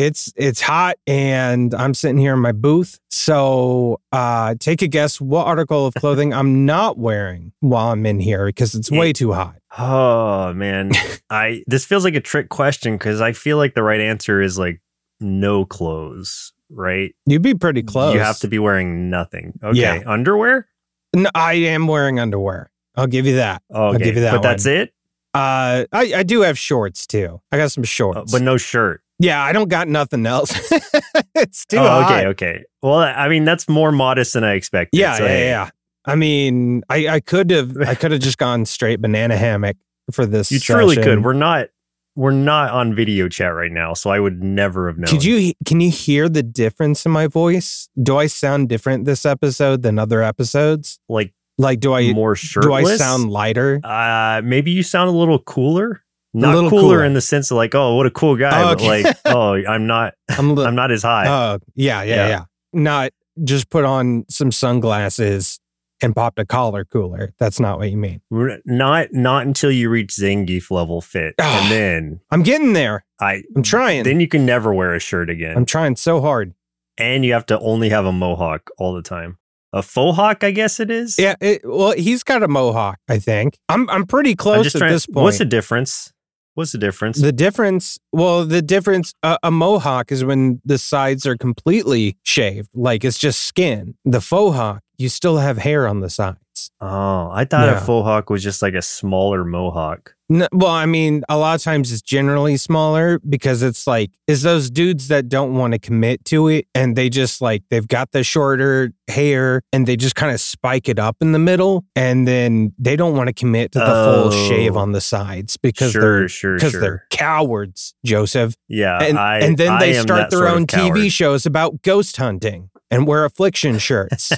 it's 0.00 0.32
it's 0.36 0.60
hot 0.60 0.96
and 1.06 1.74
I'm 1.74 1.92
sitting 1.94 2.16
here 2.18 2.32
in 2.32 2.40
my 2.40 2.52
booth. 2.52 2.98
So 3.10 4.00
uh 4.12 4.54
take 4.58 4.82
a 4.82 4.88
guess 4.88 5.20
what 5.20 5.46
article 5.46 5.86
of 5.86 5.94
clothing 5.94 6.32
I'm 6.32 6.64
not 6.64 6.96
wearing 6.98 7.52
while 7.60 7.92
I'm 7.92 8.06
in 8.06 8.18
here 8.20 8.46
because 8.46 8.74
it's 8.74 8.90
way 8.90 9.12
too 9.12 9.32
hot. 9.32 9.56
Oh 9.78 10.52
man, 10.54 10.92
I 11.30 11.62
this 11.66 11.84
feels 11.84 12.04
like 12.04 12.14
a 12.14 12.20
trick 12.20 12.48
question 12.48 12.94
because 12.94 13.20
I 13.20 13.32
feel 13.32 13.56
like 13.58 13.74
the 13.74 13.82
right 13.82 14.00
answer 14.00 14.40
is 14.40 14.58
like 14.58 14.80
no 15.20 15.64
clothes, 15.66 16.52
right? 16.70 17.14
You'd 17.26 17.42
be 17.42 17.54
pretty 17.54 17.82
close. 17.82 18.14
You 18.14 18.20
have 18.20 18.38
to 18.40 18.48
be 18.48 18.58
wearing 18.58 19.10
nothing. 19.10 19.58
Okay, 19.62 19.78
Yeah. 19.78 20.02
underwear. 20.06 20.66
No, 21.14 21.28
I 21.34 21.54
am 21.54 21.86
wearing 21.88 22.18
underwear. 22.18 22.70
I'll 22.96 23.06
give 23.06 23.26
you 23.26 23.36
that. 23.36 23.62
Okay, 23.70 23.78
I'll 23.80 23.94
give 23.98 24.14
you 24.14 24.22
that 24.22 24.32
but 24.32 24.42
that's 24.42 24.64
it. 24.66 24.94
Uh 25.34 25.84
I, 25.92 26.12
I 26.16 26.22
do 26.22 26.40
have 26.40 26.58
shorts 26.58 27.06
too. 27.06 27.40
I 27.52 27.58
got 27.58 27.70
some 27.70 27.84
shorts. 27.84 28.18
Uh, 28.18 28.24
but 28.38 28.42
no 28.42 28.56
shirt. 28.56 29.02
Yeah, 29.20 29.44
I 29.44 29.52
don't 29.52 29.68
got 29.68 29.86
nothing 29.86 30.24
else. 30.24 30.50
it's 31.34 31.66
too 31.66 31.76
oh, 31.76 31.86
hot. 31.86 32.10
okay, 32.10 32.26
okay. 32.28 32.64
Well, 32.82 32.98
I 32.98 33.28
mean 33.28 33.44
that's 33.44 33.68
more 33.68 33.92
modest 33.92 34.32
than 34.32 34.44
I 34.44 34.54
expected. 34.54 34.98
Yeah, 34.98 35.16
so, 35.16 35.24
yeah, 35.24 35.28
hey, 35.28 35.48
yeah. 35.48 35.70
I 36.06 36.14
mean, 36.14 36.82
I, 36.88 37.08
I 37.08 37.20
could 37.20 37.50
have 37.50 37.76
I 37.76 37.94
could 37.94 38.12
have 38.12 38.20
just 38.20 38.38
gone 38.38 38.64
straight 38.64 39.00
banana 39.00 39.36
hammock 39.36 39.76
for 40.10 40.24
this. 40.24 40.50
You 40.50 40.58
truly 40.58 40.96
session. 40.96 41.16
could. 41.16 41.24
We're 41.24 41.34
not. 41.34 41.68
We're 42.16 42.32
not 42.32 42.72
on 42.72 42.94
video 42.94 43.28
chat 43.28 43.54
right 43.54 43.70
now, 43.70 43.94
so 43.94 44.10
I 44.10 44.18
would 44.18 44.42
never 44.42 44.88
have 44.88 44.98
known. 44.98 45.06
Could 45.06 45.22
you 45.22 45.52
can 45.64 45.80
you 45.80 45.90
hear 45.90 46.28
the 46.28 46.42
difference 46.42 47.06
in 47.06 47.12
my 47.12 47.26
voice? 47.26 47.88
Do 48.02 48.16
I 48.16 48.26
sound 48.26 48.68
different 48.68 49.04
this 49.04 49.24
episode 49.24 49.82
than 49.82 49.98
other 49.98 50.22
episodes? 50.22 50.98
like 51.08 51.32
Like 51.56 51.78
do 51.78 51.92
I 51.92 52.12
more 52.12 52.34
shirtless? 52.34 52.84
do? 52.84 52.94
I 52.94 52.96
sound 52.96 53.30
lighter? 53.30 53.80
Uh, 53.84 54.42
maybe 54.42 54.70
you 54.70 54.82
sound 54.82 55.08
a 55.08 55.12
little 55.12 55.38
cooler. 55.38 56.02
Not 56.32 56.54
little 56.54 56.70
cooler, 56.70 56.82
cooler. 56.82 57.04
in 57.04 57.14
the 57.14 57.20
sense 57.20 57.50
of 57.50 57.56
like, 57.56 57.74
oh, 57.74 57.96
what 57.96 58.06
a 58.06 58.10
cool 58.10 58.36
guy, 58.36 58.62
Oh, 58.62 58.74
but 58.76 58.82
like, 58.84 59.16
oh, 59.26 59.54
I'm 59.66 59.86
not. 59.86 60.14
I'm 60.28 60.54
li- 60.54 60.64
I'm 60.64 60.74
not 60.76 60.90
as 60.92 61.02
high. 61.02 61.26
Oh, 61.28 61.58
yeah, 61.74 62.02
yeah, 62.02 62.14
Yeah. 62.14 62.28
yeah, 62.28 62.44
Not 62.72 63.10
just 63.42 63.68
put 63.70 63.84
on 63.84 64.24
some 64.28 64.52
sunglasses 64.52 65.58
and 66.02 66.14
popped 66.14 66.38
a 66.38 66.46
collar 66.46 66.84
cooler. 66.84 67.34
That's 67.38 67.58
not 67.60 67.78
what 67.78 67.90
you 67.90 67.96
mean. 67.96 68.20
Not 68.64 69.08
not 69.12 69.46
until 69.46 69.70
you 69.70 69.90
reach 69.90 70.10
Zangief 70.14 70.70
level 70.70 71.00
fit, 71.00 71.34
Ah. 71.40 71.62
and 71.62 71.70
then 71.72 72.20
I'm 72.30 72.42
getting 72.42 72.72
there. 72.74 73.04
I. 73.20 73.42
I'm 73.56 73.62
trying. 73.62 74.04
Then 74.04 74.20
you 74.20 74.28
can 74.28 74.46
never 74.46 74.72
wear 74.72 74.94
a 74.94 75.00
shirt 75.00 75.28
again, 75.30 75.56
I'm 75.56 75.66
trying 75.66 75.96
so 75.96 76.20
hard. 76.20 76.54
and 76.96 77.24
you 77.24 77.32
have 77.32 77.46
to 77.46 77.58
only 77.60 77.88
have 77.90 78.04
a 78.06 78.12
mohawk 78.12 78.70
all 78.78 78.94
the 78.94 79.02
time. 79.02 79.38
A 79.72 79.82
faux 79.82 80.16
hawk, 80.16 80.42
I 80.42 80.50
guess 80.50 80.80
it 80.80 80.90
is. 80.90 81.16
Yeah, 81.18 81.34
it, 81.40 81.60
well, 81.64 81.92
he's 81.92 82.22
got 82.24 82.42
a 82.42 82.48
mohawk, 82.48 82.98
I 83.08 83.18
think. 83.18 83.58
I'm 83.68 83.88
I'm 83.90 84.04
pretty 84.06 84.34
close 84.34 84.74
at 84.74 84.78
trying. 84.78 84.92
this 84.92 85.06
point. 85.06 85.24
What's 85.24 85.38
the 85.38 85.44
difference? 85.44 86.12
What's 86.60 86.72
the 86.72 86.78
difference? 86.78 87.18
The 87.18 87.32
difference, 87.32 87.98
well, 88.12 88.44
the 88.44 88.60
difference, 88.60 89.14
uh, 89.22 89.38
a 89.42 89.50
mohawk 89.50 90.12
is 90.12 90.22
when 90.26 90.60
the 90.62 90.76
sides 90.76 91.24
are 91.24 91.34
completely 91.34 92.18
shaved, 92.22 92.68
like 92.74 93.02
it's 93.02 93.16
just 93.18 93.40
skin. 93.44 93.94
The 94.04 94.20
faux 94.20 94.54
hawk, 94.54 94.82
you 94.98 95.08
still 95.08 95.38
have 95.38 95.56
hair 95.56 95.88
on 95.88 96.00
the 96.00 96.10
sides. 96.10 96.36
oh, 96.82 97.30
I 97.32 97.46
thought 97.46 97.66
Yeah. 97.66 97.78
a 97.78 97.80
faux 97.80 98.04
hawk 98.04 98.28
was 98.28 98.42
just 98.42 98.60
like 98.60 98.74
a 98.74 98.82
smaller 98.82 99.42
mohawk. 99.42 100.14
No, 100.32 100.46
well, 100.52 100.70
I 100.70 100.86
mean, 100.86 101.24
a 101.28 101.36
lot 101.36 101.56
of 101.56 101.62
times 101.62 101.90
it's 101.90 102.02
generally 102.02 102.56
smaller 102.56 103.18
because 103.28 103.64
it's 103.64 103.84
like, 103.88 104.12
it's 104.28 104.42
those 104.42 104.70
dudes 104.70 105.08
that 105.08 105.28
don't 105.28 105.54
want 105.56 105.72
to 105.72 105.78
commit 105.80 106.24
to 106.26 106.46
it 106.46 106.68
and 106.72 106.94
they 106.94 107.08
just 107.10 107.40
like, 107.42 107.64
they've 107.68 107.88
got 107.88 108.12
the 108.12 108.22
shorter 108.22 108.92
hair 109.08 109.62
and 109.72 109.88
they 109.88 109.96
just 109.96 110.14
kind 110.14 110.32
of 110.32 110.40
spike 110.40 110.88
it 110.88 111.00
up 111.00 111.16
in 111.20 111.32
the 111.32 111.40
middle 111.40 111.84
and 111.96 112.28
then 112.28 112.72
they 112.78 112.94
don't 112.94 113.16
want 113.16 113.26
to 113.26 113.32
commit 113.32 113.72
to 113.72 113.80
the 113.80 113.84
full 113.86 114.30
shave 114.30 114.76
Oh. 114.76 114.80
on 114.80 114.92
the 114.92 115.00
sides 115.00 115.56
because 115.56 115.90
sure, 115.90 116.00
they're. 116.20 116.28
sure, 116.28 116.54
Because 116.54 116.70
sure. 116.72 116.80
they're 116.80 117.06
cowards, 117.10 117.94
Joseph. 118.06 118.54
yeah, 118.68 119.02
and, 119.02 119.18
I, 119.18 119.40
and 119.40 119.58
then 119.58 119.72
I 119.72 119.80
they 119.80 119.94
start 119.94 120.30
their 120.30 120.46
own 120.46 120.64
TV 120.68 121.10
shows 121.10 121.44
about 121.44 121.82
ghost 121.82 122.18
hunting 122.18 122.70
and 122.88 123.04
wear 123.04 123.24
affliction 123.24 123.78
shirts 123.80 124.30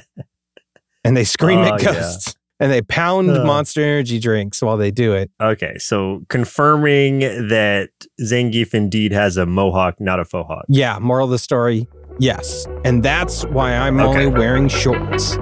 and 1.04 1.14
they 1.14 1.24
scream 1.24 1.58
Oh, 1.58 1.74
at 1.74 1.82
yeah. 1.82 1.92
And 2.62 2.70
they 2.72 2.80
pound 2.80 3.26
monster 3.44 3.82
energy 3.82 4.18
drinks 4.18 4.62
while 4.62 4.76
they 4.78 4.90
do 4.90 5.12
it 5.12 5.30
Okay, 5.42 5.76
so 5.78 6.22
confirming 6.30 7.18
that 7.48 7.90
Zangief 8.22 8.72
indeed 8.72 9.12
has 9.12 9.36
a 9.36 9.44
mohawk, 9.44 10.00
not 10.00 10.20
a 10.20 10.24
faux 10.24 10.46
hawk. 10.48 10.64
yeah 10.68 10.98
moral 11.00 11.24
of 11.26 11.30
the 11.30 11.38
story 11.38 11.86
yes 12.18 12.66
and 12.84 13.02
that's 13.02 13.44
why 13.46 13.74
i'm 13.74 13.98
Okay. 13.98 14.26
only 14.26 14.38
wearing 14.38 14.68
shorts 14.68 15.36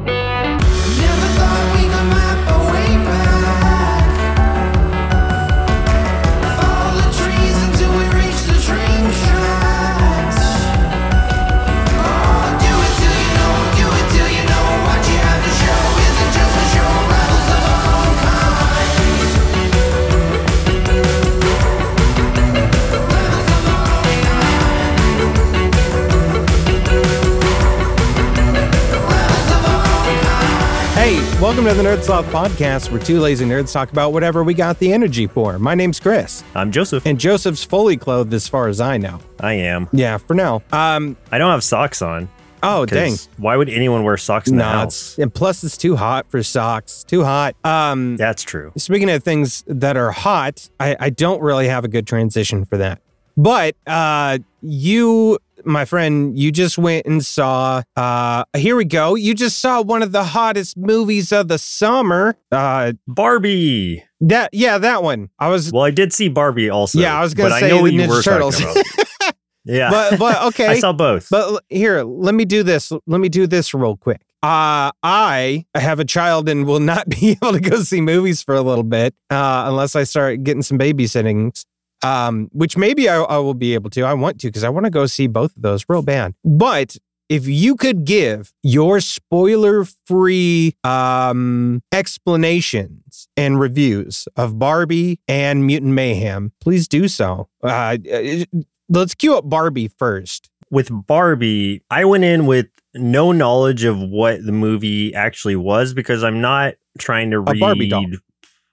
welcome 31.51 31.65
to 31.65 31.75
the 31.75 31.83
nerd 31.83 32.01
sloth 32.01 32.25
podcast 32.27 32.93
where 32.93 33.01
two 33.01 33.19
lazy 33.19 33.45
nerds 33.45 33.73
talk 33.73 33.91
about 33.91 34.13
whatever 34.13 34.45
we 34.45 34.55
got 34.55 34.79
the 34.79 34.93
energy 34.93 35.27
for 35.27 35.59
my 35.59 35.75
name's 35.75 35.99
chris 35.99 36.45
I'm 36.55 36.71
Joseph. 36.71 37.05
and 37.05 37.19
joseph's 37.19 37.65
fully 37.65 37.97
clothed 37.97 38.33
as 38.33 38.47
far 38.47 38.69
as 38.69 38.81
i 38.81 38.97
know 38.99 39.19
I 39.41 39.55
am. 39.55 39.89
yeah 39.93 40.19
for 40.19 40.35
now 40.35 40.63
um 40.71 41.17
I 41.33 41.39
don't 41.39 41.51
have 41.51 41.65
socks 41.65 42.03
on. 42.03 42.29
oh 42.63 42.87
dang. 42.87 43.17
Why 43.37 43.57
would 43.57 43.69
anyone 43.69 44.05
wear 44.05 44.17
socks 44.17 44.49
in 44.49 44.59
the 44.59 44.63
house? 44.63 45.09
it's 45.15 45.19
and 45.19 45.35
plus 45.35 45.65
it's 45.65 45.77
too 45.77 45.97
hot 45.97 46.31
for 46.31 46.41
socks 46.45 47.03
too 47.03 47.25
hot 47.25 47.57
um 47.65 48.17
That's 48.17 48.45
true. 48.45 48.71
Speaking 48.77 49.11
of 49.11 49.25
things 49.25 49.65
that 49.67 49.97
are 49.97 50.13
hot, 50.13 50.71
I, 50.79 50.97
I 51.01 51.11
don't 51.11 51.43
really 51.43 51.67
have 51.67 51.85
a 51.85 51.89
good 51.89 52.07
transition 52.07 52.65
for 52.65 52.77
that. 52.77 53.03
But 53.37 53.75
uh, 53.89 54.39
you, 54.61 55.39
my 55.65 55.85
friend, 55.85 56.39
you 56.39 56.53
just 56.53 56.79
went 56.79 57.07
and 57.07 57.25
saw. 57.25 57.83
Uh, 57.97 58.45
here 58.57 58.77
we 58.77 58.85
go. 58.85 59.15
You 59.15 59.35
just 59.35 59.59
saw 59.59 59.83
one 59.83 60.03
of 60.03 60.13
the 60.13 60.25
hottest 60.25 60.77
movies 60.77 61.33
of 61.33 61.49
the 61.49 61.59
summer. 61.59 62.37
Uh, 62.51 62.93
Barbie. 63.07 64.05
that 64.21 64.51
yeah, 64.53 64.79
that 64.79 65.03
one. 65.03 65.31
I 65.39 65.49
was, 65.49 65.73
Well, 65.73 65.85
I 65.85 65.91
did 65.91 66.13
see 66.13 66.29
Barbie 66.29 66.71
also. 66.71 66.99
Yeah, 66.99 67.19
I 67.19 67.23
was 67.23 67.35
gonna 67.35 67.51
but 67.51 67.61
say 67.61 67.67
I 67.67 67.71
know 67.71 67.85
the 67.85 67.93
Ninja 67.93 68.09
were 68.09 68.23
Turtles. 68.23 68.61
yeah, 69.65 69.91
but 69.91 70.19
but 70.19 70.43
okay. 70.49 70.67
I 70.67 70.79
saw 70.79 70.93
both. 70.93 71.29
But 71.31 71.65
here, 71.69 72.03
let 72.03 72.35
me 72.35 72.45
do 72.45 72.63
this. 72.63 72.93
Let 73.07 73.21
me 73.21 73.29
do 73.29 73.47
this 73.47 73.73
real 73.75 73.97
quick. 73.97 74.21
Uh, 74.43 74.91
I 75.03 75.67
have 75.75 76.01
a 76.01 76.05
child 76.05 76.49
and 76.49 76.67
will 76.67 76.81
not 76.81 77.09
be 77.21 77.33
able 77.33 77.53
to 77.53 77.61
go 77.61 77.83
see 77.83 78.01
movies 78.01 78.43
for 78.43 78.55
a 78.55 78.63
little 78.63 78.85
bit 78.85 79.15
uh, 79.29 79.65
unless 79.67 79.95
I 79.95 80.05
start 80.05 80.43
getting 80.45 80.63
some 80.63 80.79
babysittings, 80.79 81.67
um, 82.03 82.49
which 82.53 82.77
maybe 82.77 83.09
I, 83.09 83.21
I 83.23 83.39
will 83.39 83.55
be 83.55 83.75
able 83.75 83.91
to. 83.91 84.03
I 84.03 84.15
want 84.15 84.41
to 84.41 84.49
because 84.49 84.65
I 84.65 84.69
want 84.69 84.85
to 84.85 84.91
go 84.91 85.07
see 85.07 85.27
both 85.27 85.57
of 85.57 85.63
those 85.63 85.85
real 85.89 86.03
bad. 86.03 86.35
But 86.45 86.97
if 87.29 87.47
you 87.47 87.77
could 87.77 88.05
give 88.05 88.53
your 88.63 89.01
spoiler 89.01 89.85
free 90.07 90.75
um, 90.83 91.83
explanations 91.93 93.29
and 93.37 93.61
reviews 93.61 94.27
of 94.37 94.59
Barbie 94.59 95.21
and 95.29 95.65
Mutant 95.67 95.93
Mayhem, 95.93 96.53
please 96.61 96.89
do 96.89 97.07
so. 97.07 97.49
Uh, 97.63 97.97
uh, 98.13 98.45
let's 98.89 99.15
cue 99.15 99.37
up 99.37 99.49
Barbie 99.49 99.89
first. 99.89 100.51
with 100.71 100.89
Barbie, 101.07 101.83
I 101.91 102.05
went 102.05 102.25
in 102.25 102.47
with 102.47 102.67
no 102.95 103.31
knowledge 103.33 103.85
of 103.85 103.99
what 104.01 104.45
the 104.45 104.53
movie 104.53 105.15
actually 105.15 105.57
was 105.57 105.95
because 105.95 106.25
I'm 106.25 106.41
not 106.41 106.75
trying 106.99 107.31
to 107.31 107.37
A 107.37 107.41
read, 107.41 107.61
Barbie 107.61 107.89
doll. 107.89 108.07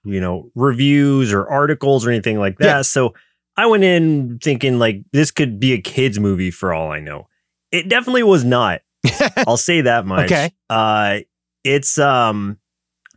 You 0.04 0.20
know, 0.20 0.50
reviews 0.54 1.32
or 1.32 1.48
articles 1.48 2.06
or 2.06 2.10
anything 2.10 2.38
like 2.38 2.58
that. 2.58 2.64
Yeah. 2.64 2.82
So 2.82 3.14
I 3.56 3.66
went 3.66 3.84
in 3.84 4.38
thinking 4.38 4.78
like 4.78 5.02
this 5.12 5.30
could 5.30 5.58
be 5.58 5.72
a 5.72 5.80
kids 5.80 6.18
movie 6.18 6.50
for 6.50 6.72
all 6.72 6.90
I 6.92 7.00
know. 7.00 7.28
It 7.72 7.88
definitely 7.88 8.22
was 8.22 8.44
not. 8.44 8.82
I'll 9.46 9.56
say 9.56 9.82
that 9.82 10.06
much. 10.06 10.26
Okay. 10.26 10.52
Uh 10.70 11.18
it's 11.64 11.98
um 11.98 12.58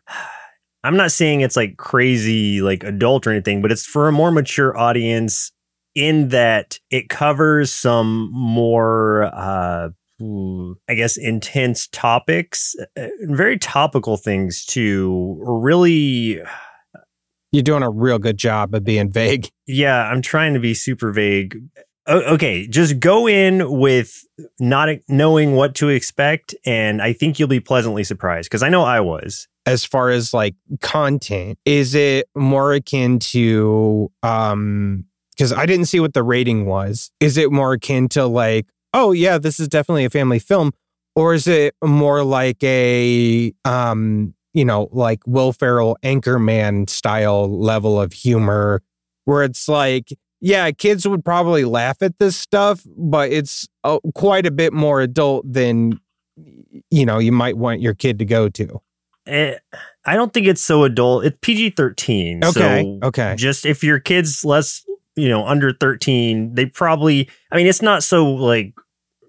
I'm 0.83 0.97
not 0.97 1.11
saying 1.11 1.41
it's 1.41 1.55
like 1.55 1.77
crazy 1.77 2.61
like 2.61 2.83
adult 2.83 3.27
or 3.27 3.31
anything, 3.31 3.61
but 3.61 3.71
it's 3.71 3.85
for 3.85 4.07
a 4.07 4.11
more 4.11 4.31
mature 4.31 4.75
audience 4.75 5.51
in 5.93 6.29
that 6.29 6.79
it 6.89 7.07
covers 7.09 7.71
some 7.71 8.31
more 8.31 9.25
uh 9.33 9.89
I 10.87 10.93
guess 10.93 11.17
intense 11.17 11.87
topics, 11.87 12.75
uh, 12.97 13.07
very 13.21 13.57
topical 13.57 14.17
things 14.17 14.65
too. 14.65 15.37
Really 15.39 16.41
You're 17.51 17.63
doing 17.63 17.83
a 17.83 17.89
real 17.89 18.19
good 18.19 18.37
job 18.37 18.73
of 18.73 18.83
being 18.83 19.11
vague. 19.11 19.49
yeah, 19.67 20.03
I'm 20.03 20.21
trying 20.21 20.53
to 20.53 20.59
be 20.59 20.73
super 20.73 21.11
vague. 21.11 21.61
O- 22.07 22.33
okay, 22.33 22.67
just 22.67 22.99
go 22.99 23.27
in 23.27 23.79
with 23.79 24.23
not 24.59 24.89
knowing 25.07 25.55
what 25.55 25.75
to 25.75 25.89
expect 25.89 26.55
and 26.65 27.01
I 27.01 27.13
think 27.13 27.39
you'll 27.39 27.47
be 27.47 27.59
pleasantly 27.59 28.03
surprised 28.03 28.49
because 28.49 28.63
I 28.63 28.69
know 28.69 28.83
I 28.83 28.99
was. 28.99 29.47
As 29.67 29.85
far 29.85 30.09
as 30.09 30.33
like 30.33 30.55
content, 30.79 31.59
is 31.65 31.93
it 31.93 32.27
more 32.35 32.73
akin 32.73 33.19
to 33.19 34.11
um 34.23 35.05
because 35.41 35.53
I 35.53 35.65
didn't 35.65 35.85
see 35.85 35.99
what 35.99 36.13
the 36.13 36.21
rating 36.21 36.65
was. 36.67 37.11
Is 37.19 37.35
it 37.35 37.51
more 37.51 37.73
akin 37.73 38.07
to 38.09 38.25
like, 38.25 38.67
oh 38.93 39.11
yeah, 39.11 39.37
this 39.39 39.59
is 39.59 39.67
definitely 39.67 40.05
a 40.05 40.09
family 40.09 40.37
film, 40.39 40.71
or 41.15 41.33
is 41.33 41.47
it 41.47 41.73
more 41.83 42.23
like 42.23 42.63
a 42.63 43.53
um, 43.65 44.33
you 44.53 44.65
know, 44.65 44.89
like 44.91 45.19
Will 45.25 45.53
Ferrell 45.53 45.97
Anchorman 46.03 46.89
style 46.89 47.49
level 47.49 47.99
of 47.99 48.13
humor, 48.13 48.81
where 49.25 49.43
it's 49.43 49.67
like, 49.67 50.09
yeah, 50.39 50.71
kids 50.71 51.07
would 51.07 51.23
probably 51.23 51.65
laugh 51.65 52.01
at 52.01 52.17
this 52.17 52.35
stuff, 52.35 52.85
but 52.97 53.31
it's 53.31 53.67
uh, 53.83 53.99
quite 54.15 54.45
a 54.45 54.51
bit 54.51 54.73
more 54.73 55.01
adult 55.01 55.51
than 55.51 55.99
you 56.89 57.05
know 57.05 57.19
you 57.19 57.31
might 57.31 57.57
want 57.57 57.81
your 57.81 57.93
kid 57.93 58.19
to 58.19 58.25
go 58.25 58.49
to. 58.49 58.81
Eh, 59.27 59.55
I 60.05 60.15
don't 60.15 60.33
think 60.33 60.47
it's 60.47 60.61
so 60.61 60.83
adult. 60.83 61.25
It's 61.25 61.37
PG 61.41 61.71
thirteen. 61.71 62.43
Okay, 62.43 62.99
So 62.99 63.07
okay. 63.07 63.35
just 63.37 63.65
if 63.65 63.83
your 63.83 63.99
kid's 63.99 64.43
less, 64.43 64.83
you 65.15 65.29
know, 65.29 65.45
under 65.45 65.73
thirteen, 65.73 66.55
they 66.55 66.65
probably. 66.65 67.29
I 67.51 67.55
mean, 67.55 67.67
it's 67.67 67.81
not 67.81 68.03
so 68.03 68.25
like. 68.25 68.73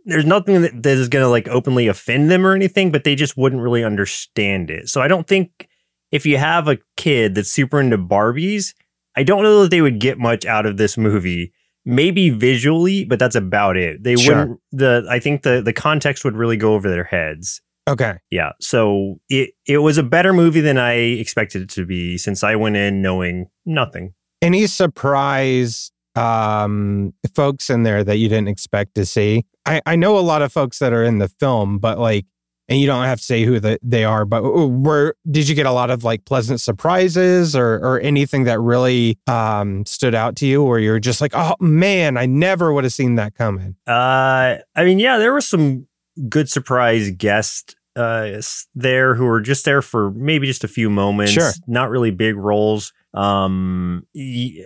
There's 0.04 0.24
nothing 0.24 0.62
that, 0.62 0.82
that 0.82 0.98
is 0.98 1.08
going 1.08 1.24
to 1.24 1.28
like 1.28 1.48
openly 1.48 1.86
offend 1.86 2.30
them 2.30 2.46
or 2.46 2.54
anything, 2.54 2.90
but 2.90 3.04
they 3.04 3.14
just 3.14 3.36
wouldn't 3.36 3.62
really 3.62 3.84
understand 3.84 4.70
it. 4.70 4.88
So 4.88 5.00
I 5.00 5.08
don't 5.08 5.26
think 5.26 5.68
if 6.10 6.26
you 6.26 6.38
have 6.38 6.68
a 6.68 6.78
kid 6.96 7.34
that's 7.34 7.50
super 7.50 7.80
into 7.80 7.98
Barbies, 7.98 8.74
I 9.16 9.22
don't 9.22 9.42
know 9.42 9.62
that 9.62 9.70
they 9.70 9.80
would 9.80 10.00
get 10.00 10.18
much 10.18 10.44
out 10.44 10.66
of 10.66 10.76
this 10.76 10.96
movie. 10.96 11.52
Maybe 11.84 12.30
visually, 12.30 13.04
but 13.04 13.18
that's 13.18 13.34
about 13.34 13.76
it. 13.76 14.04
They 14.04 14.14
Sure. 14.14 14.36
wouldn't. 14.38 14.60
The 14.70 15.04
I 15.10 15.18
think 15.18 15.42
the 15.42 15.60
the 15.60 15.72
context 15.72 16.24
would 16.24 16.36
really 16.36 16.56
go 16.56 16.74
over 16.74 16.88
their 16.88 17.02
heads. 17.02 17.60
Okay. 17.88 18.18
Yeah. 18.30 18.52
So 18.60 19.16
it 19.28 19.50
it 19.66 19.78
was 19.78 19.98
a 19.98 20.04
better 20.04 20.32
movie 20.32 20.60
than 20.60 20.78
I 20.78 20.92
expected 20.92 21.62
it 21.62 21.70
to 21.70 21.84
be 21.84 22.18
since 22.18 22.44
I 22.44 22.54
went 22.54 22.76
in 22.76 23.02
knowing 23.02 23.48
nothing. 23.66 24.14
Any 24.40 24.68
surprise 24.68 25.90
um 26.14 27.12
folks 27.34 27.68
in 27.68 27.82
there 27.82 28.04
that 28.04 28.18
you 28.18 28.28
didn't 28.28 28.48
expect 28.48 28.94
to 28.94 29.04
see? 29.04 29.44
I, 29.66 29.80
I 29.86 29.96
know 29.96 30.18
a 30.18 30.20
lot 30.20 30.42
of 30.42 30.52
folks 30.52 30.78
that 30.80 30.92
are 30.92 31.04
in 31.04 31.18
the 31.18 31.28
film, 31.28 31.78
but 31.78 31.98
like 31.98 32.26
and 32.68 32.80
you 32.80 32.86
don't 32.86 33.04
have 33.04 33.18
to 33.18 33.24
say 33.24 33.42
who 33.44 33.58
the, 33.60 33.78
they 33.82 34.04
are, 34.04 34.24
but 34.24 34.42
were 34.44 35.14
did 35.30 35.48
you 35.48 35.54
get 35.54 35.66
a 35.66 35.72
lot 35.72 35.90
of 35.90 36.04
like 36.04 36.24
pleasant 36.24 36.60
surprises 36.60 37.54
or 37.56 37.74
or 37.74 38.00
anything 38.00 38.44
that 38.44 38.60
really 38.60 39.18
um 39.26 39.84
stood 39.84 40.14
out 40.14 40.36
to 40.36 40.46
you 40.46 40.62
or 40.62 40.78
you're 40.78 41.00
just 41.00 41.20
like, 41.20 41.32
oh 41.34 41.54
man, 41.60 42.16
I 42.16 42.26
never 42.26 42.72
would 42.72 42.84
have 42.84 42.92
seen 42.92 43.16
that 43.16 43.34
coming. 43.34 43.76
Uh 43.86 44.56
I 44.74 44.84
mean, 44.84 44.98
yeah, 44.98 45.18
there 45.18 45.32
were 45.32 45.40
some 45.40 45.86
good 46.28 46.48
surprise 46.48 47.10
guests 47.10 47.74
uh 47.96 48.40
there 48.74 49.14
who 49.16 49.26
were 49.26 49.40
just 49.40 49.64
there 49.64 49.82
for 49.82 50.10
maybe 50.12 50.46
just 50.46 50.64
a 50.64 50.68
few 50.68 50.88
moments, 50.88 51.32
Sure. 51.32 51.50
not 51.66 51.90
really 51.90 52.10
big 52.10 52.36
roles. 52.36 52.92
Um 53.12 54.06
y- 54.14 54.64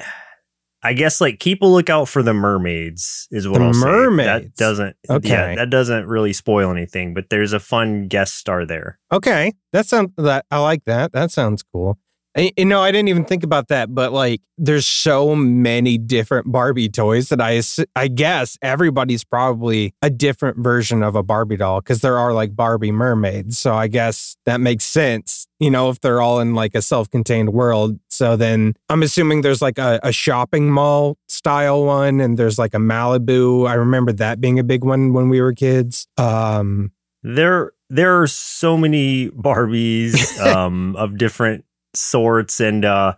I 0.87 0.93
guess 0.93 1.21
like 1.21 1.39
keep 1.41 1.63
a 1.63 1.67
lookout 1.67 2.05
for 2.09 2.23
the 2.23 2.33
mermaids 2.35 3.27
is 3.31 3.49
what 3.49 3.59
The 3.59 3.65
I'll 3.65 3.75
say. 3.75 3.81
mermaids. 3.87 4.27
That 4.45 4.55
doesn't 4.57 4.97
Okay. 5.11 5.29
yeah, 5.29 5.55
that 5.57 5.71
doesn't 5.71 6.07
really 6.07 6.33
spoil 6.33 6.71
anything, 6.71 7.13
but 7.15 7.29
there's 7.31 7.53
a 7.53 7.61
fun 7.61 8.09
guest 8.09 8.37
star 8.37 8.65
there. 8.65 8.99
Okay, 9.13 9.53
that 9.73 9.87
sounds 9.87 10.13
that 10.17 10.47
I 10.51 10.59
like 10.59 10.85
that. 10.85 11.13
That 11.13 11.31
sounds 11.31 11.63
cool. 11.63 11.99
You 12.37 12.67
know, 12.67 12.83
I 12.83 12.93
didn't 12.93 13.09
even 13.09 13.25
think 13.25 13.45
about 13.45 13.69
that, 13.69 13.95
but 13.95 14.13
like, 14.13 14.43
there's 14.59 14.87
so 14.87 15.35
many 15.35 15.97
different 15.97 16.53
Barbie 16.53 16.91
toys 16.91 17.31
that 17.31 17.41
I 17.41 17.63
I 17.99 18.09
guess 18.09 18.59
everybody's 18.61 19.25
probably 19.25 19.95
a 20.03 20.11
different 20.11 20.59
version 20.59 21.03
of 21.03 21.15
a 21.15 21.23
Barbie 21.23 21.57
doll 21.57 21.81
because 21.81 22.03
there 22.03 22.19
are 22.19 22.35
like 22.35 22.55
Barbie 22.55 22.93
mermaids. 22.93 23.59
So 23.59 23.75
I 23.75 23.89
guess 23.89 24.37
that 24.45 24.61
makes 24.61 24.85
sense. 24.85 25.47
You 25.61 25.71
know, 25.71 25.89
if 25.89 26.01
they're 26.01 26.21
all 26.21 26.41
in 26.41 26.55
like 26.55 26.75
a 26.75 26.83
self-contained 26.83 27.55
world. 27.55 27.99
So 28.11 28.37
then 28.37 28.75
I'm 28.91 29.03
assuming 29.03 29.41
there's 29.41 29.63
like 29.63 29.79
a, 29.79 29.99
a 30.03 30.13
shopping 30.13 30.71
mall 30.71 31.17
style 31.29 31.85
one, 31.85 32.21
and 32.21 32.39
there's 32.39 32.59
like 32.59 32.75
a 32.75 32.79
Malibu. 32.79 33.67
I 33.67 33.75
remember 33.75 34.13
that 34.13 34.43
being 34.43 34.59
a 34.59 34.65
big 34.65 34.85
one 34.85 35.15
when 35.15 35.31
we 35.31 35.41
were 35.41 35.55
kids. 35.55 36.07
Um, 36.19 36.93
there 37.23 37.73
there 37.89 38.21
are 38.21 38.27
so 38.27 38.77
many 38.77 39.31
barbies 39.31 40.39
um 40.55 40.97
of 40.97 41.17
different 41.17 41.65
sorts 41.97 42.61
and 42.61 42.85
uh 42.85 43.15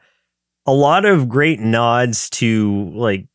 a 0.67 0.73
lot 0.73 1.05
of 1.05 1.29
great 1.29 1.61
nods 1.61 2.29
to 2.31 2.91
like 2.95 3.27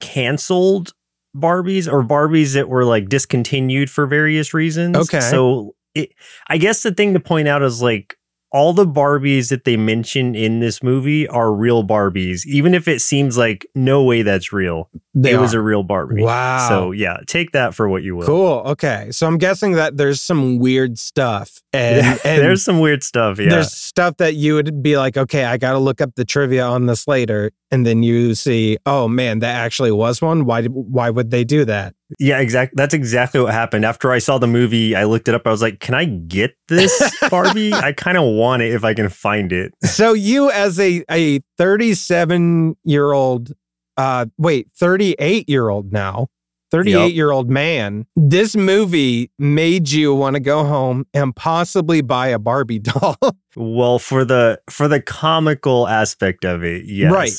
canceled 0.00 0.92
barbies 1.36 1.90
or 1.90 2.02
barbies 2.02 2.54
that 2.54 2.68
were 2.68 2.84
like 2.84 3.08
discontinued 3.08 3.90
for 3.90 4.06
various 4.06 4.52
reasons 4.54 4.96
Okay. 4.96 5.20
so 5.20 5.74
it, 5.94 6.12
i 6.48 6.56
guess 6.58 6.82
the 6.82 6.92
thing 6.92 7.14
to 7.14 7.20
point 7.20 7.46
out 7.48 7.62
is 7.62 7.80
like 7.82 8.16
all 8.52 8.72
the 8.72 8.86
barbies 8.86 9.48
that 9.50 9.64
they 9.64 9.76
mention 9.76 10.34
in 10.34 10.60
this 10.60 10.82
movie 10.82 11.26
are 11.28 11.52
real 11.52 11.84
barbies 11.84 12.44
even 12.46 12.74
if 12.74 12.88
it 12.88 13.00
seems 13.00 13.36
like 13.38 13.66
no 13.74 14.02
way 14.02 14.22
that's 14.22 14.52
real 14.52 14.88
they 15.14 15.32
it 15.32 15.38
was 15.38 15.54
a 15.54 15.60
real 15.60 15.82
barbie 15.82 16.22
Wow. 16.22 16.68
so 16.68 16.90
yeah 16.92 17.18
take 17.26 17.52
that 17.52 17.74
for 17.74 17.88
what 17.88 18.02
you 18.02 18.16
will 18.16 18.26
Cool. 18.26 18.62
Okay. 18.66 19.08
So 19.10 19.26
I'm 19.26 19.38
guessing 19.38 19.72
that 19.72 19.96
there's 19.96 20.20
some 20.20 20.58
weird 20.58 20.98
stuff. 20.98 21.60
And, 21.72 22.04
and 22.24 22.42
there's 22.42 22.64
some 22.64 22.78
weird 22.80 23.02
stuff 23.02 23.38
yeah 23.38 23.48
there's 23.50 23.72
stuff 23.72 24.16
that 24.18 24.34
you 24.34 24.54
would 24.54 24.82
be 24.82 24.96
like, 24.96 25.16
okay, 25.16 25.44
I 25.44 25.56
got 25.56 25.72
to 25.72 25.78
look 25.78 26.00
up 26.00 26.14
the 26.14 26.24
trivia 26.24 26.64
on 26.66 26.86
this 26.86 27.06
later. 27.08 27.50
And 27.70 27.86
then 27.86 28.02
you 28.02 28.34
see, 28.34 28.78
oh 28.86 29.08
man, 29.08 29.40
that 29.40 29.54
actually 29.56 29.92
was 29.92 30.20
one. 30.22 30.44
Why 30.44 30.64
why 30.64 31.10
would 31.10 31.30
they 31.30 31.44
do 31.44 31.64
that? 31.66 31.94
Yeah, 32.18 32.38
exactly. 32.40 32.74
That's 32.76 32.94
exactly 32.94 33.40
what 33.40 33.52
happened. 33.52 33.84
After 33.84 34.10
I 34.10 34.18
saw 34.18 34.38
the 34.38 34.46
movie, 34.46 34.96
I 34.96 35.04
looked 35.04 35.28
it 35.28 35.34
up. 35.34 35.46
I 35.46 35.50
was 35.50 35.62
like, 35.62 35.80
"Can 35.80 35.94
I 35.94 36.04
get 36.06 36.54
this 36.68 37.00
Barbie? 37.30 37.72
I 37.72 37.92
kind 37.92 38.16
of 38.18 38.24
want 38.34 38.62
it 38.62 38.72
if 38.74 38.84
I 38.84 38.94
can 38.94 39.08
find 39.08 39.52
it." 39.52 39.72
so 39.84 40.12
you 40.12 40.50
as 40.50 40.78
a, 40.80 41.04
a 41.10 41.40
37 41.58 42.76
year 42.84 43.12
old, 43.12 43.52
uh, 43.96 44.26
wait, 44.38 44.68
38 44.76 45.48
year 45.48 45.68
old 45.68 45.92
now, 45.92 46.28
38 46.70 47.14
year 47.14 47.30
old 47.30 47.50
man, 47.50 48.06
this 48.16 48.54
movie 48.56 49.30
made 49.38 49.90
you 49.90 50.14
want 50.14 50.34
to 50.34 50.40
go 50.40 50.64
home 50.64 51.04
and 51.14 51.34
possibly 51.34 52.00
buy 52.00 52.28
a 52.28 52.38
Barbie 52.38 52.78
doll. 52.90 53.16
Well, 53.56 53.98
for 53.98 54.24
the 54.24 54.60
for 54.70 54.86
the 54.88 55.00
comical 55.00 55.88
aspect 55.88 56.44
of 56.44 56.62
it, 56.64 56.84
yes. 56.86 57.12
Right. 57.12 57.32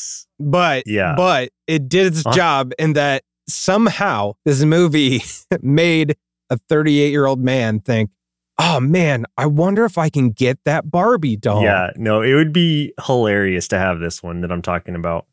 but 0.51 0.83
Yeah. 0.85 1.13
but 1.15 1.50
it 1.68 1.88
did 1.89 2.07
its 2.07 2.25
Uh-huh. 2.25 2.35
job 2.35 2.73
in 2.77 2.94
that 2.94 3.23
somehow 3.51 4.33
this 4.45 4.63
movie 4.63 5.21
made 5.62 6.15
a 6.50 6.57
38 6.57 7.09
year 7.12 7.25
old 7.25 7.39
man 7.39 7.80
think 7.80 8.09
oh 8.59 8.80
man 8.80 9.25
i 9.38 9.45
wonder 9.45 9.86
if 9.86 9.98
i 9.98 10.09
can 10.09 10.30
get 10.30 10.59
that 10.65 10.92
barbie 10.92 11.36
doll 11.38 11.63
Yeah, 11.63 11.92
no, 11.95 12.21
it 12.21 12.33
would 12.33 12.51
be 12.53 12.94
hilarious 13.06 13.68
to 13.69 13.77
have 13.77 14.00
this 14.00 14.21
one 14.21 14.42
that 14.42 14.51
I'm 14.51 14.62
talking 14.62 14.95
about. 14.95 15.25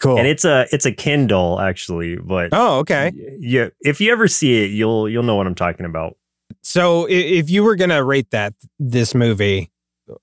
cool 0.00 0.18
And 0.18 0.26
it's 0.28 0.44
a 0.44 0.66
it's 0.70 0.86
a 0.86 0.92
Kindle 0.92 1.58
actually, 1.60 2.16
but 2.16 2.50
oh 2.52 2.78
okay 2.80 3.12
yeah, 3.40 3.68
if 3.80 4.00
you 4.00 4.12
ever 4.12 4.28
see 4.28 4.64
it, 4.64 4.70
you'll 4.70 5.08
you'll 5.08 5.22
know 5.24 5.36
what 5.36 5.46
I'm 5.46 5.54
talking 5.54 5.86
about. 5.86 6.16
so 6.62 7.06
if 7.08 7.48
you 7.50 7.62
were 7.64 7.74
gonna 7.76 8.04
rate 8.04 8.30
that 8.30 8.52
this 8.78 9.14
movie 9.14 9.70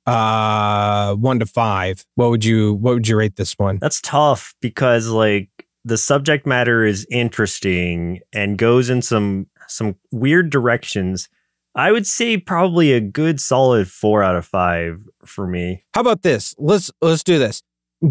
uh 0.08 1.14
one 1.16 1.38
to 1.40 1.46
five 1.46 2.06
what 2.16 2.30
would 2.32 2.44
you 2.44 2.74
what 2.74 2.94
would 2.96 3.08
you 3.08 3.16
rate 3.18 3.36
this 3.36 3.54
one 3.54 3.78
That's 3.80 4.02
tough 4.02 4.56
because 4.62 5.08
like 5.10 5.50
the 5.86 5.98
subject 5.98 6.46
matter 6.46 6.84
is 6.84 7.08
interesting 7.12 8.20
and 8.34 8.58
goes 8.58 8.90
in 8.90 9.02
some 9.02 9.48
some 9.68 9.96
weird 10.12 10.50
directions. 10.50 11.30
I 11.76 11.92
would 11.92 12.08
say 12.08 12.38
probably 12.38 12.92
a 12.94 13.00
good 13.02 13.40
solid 13.42 13.90
4 13.90 14.24
out 14.24 14.36
of 14.36 14.46
5 14.46 15.08
for 15.26 15.46
me. 15.48 15.84
how 15.94 16.02
about 16.02 16.22
this 16.24 16.54
let's 16.58 16.90
let's 17.02 17.24
do 17.24 17.38
this 17.40 17.62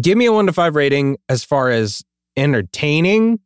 give 0.01 0.17
me 0.17 0.25
a 0.25 0.31
one 0.33 0.45
to 0.47 0.53
five 0.53 0.75
rating 0.75 1.17
as 1.29 1.43
far 1.43 1.69
as 1.69 2.03
entertaining 2.35 3.39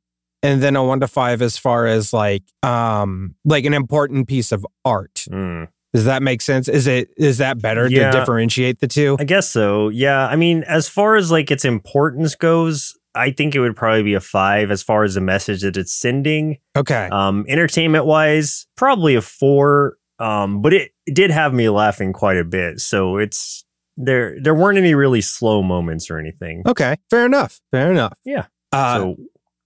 and 0.44 0.62
then 0.64 0.76
a 0.76 0.84
one 0.84 1.00
to 1.00 1.08
five 1.08 1.42
as 1.42 1.58
far 1.58 1.86
as 1.88 2.12
like 2.14 2.44
um 2.64 3.36
like 3.46 3.66
an 3.66 3.74
important 3.74 4.28
piece 4.28 4.52
of 4.52 4.66
art 4.86 5.26
Mm. 5.30 5.68
does 5.94 6.06
that 6.06 6.22
make 6.24 6.42
sense 6.42 6.68
is 6.68 6.88
it 6.88 7.10
is 7.18 7.38
that 7.40 7.62
better 7.62 7.88
Yeah. 7.90 8.12
to 8.12 8.20
differentiate 8.20 8.80
the 8.80 8.88
two 8.88 9.18
I 9.20 9.24
guess 9.24 9.50
so. 9.50 9.90
Yeah, 9.90 10.28
I 10.28 10.36
mean 10.36 10.64
as 10.64 10.88
far 10.90 11.16
as 11.16 11.32
like 11.32 11.52
its 11.52 11.66
importance 11.66 12.36
goes, 12.36 12.96
I 13.16 13.32
think 13.32 13.56
it 13.56 13.60
would 13.60 13.75
probably 13.75 14.04
be 14.04 14.13
a 14.13 14.20
5 14.22 14.72
as 14.72 14.84
far 14.84 15.04
as 15.04 15.16
the 15.16 15.22
message 15.22 15.62
that 15.62 15.78
it's 15.78 15.94
sending. 15.94 16.58
okay 16.78 17.10
Um 17.12 17.46
entertainment 17.48 18.06
wise, 18.06 18.68
probably 18.75 19.16
a 19.16 19.22
4. 19.22 19.98
Um 20.20 20.62
but 20.62 20.74
it, 20.74 20.92
it 21.06 21.16
did 21.16 21.32
have 21.32 21.54
me 21.54 21.70
laughing 21.70 22.13
quite 22.13 22.38
a 22.38 22.44
bit. 22.44 22.80
So 22.80 23.18
it's 23.18 23.66
there 23.98 24.38
there 24.42 24.56
weren't 24.56 24.78
any 24.78 24.94
really 24.94 25.22
slow 25.22 25.62
moments 25.63 26.10
or 26.10 26.18
anything. 26.20 26.63
okay 26.68 26.96
fair 27.10 27.25
enough 27.25 27.60
fair 27.72 27.92
enough 27.92 28.18
Yeah. 28.25 28.46
uh 28.72 28.96
so, 28.98 29.16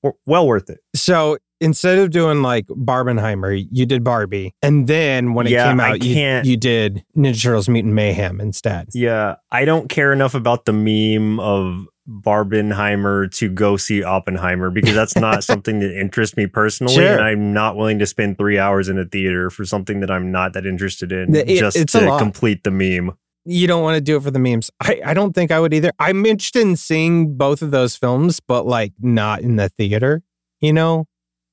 w- 0.04 0.18
well 0.26 0.48
worth 0.48 0.70
it. 0.70 0.80
So 0.96 1.38
instead 1.62 1.98
of 2.00 2.10
doing 2.12 2.42
like 2.42 2.66
barbenheimer 2.68 3.68
you 3.72 3.86
did 3.86 4.04
barbie 4.04 4.54
and 4.62 4.88
then 4.88 5.34
when 5.34 5.48
it 5.48 5.52
Yeah, 5.52 5.70
came 5.70 5.80
out 5.80 6.04
you, 6.04 6.42
you 6.44 6.58
did 6.58 7.04
ninja 7.16 7.42
turtles 7.42 7.70
mutant 7.70 7.94
mayhem 7.94 8.42
instead 8.42 8.90
Yeah, 8.94 9.36
I 9.52 9.66
don't 9.66 9.88
care 9.88 10.12
enough 10.12 10.34
about 10.34 10.66
the 10.66 10.74
meme 10.74 11.40
of 11.40 11.86
Barbenheimer 12.10 13.32
to 13.38 13.50
go 13.50 13.78
see 13.78 14.04
Oppenheimer 14.04 14.70
because 14.70 14.94
that's 14.94 15.16
not 15.16 15.44
something 15.44 15.80
that 15.80 15.98
interests 16.00 16.36
me 16.36 16.48
personally, 16.48 16.94
Sure. 16.96 17.14
and 17.14 17.22
I'm 17.22 17.54
not 17.54 17.76
willing 17.78 18.00
to 18.00 18.06
spend 18.06 18.38
three 18.38 18.58
hours 18.60 18.90
in 18.90 18.98
a 18.98 19.06
theater 19.06 19.50
for 19.50 19.66
something 19.66 20.00
that 20.02 20.12
I'm 20.12 20.32
not 20.32 20.54
that 20.54 20.66
interested 20.66 21.12
in 21.12 21.36
it- 21.36 21.60
just 21.60 21.78
to 21.90 22.16
complete 22.20 22.64
the 22.64 22.72
meme. 22.72 23.12
you 23.46 23.68
don't 23.68 23.84
want 23.84 23.96
to 23.96 24.02
do 24.02 24.18
it 24.18 24.24
for 24.24 24.32
the 24.32 24.40
memes. 24.40 24.72
I, 24.82 25.02
I 25.06 25.14
don't 25.14 25.34
think 25.34 25.52
I 25.52 25.60
would 25.60 25.74
either. 25.74 25.92
I'm 26.00 26.26
interested 26.26 26.62
in 26.62 26.76
seeing 26.76 27.36
both 27.38 27.62
of 27.62 27.72
those 27.72 27.96
films, 27.96 28.40
but 28.40 28.66
like 28.66 28.94
not 29.02 29.42
in 29.42 29.56
the 29.58 29.70
theater, 29.70 30.22
you 30.62 30.74
know? 30.74 31.06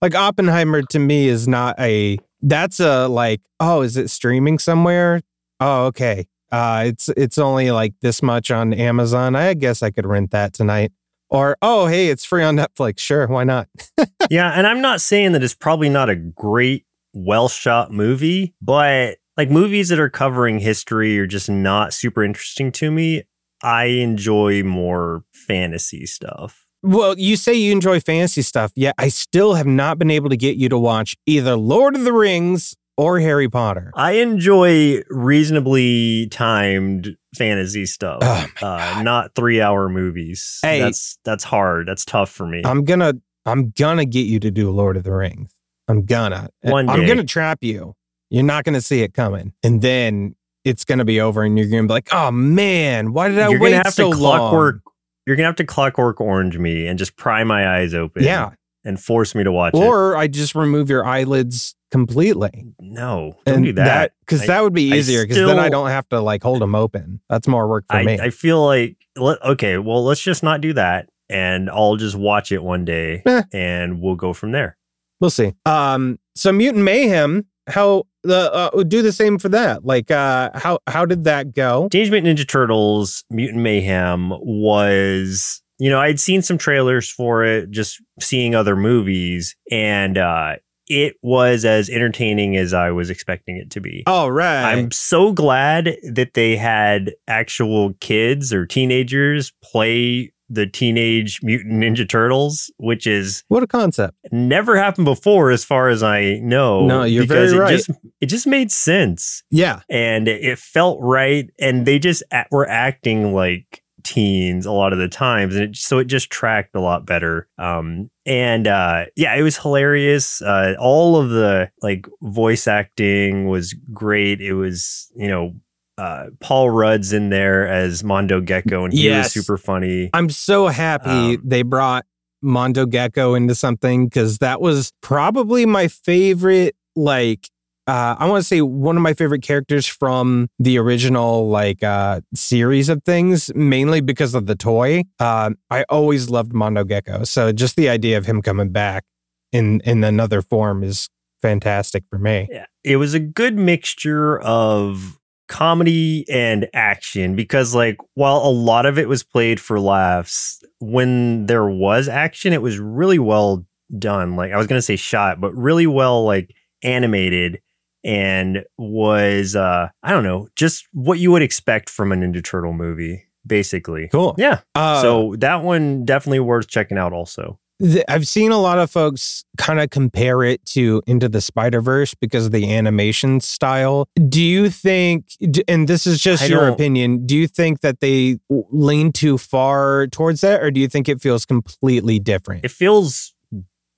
Like 0.02 0.14
Oppenheimer 0.14 0.83
to 0.83 0.99
me 0.99 1.28
is 1.28 1.47
not 1.47 1.78
a 1.78 2.19
that's 2.42 2.80
a 2.80 3.07
like, 3.07 3.42
oh, 3.61 3.83
is 3.83 3.97
it 3.99 4.09
streaming 4.09 4.59
somewhere? 4.59 5.21
Oh, 5.61 5.87
okay. 5.87 6.25
Uh 6.52 6.85
it's 6.87 7.09
it's 7.16 7.38
only 7.38 7.71
like 7.71 7.95
this 8.00 8.23
much 8.23 8.50
on 8.50 8.73
Amazon. 8.73 9.37
I 9.37 9.54
guess 9.54 9.83
I 9.83 9.90
could 9.90 10.07
rent 10.07 10.30
that 10.30 10.52
tonight. 10.52 10.92
Or 11.30 11.57
oh, 11.62 11.87
hey, 11.87 12.09
it's 12.09 12.25
free 12.25 12.42
on 12.42 12.57
Netflix. 12.57 12.99
Sure, 12.99 13.26
why 13.28 13.45
not? 13.45 13.69
yeah, 14.30 14.50
and 14.50 14.66
I'm 14.66 14.80
not 14.80 15.00
saying 15.00 15.33
that 15.33 15.45
it's 15.45 15.54
probably 15.54 15.88
not 15.88 16.11
a 16.11 16.16
great, 16.16 16.87
well 17.12 17.49
shot 17.49 17.92
movie, 17.92 18.54
but 18.61 19.19
like 19.37 19.49
movies 19.49 19.88
that 19.90 20.00
are 20.00 20.11
covering 20.11 20.59
history 20.59 21.19
are 21.21 21.26
just 21.26 21.49
not 21.49 21.95
super 21.95 22.25
interesting 22.25 22.73
to 22.73 22.90
me. 22.90 23.23
I 23.62 23.85
enjoy 23.85 24.62
more 24.64 25.23
fantasy 25.33 26.04
stuff. 26.07 26.66
Well, 26.83 27.19
you 27.19 27.37
say 27.37 27.54
you 27.54 27.73
enjoy 27.73 28.00
fantasy 28.00 28.42
stuff, 28.42 28.73
yet 28.75 28.95
I 28.99 29.09
still 29.09 29.54
have 29.54 29.66
not 29.66 29.99
been 29.99 30.11
able 30.11 30.30
to 30.30 30.37
get 30.37 30.57
you 30.57 30.69
to 30.71 30.78
watch 30.78 31.14
either 31.26 31.54
Lord 31.54 31.95
of 31.95 32.04
the 32.04 32.12
Rings 32.12 32.75
or 33.00 33.19
Harry 33.19 33.49
Potter. 33.49 33.90
I 33.95 34.12
enjoy 34.12 35.00
reasonably 35.09 36.28
timed 36.28 37.16
fantasy 37.35 37.87
stuff, 37.87 38.19
Oh 38.23 38.47
uh, 38.61 39.02
not 39.02 39.35
three 39.35 39.61
hour 39.61 39.88
movies. 39.88 40.59
Hey. 40.62 40.80
that's 40.80 41.19
that's 41.25 41.45
hard. 41.45 41.88
That's 41.88 42.04
tough 42.04 42.30
for 42.30 42.47
me. 42.47 42.61
I'm 42.64 42.85
gonna 42.85 43.14
I'm 43.47 43.71
gonna 43.71 44.04
get 44.04 44.26
you 44.26 44.38
to 44.40 44.50
do 44.50 44.71
Lord 44.71 44.99
of 44.99 45.04
the 45.04 45.12
Rings. 45.14 45.50
I'm 45.88 46.04
gonna. 46.04 46.50
One 46.61 46.88
I'm 46.90 47.07
gonna 47.07 47.25
trap 47.25 47.59
you. 47.62 47.95
You're 48.28 48.45
not 48.45 48.64
gonna 48.64 48.83
see 48.83 49.02
it 49.02 49.14
coming. 49.14 49.54
And 49.64 49.80
then 49.80 50.37
it's 50.64 50.85
gonna 50.85 51.07
be 51.07 51.23
over 51.23 51.42
and 51.42 51.59
you're 51.59 51.69
gonna 51.69 51.85
be 51.85 51.95
like, 51.95 52.12
oh 52.12 52.30
man, 52.30 53.14
why 53.14 53.28
did 53.28 53.38
I 53.38 53.49
You're 53.49 53.61
wait 53.61 53.71
gonna 53.71 53.85
have 53.85 53.95
so 53.95 54.11
to 54.11 54.16
clockwork. 54.16 54.83
long? 54.85 54.95
You're 55.26 55.37
gonna 55.37 55.49
have 55.49 55.57
to 55.57 55.64
clockwork 55.64 56.21
orange 56.21 56.59
me 56.59 56.87
and 56.87 56.99
just 56.99 57.16
pry 57.16 57.45
my 57.45 57.78
eyes 57.78 57.95
open. 57.95 58.25
Yeah. 58.25 58.50
And 58.84 58.99
force 59.00 59.34
me 59.34 59.44
to 59.44 59.52
watch 59.52 59.75
it. 59.75 59.78
Or 59.78 60.16
I 60.16 60.26
just 60.26 60.54
remove 60.54 60.88
your 60.90 61.04
eyelids 61.04 61.75
completely. 61.90 62.66
No, 62.80 63.37
don't 63.44 63.56
And 63.56 63.64
do 63.64 63.72
that. 63.75 64.12
Because 64.20 64.42
I- 64.42 64.46
that 64.46 64.62
would 64.62 64.72
be 64.75 64.90
easier 64.92 65.25
because 65.25 65.38
then 65.38 65.58
I 65.58 65.68
don't 65.68 65.88
have 65.90 66.08
to 66.10 66.20
like 66.20 66.42
hold 66.42 66.60
them 66.62 66.75
open. 66.75 67.20
That's 67.28 67.49
more 67.49 67.68
work 67.68 67.84
for 67.90 67.96
I, 67.96 68.04
me. 68.04 68.18
I 68.20 68.30
feel 68.30 68.64
like 68.64 68.96
let, 69.16 69.42
okay, 69.44 69.78
well, 69.78 70.04
let's 70.04 70.20
just 70.22 70.42
not 70.42 70.60
do 70.60 70.72
that, 70.75 71.08
and 71.28 71.68
I'll 71.68 71.96
just 71.96 72.16
watch 72.16 72.52
it 72.52 72.62
one 72.62 72.84
day, 72.84 73.22
Eh. 73.26 73.42
and 73.52 74.00
we'll 74.00 74.14
go 74.16 74.32
from 74.32 74.52
there. 74.52 74.76
We'll 75.20 75.30
see. 75.30 75.52
Um, 75.66 76.18
so 76.34 76.52
Mutant 76.52 76.84
Mayhem, 76.84 77.44
how 77.66 78.04
the 78.22 78.52
uh, 78.52 78.82
do 78.84 79.02
the 79.02 79.12
same 79.12 79.38
for 79.38 79.49
that? 79.50 79.84
Like, 79.84 80.10
uh, 80.10 80.50
how 80.54 80.78
how 80.87 81.04
did 81.04 81.25
that 81.25 81.52
go? 81.54 81.88
Teenage 81.90 82.10
Mutant 82.10 82.38
Ninja 82.38 82.49
Turtles: 82.49 83.25
Mutant 83.30 83.60
Mayhem 83.62 84.30
was, 84.30 85.62
you 85.80 85.90
know, 85.90 85.99
I'd 86.00 86.20
seen 86.20 86.42
some 86.42 86.58
trailers 86.58 87.10
for 87.10 87.42
it, 87.44 87.70
just 87.70 88.00
seeing 88.20 88.54
other 88.54 88.76
movies, 88.76 89.56
and 89.70 90.16
uh, 90.18 90.56
it 90.87 91.14
was 91.22 91.64
as 91.64 91.88
entertaining 91.88 92.56
as 92.56 92.75
I 92.75 92.90
was 92.90 93.10
expecting 93.10 93.56
it 93.56 93.70
to 93.70 93.80
be. 93.80 94.02
All 94.06 94.30
right. 94.30 94.72
I'm 94.72 94.90
so 94.90 95.32
glad 95.32 95.96
that 96.12 96.34
they 96.34 96.56
had 96.56 97.12
actual 97.26 97.94
kids 98.00 98.52
or 98.52 98.66
teenagers 98.66 99.52
play 99.62 100.32
the 100.52 100.66
Teenage 100.66 101.38
Mutant 101.44 101.75
Ninja 101.80 102.08
Turtles, 102.08 102.72
which 102.76 103.06
is 103.06 103.44
what 103.46 103.62
a 103.62 103.68
concept. 103.68 104.16
never 104.32 104.76
happened 104.76 105.04
before, 105.04 105.52
as 105.52 105.64
far 105.64 105.88
as 105.90 106.02
I 106.02 106.40
know. 106.40 106.87
No, 106.87 107.04
you're 107.04 107.22
because 107.22 107.52
very 107.52 107.62
right. 107.62 107.75
It 107.75 107.76
just, 107.76 107.90
it 108.20 108.26
just 108.26 108.46
made 108.49 108.72
sense, 108.72 109.44
Yeah. 109.52 109.82
and 109.88 110.26
it, 110.26 110.58
felt 110.58 110.99
right, 111.00 111.49
and 111.60 111.87
they 111.87 112.00
just 112.00 112.25
were 112.50 112.68
acting 112.68 113.32
like 113.32 113.84
teens 114.04 114.66
a 114.66 114.73
lot 114.73 114.92
of 114.92 114.99
the 114.99 115.09
times, 115.09 115.54
and 115.54 115.64
it, 115.71 115.76
so 115.76 115.99
it 115.99 116.04
just 116.07 116.30
tracked 116.30 116.75
a 116.75 116.80
lot 116.80 117.07
better. 117.07 117.49
Um, 117.59 118.11
and 118.26 118.66
uh, 118.66 119.07
yeah, 119.16 119.35
it 119.35 119.42
was 119.42 119.57
hilarious. 119.59 120.40
Uh, 120.42 120.75
all 120.78 121.16
of 121.16 121.30
the 121.30 121.71
like 121.83 122.07
voice 122.23 122.66
acting 122.66 123.47
was 123.49 123.75
great. 123.92 124.40
It 124.40 124.54
was 124.54 125.11
you 125.16 125.28
know. 125.28 125.54
Uh, 125.99 126.30
Paul 126.40 126.71
Rudd's 126.71 127.12
in 127.12 127.28
there 127.28 127.69
as 127.69 128.02
Mondo 128.02 128.40
Gecko, 128.40 128.85
and 128.85 128.92
he 128.95 129.04
Yes. 129.04 129.35
was 129.37 129.45
super 129.45 129.59
funny. 129.59 130.09
I'm 130.14 130.30
so 130.30 130.69
happy 130.69 131.11
Um, 131.35 131.42
they 131.45 131.61
brought 131.61 132.07
Mondo 132.40 132.87
Gecko 132.87 133.35
into 133.35 133.54
something 133.54 134.07
because 134.07 134.38
that 134.38 134.62
was 134.62 134.92
probably 135.02 135.66
my 135.66 135.88
favorite, 135.88 136.75
like, 136.97 137.50
uh, 137.90 138.14
I 138.20 138.28
want 138.28 138.40
to 138.40 138.47
say 138.47 138.61
one 138.61 138.97
of 138.97 139.02
my 139.02 139.14
favorite 139.14 139.42
characters 139.42 139.85
from 139.85 140.49
the 140.61 140.78
original, 140.78 141.49
like, 141.49 141.82
uh, 141.82 142.20
series 142.32 142.88
of 142.88 143.02
things, 143.02 143.52
mainly 143.56 144.00
because 144.00 144.32
of 144.37 144.47
the 144.47 144.54
toy. 144.54 145.02
Um, 145.18 145.59
I 145.70 145.85
always 145.88 146.30
loved 146.30 146.52
Mondo 146.52 146.85
Gecko. 146.85 147.25
So 147.25 147.50
just 147.50 147.75
the 147.75 147.88
idea 147.88 148.16
of 148.16 148.26
him 148.26 148.42
coming 148.42 148.70
back 148.70 149.06
in, 149.50 149.80
in 149.80 150.04
another 150.04 150.40
form 150.40 150.85
is 150.85 151.09
fantastic 151.42 152.04
for 152.09 152.16
me. 152.16 152.47
Yeah, 152.49 152.66
it 152.85 152.99
was 152.99 153.12
a 153.12 153.18
good 153.18 153.56
mixture 153.56 154.38
of 154.38 155.18
comedy 155.49 156.25
and 156.30 156.68
action 156.73 157.35
because 157.35 157.75
like 157.75 157.97
while 158.14 158.37
a 158.37 158.52
lot 158.52 158.87
of 158.87 159.00
it 159.00 159.09
was 159.09 159.25
played 159.25 159.59
for 159.59 159.80
laughs 159.80 160.62
when 160.78 161.44
there 161.47 161.66
was 161.66 162.06
action 162.06 162.52
it 162.52 162.62
was 162.62 162.78
really 162.78 163.18
well 163.18 163.66
done 163.99 164.37
like 164.37 164.52
i 164.52 164.56
was 164.56 164.68
going 164.68 164.78
to 164.78 164.82
say 164.82 164.94
shot 164.94 165.40
but 165.40 165.52
really 165.56 165.88
well 165.88 166.25
like 166.25 166.54
animated 166.85 167.61
and 168.04 168.64
was 168.78 169.54
uh 169.57 169.88
i 170.02 170.11
don't 170.12 170.25
know 170.25 170.49
just 170.57 170.87
what 170.92 171.19
you 171.19 171.30
would 171.30 171.42
expect 171.42 171.88
from 171.90 172.12
a 172.12 172.16
ninja 172.16 172.42
turtle 172.42 172.73
movie 172.73 173.25
basically 173.47 174.09
Cool. 174.12 174.35
yeah 174.38 174.61
Uh, 174.75 175.00
so 175.02 175.35
that 175.38 175.62
one 175.62 176.04
definitely 176.04 176.40
worth 176.40 176.69
checking 176.69 176.99
out 176.99 177.12
also 177.12 177.59
th- 177.83 178.04
I've 178.09 178.28
seen 178.28 178.52
a 178.52 178.59
lot 178.59 178.78
of 178.78 178.90
folks 178.90 179.45
kind 179.57 179.80
of 179.80 179.88
compare 179.90 180.42
it 180.42 180.64
to 180.66 181.02
Into 181.07 181.28
the 181.28 181.40
Spider 181.40 181.80
Verse 181.80 182.12
because 182.14 182.45
of 182.47 182.52
the 182.52 182.71
animation 182.75 183.40
style. 183.40 184.07
Do 184.28 184.42
you 184.42 184.69
think, 184.69 185.25
and 185.66 185.88
this 185.88 186.07
is 186.07 186.21
just 186.21 186.42
I 186.42 186.47
your 186.47 186.69
opinion, 186.69 187.25
do 187.26 187.35
you 187.35 187.49
think 187.49 187.80
that 187.80 188.00
they 188.00 188.38
lean 188.50 189.12
too 189.12 189.38
far 189.38 190.07
towards 190.09 190.42
that, 190.42 190.62
or 190.62 190.71
do 190.71 190.78
you 190.80 190.88
think 190.88 191.09
it 191.09 191.23
feels 191.23 191.47
completely 191.47 192.19
different? 192.19 192.64
it 192.66 192.71
feels 192.71 193.33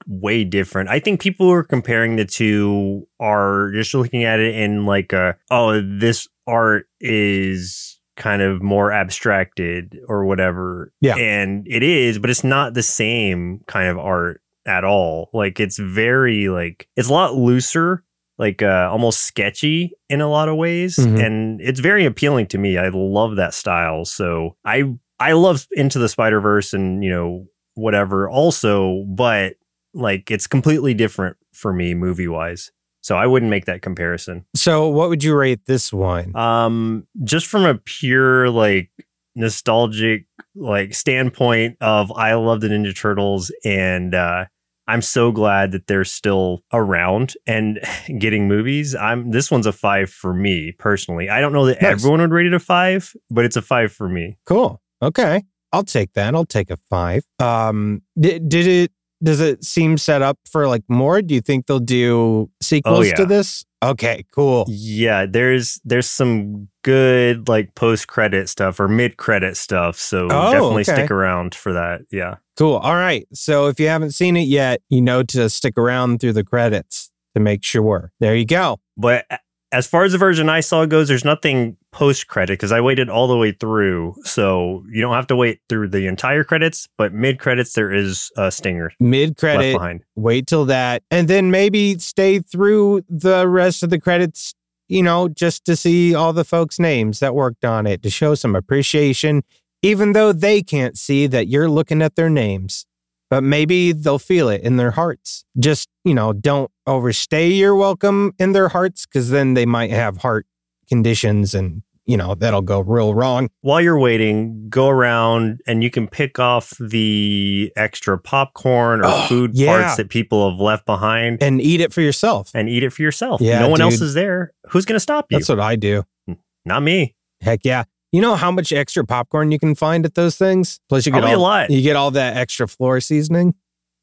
way 0.06 0.44
different. 0.44 0.88
I 0.90 0.98
think 1.00 1.20
people 1.20 1.46
who 1.46 1.52
are 1.52 1.64
comparing 1.64 2.16
the 2.16 2.24
two 2.24 3.06
are 3.20 3.70
just 3.72 3.94
looking 3.94 4.24
at 4.24 4.40
it 4.40 4.54
in 4.56 4.86
like 4.86 5.12
a 5.12 5.36
oh 5.50 5.80
this 5.80 6.28
art 6.46 6.86
is 7.00 7.98
kind 8.16 8.42
of 8.42 8.62
more 8.62 8.92
abstracted 8.92 9.98
or 10.08 10.24
whatever. 10.24 10.92
Yeah. 11.00 11.16
And 11.16 11.66
it 11.68 11.82
is, 11.82 12.18
but 12.18 12.30
it's 12.30 12.44
not 12.44 12.74
the 12.74 12.82
same 12.82 13.60
kind 13.66 13.88
of 13.88 13.98
art 13.98 14.40
at 14.66 14.84
all. 14.84 15.30
Like 15.32 15.58
it's 15.60 15.78
very 15.78 16.48
like 16.48 16.88
it's 16.96 17.08
a 17.08 17.12
lot 17.12 17.34
looser, 17.34 18.04
like 18.38 18.62
uh 18.62 18.88
almost 18.92 19.22
sketchy 19.22 19.92
in 20.08 20.20
a 20.20 20.28
lot 20.28 20.48
of 20.48 20.56
ways 20.56 20.96
Mhm. 20.96 21.24
and 21.24 21.60
it's 21.60 21.80
very 21.80 22.04
appealing 22.04 22.46
to 22.48 22.58
me. 22.58 22.76
I 22.78 22.88
love 22.92 23.36
that 23.36 23.54
style. 23.54 24.04
So 24.04 24.56
I 24.64 24.84
I 25.20 25.32
love 25.32 25.66
Into 25.72 26.00
the 26.00 26.08
Spider-Verse 26.08 26.72
and, 26.74 27.04
you 27.04 27.10
know, 27.10 27.46
whatever 27.74 28.28
also, 28.28 29.04
but 29.08 29.54
like 29.94 30.30
it's 30.30 30.46
completely 30.46 30.94
different 30.94 31.36
for 31.52 31.72
me 31.72 31.94
movie 31.94 32.28
wise. 32.28 32.70
So 33.02 33.16
I 33.16 33.26
wouldn't 33.26 33.50
make 33.50 33.64
that 33.64 33.82
comparison. 33.82 34.44
so, 34.54 34.86
what 34.88 35.08
would 35.08 35.24
you 35.24 35.34
rate 35.36 35.66
this 35.66 35.92
one? 35.92 36.36
Um, 36.36 37.06
just 37.24 37.46
from 37.46 37.64
a 37.64 37.74
pure 37.74 38.48
like 38.48 38.90
nostalgic 39.34 40.26
like 40.54 40.94
standpoint 40.94 41.76
of 41.80 42.12
I 42.12 42.34
love 42.34 42.60
the 42.60 42.68
Ninja 42.68 42.94
Turtles 42.96 43.50
and 43.64 44.14
uh 44.14 44.44
I'm 44.88 45.00
so 45.00 45.30
glad 45.32 45.72
that 45.72 45.86
they're 45.86 46.04
still 46.04 46.64
around 46.72 47.34
and 47.46 47.78
getting 48.18 48.46
movies. 48.48 48.94
I'm 48.94 49.30
this 49.30 49.50
one's 49.50 49.66
a 49.66 49.72
five 49.72 50.10
for 50.10 50.34
me 50.34 50.72
personally. 50.78 51.28
I 51.30 51.40
don't 51.40 51.52
know 51.52 51.66
that 51.66 51.80
Nice. 51.80 51.92
everyone 51.92 52.20
would 52.20 52.30
rate 52.32 52.46
it 52.46 52.54
a 52.54 52.58
five, 52.60 53.12
but 53.30 53.44
it's 53.44 53.56
a 53.56 53.62
five 53.62 53.92
for 53.92 54.08
me. 54.08 54.36
Cool. 54.46 54.80
Okay. 55.00 55.42
I'll 55.72 55.84
take 55.84 56.12
that. 56.14 56.34
I'll 56.34 56.44
take 56.44 56.70
a 56.70 56.76
five. 56.90 57.24
Um, 57.38 58.02
did, 58.20 58.48
did 58.48 58.66
it, 58.66 58.92
does 59.22 59.40
it 59.40 59.64
seem 59.64 59.98
set 59.98 60.22
up 60.22 60.38
for 60.50 60.66
like 60.66 60.82
more? 60.88 61.22
Do 61.22 61.34
you 61.34 61.40
think 61.40 61.66
they'll 61.66 61.78
do 61.78 62.50
sequels 62.60 63.10
to 63.12 63.22
yeah. 63.22 63.24
this? 63.24 63.64
Okay, 63.82 64.24
cool. 64.30 64.64
Yeah, 64.68 65.26
there's 65.26 65.80
there's 65.84 66.08
some 66.08 66.68
good 66.82 67.48
like 67.48 67.74
post 67.74 68.06
credit 68.06 68.48
stuff 68.48 68.78
or 68.78 68.88
mid 68.88 69.16
credit 69.16 69.56
stuff. 69.56 69.98
So 69.98 70.26
Oh, 70.30 70.52
definitely 70.52 70.82
okay. 70.82 70.94
stick 70.94 71.10
around 71.10 71.54
for 71.54 71.72
that. 71.72 72.02
Yeah. 72.10 72.36
Cool. 72.56 72.76
All 72.76 72.94
right. 72.94 73.26
So 73.32 73.66
if 73.66 73.80
you 73.80 73.88
haven't 73.88 74.12
seen 74.12 74.36
it 74.36 74.46
yet, 74.46 74.82
you 74.88 75.00
know 75.00 75.22
to 75.24 75.48
stick 75.50 75.76
around 75.76 76.20
through 76.20 76.34
the 76.34 76.44
credits 76.44 77.10
to 77.34 77.40
make 77.40 77.64
sure. 77.64 78.12
There 78.20 78.36
you 78.36 78.46
go. 78.46 78.78
But 78.96 79.26
as 79.72 79.86
far 79.86 80.04
as 80.04 80.12
the 80.12 80.18
version 80.18 80.48
I 80.48 80.60
saw 80.60 80.84
goes, 80.86 81.08
there's 81.08 81.24
nothing 81.24 81.76
post 81.92 82.26
credit 82.26 82.54
because 82.54 82.72
I 82.72 82.80
waited 82.80 83.08
all 83.08 83.28
the 83.28 83.36
way 83.36 83.52
through. 83.52 84.14
So 84.24 84.84
you 84.90 85.00
don't 85.00 85.14
have 85.14 85.26
to 85.28 85.36
wait 85.36 85.60
through 85.68 85.88
the 85.88 86.06
entire 86.06 86.42
credits, 86.42 86.88
but 86.98 87.12
mid 87.12 87.38
credits 87.38 87.74
there 87.74 87.92
is 87.92 88.30
a 88.36 88.50
stinger 88.50 88.92
Mid 88.98 89.36
credit, 89.36 90.02
wait 90.16 90.46
till 90.46 90.64
that, 90.66 91.02
and 91.10 91.28
then 91.28 91.50
maybe 91.50 91.98
stay 91.98 92.40
through 92.40 93.02
the 93.08 93.46
rest 93.46 93.82
of 93.82 93.90
the 93.90 94.00
credits 94.00 94.54
you 94.92 95.02
know, 95.02 95.26
just 95.26 95.64
to 95.64 95.74
see 95.74 96.14
all 96.14 96.34
the 96.34 96.44
folks' 96.44 96.78
names 96.78 97.20
that 97.20 97.34
worked 97.34 97.64
on 97.64 97.86
it 97.86 98.02
to 98.02 98.10
show 98.10 98.34
some 98.34 98.54
appreciation, 98.54 99.42
even 99.80 100.12
though 100.12 100.32
they 100.32 100.62
can't 100.62 100.98
see 100.98 101.26
that 101.26 101.48
you're 101.48 101.70
looking 101.70 102.02
at 102.02 102.14
their 102.14 102.28
names. 102.28 102.84
But 103.30 103.42
maybe 103.42 103.92
they'll 103.92 104.18
feel 104.18 104.50
it 104.50 104.60
in 104.60 104.76
their 104.76 104.90
hearts. 104.90 105.44
Just, 105.58 105.88
you 106.04 106.12
know, 106.12 106.34
don't 106.34 106.70
overstay 106.86 107.48
your 107.48 107.74
welcome 107.74 108.34
in 108.38 108.52
their 108.52 108.68
hearts 108.68 109.06
because 109.06 109.30
then 109.30 109.54
they 109.54 109.64
might 109.64 109.90
have 109.90 110.18
heart 110.18 110.46
conditions 110.92 111.54
and, 111.54 111.82
you 112.04 112.16
know, 112.16 112.34
that'll 112.34 112.60
go 112.62 112.80
real 112.80 113.14
wrong. 113.14 113.48
While 113.62 113.80
you're 113.80 113.98
waiting, 113.98 114.68
go 114.68 114.88
around 114.88 115.60
and 115.66 115.82
you 115.82 115.88
can 115.90 116.06
pick 116.06 116.38
off 116.38 116.74
the 116.80 117.72
extra 117.76 118.18
popcorn 118.18 119.00
or 119.00 119.06
Oh, 119.06 119.26
food 119.28 119.52
yeah. 119.54 119.66
parts 119.82 119.96
that 119.96 120.10
people 120.10 120.50
have 120.50 120.60
left 120.60 120.84
behind 120.84 121.42
And 121.42 121.60
eat 121.62 121.80
it 121.80 121.92
for 121.92 122.00
yourself. 122.02 122.50
and 122.54 122.68
eat 122.68 122.82
it 122.82 122.92
for 122.92 123.00
yourself. 123.02 123.40
Yeah, 123.40 123.60
no 123.60 123.68
one 123.68 123.80
else 123.80 124.00
is 124.00 124.12
there. 124.14 124.52
Who's 124.70 124.84
going 124.84 124.96
to 124.96 125.00
stop 125.00 125.26
you? 125.30 125.38
That's 125.38 125.48
what 125.48 125.60
I 125.60 125.76
do. 125.76 126.02
Hmm, 126.26 126.34
not 126.66 126.82
me. 126.82 127.14
Heck 127.40 127.60
yeah. 127.64 127.84
You 128.12 128.20
know 128.20 128.34
how 128.34 128.50
much 128.50 128.72
extra 128.72 129.06
popcorn 129.06 129.50
you 129.52 129.58
can 129.58 129.74
find 129.74 130.04
at 130.04 130.14
those 130.14 130.36
things? 130.36 130.80
Plus, 130.90 131.06
you 131.06 131.12
get 131.12 131.20
Probably 131.20 131.32
a 131.32 131.36
all, 131.36 131.42
lot. 131.42 131.70
You 131.70 131.80
get 131.80 131.96
all 131.96 132.10
that 132.10 132.36
extra 132.36 132.68
floor 132.68 133.00
seasoning. 133.00 133.54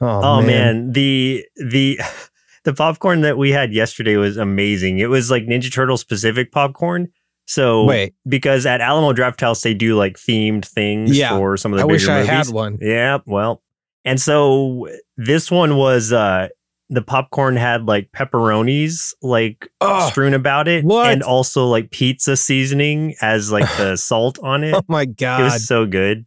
Oh, 0.02 0.08
Oh, 0.24 0.42
man. 0.42 0.94
the 0.94 1.46
the 1.58 2.00
the 2.66 2.74
popcorn 2.74 3.22
that 3.22 3.38
we 3.38 3.52
had 3.52 3.74
yesterday 3.74 4.16
was 4.18 4.38
amazing. 4.38 5.00
It 5.00 5.10
was 5.10 5.30
like 5.32 5.44
Ninja 5.44 5.72
Turtle 5.74 5.98
specific 5.98 6.52
popcorn. 6.52 7.08
So 7.46 7.86
Wait, 7.86 8.14
because 8.28 8.66
at 8.66 8.80
Alamo 8.82 9.12
Drafthouse 9.14 9.62
they 9.64 9.74
do 9.74 9.96
like 9.96 10.18
themed 10.18 10.66
things 10.66 11.18
Yeah. 11.18 11.30
for 11.38 11.58
some 11.58 11.74
of 11.74 11.78
the 11.78 11.84
I 11.84 11.88
bigger 11.88 11.94
wish 11.94 12.08
I 12.08 12.16
movies. 12.18 12.30
had 12.30 12.48
one. 12.50 12.78
Yeah, 12.82 13.18
well, 13.26 13.64
and 14.06 14.22
so 14.22 14.88
this 15.18 15.50
one 15.50 15.76
was 15.76 16.14
uh 16.14 16.50
the 16.92 17.02
popcorn 17.04 17.56
had 17.56 17.86
like 17.86 18.12
pepperonis 18.12 19.14
like 19.22 19.68
Oh, 19.82 20.10
strewn 20.10 20.34
about 20.34 20.68
it, 20.68 20.84
what? 20.86 21.12
and 21.12 21.22
also 21.24 21.66
like 21.68 21.92
pizza 21.92 22.36
seasoning 22.38 23.16
as 23.22 23.52
like 23.52 23.70
the 23.78 23.96
salt 23.98 24.38
on 24.44 24.64
it. 24.64 24.74
oh 24.76 24.82
my 24.88 25.06
god. 25.06 25.42
It 25.42 25.44
was 25.46 25.68
so 25.68 25.86
good. 25.86 26.26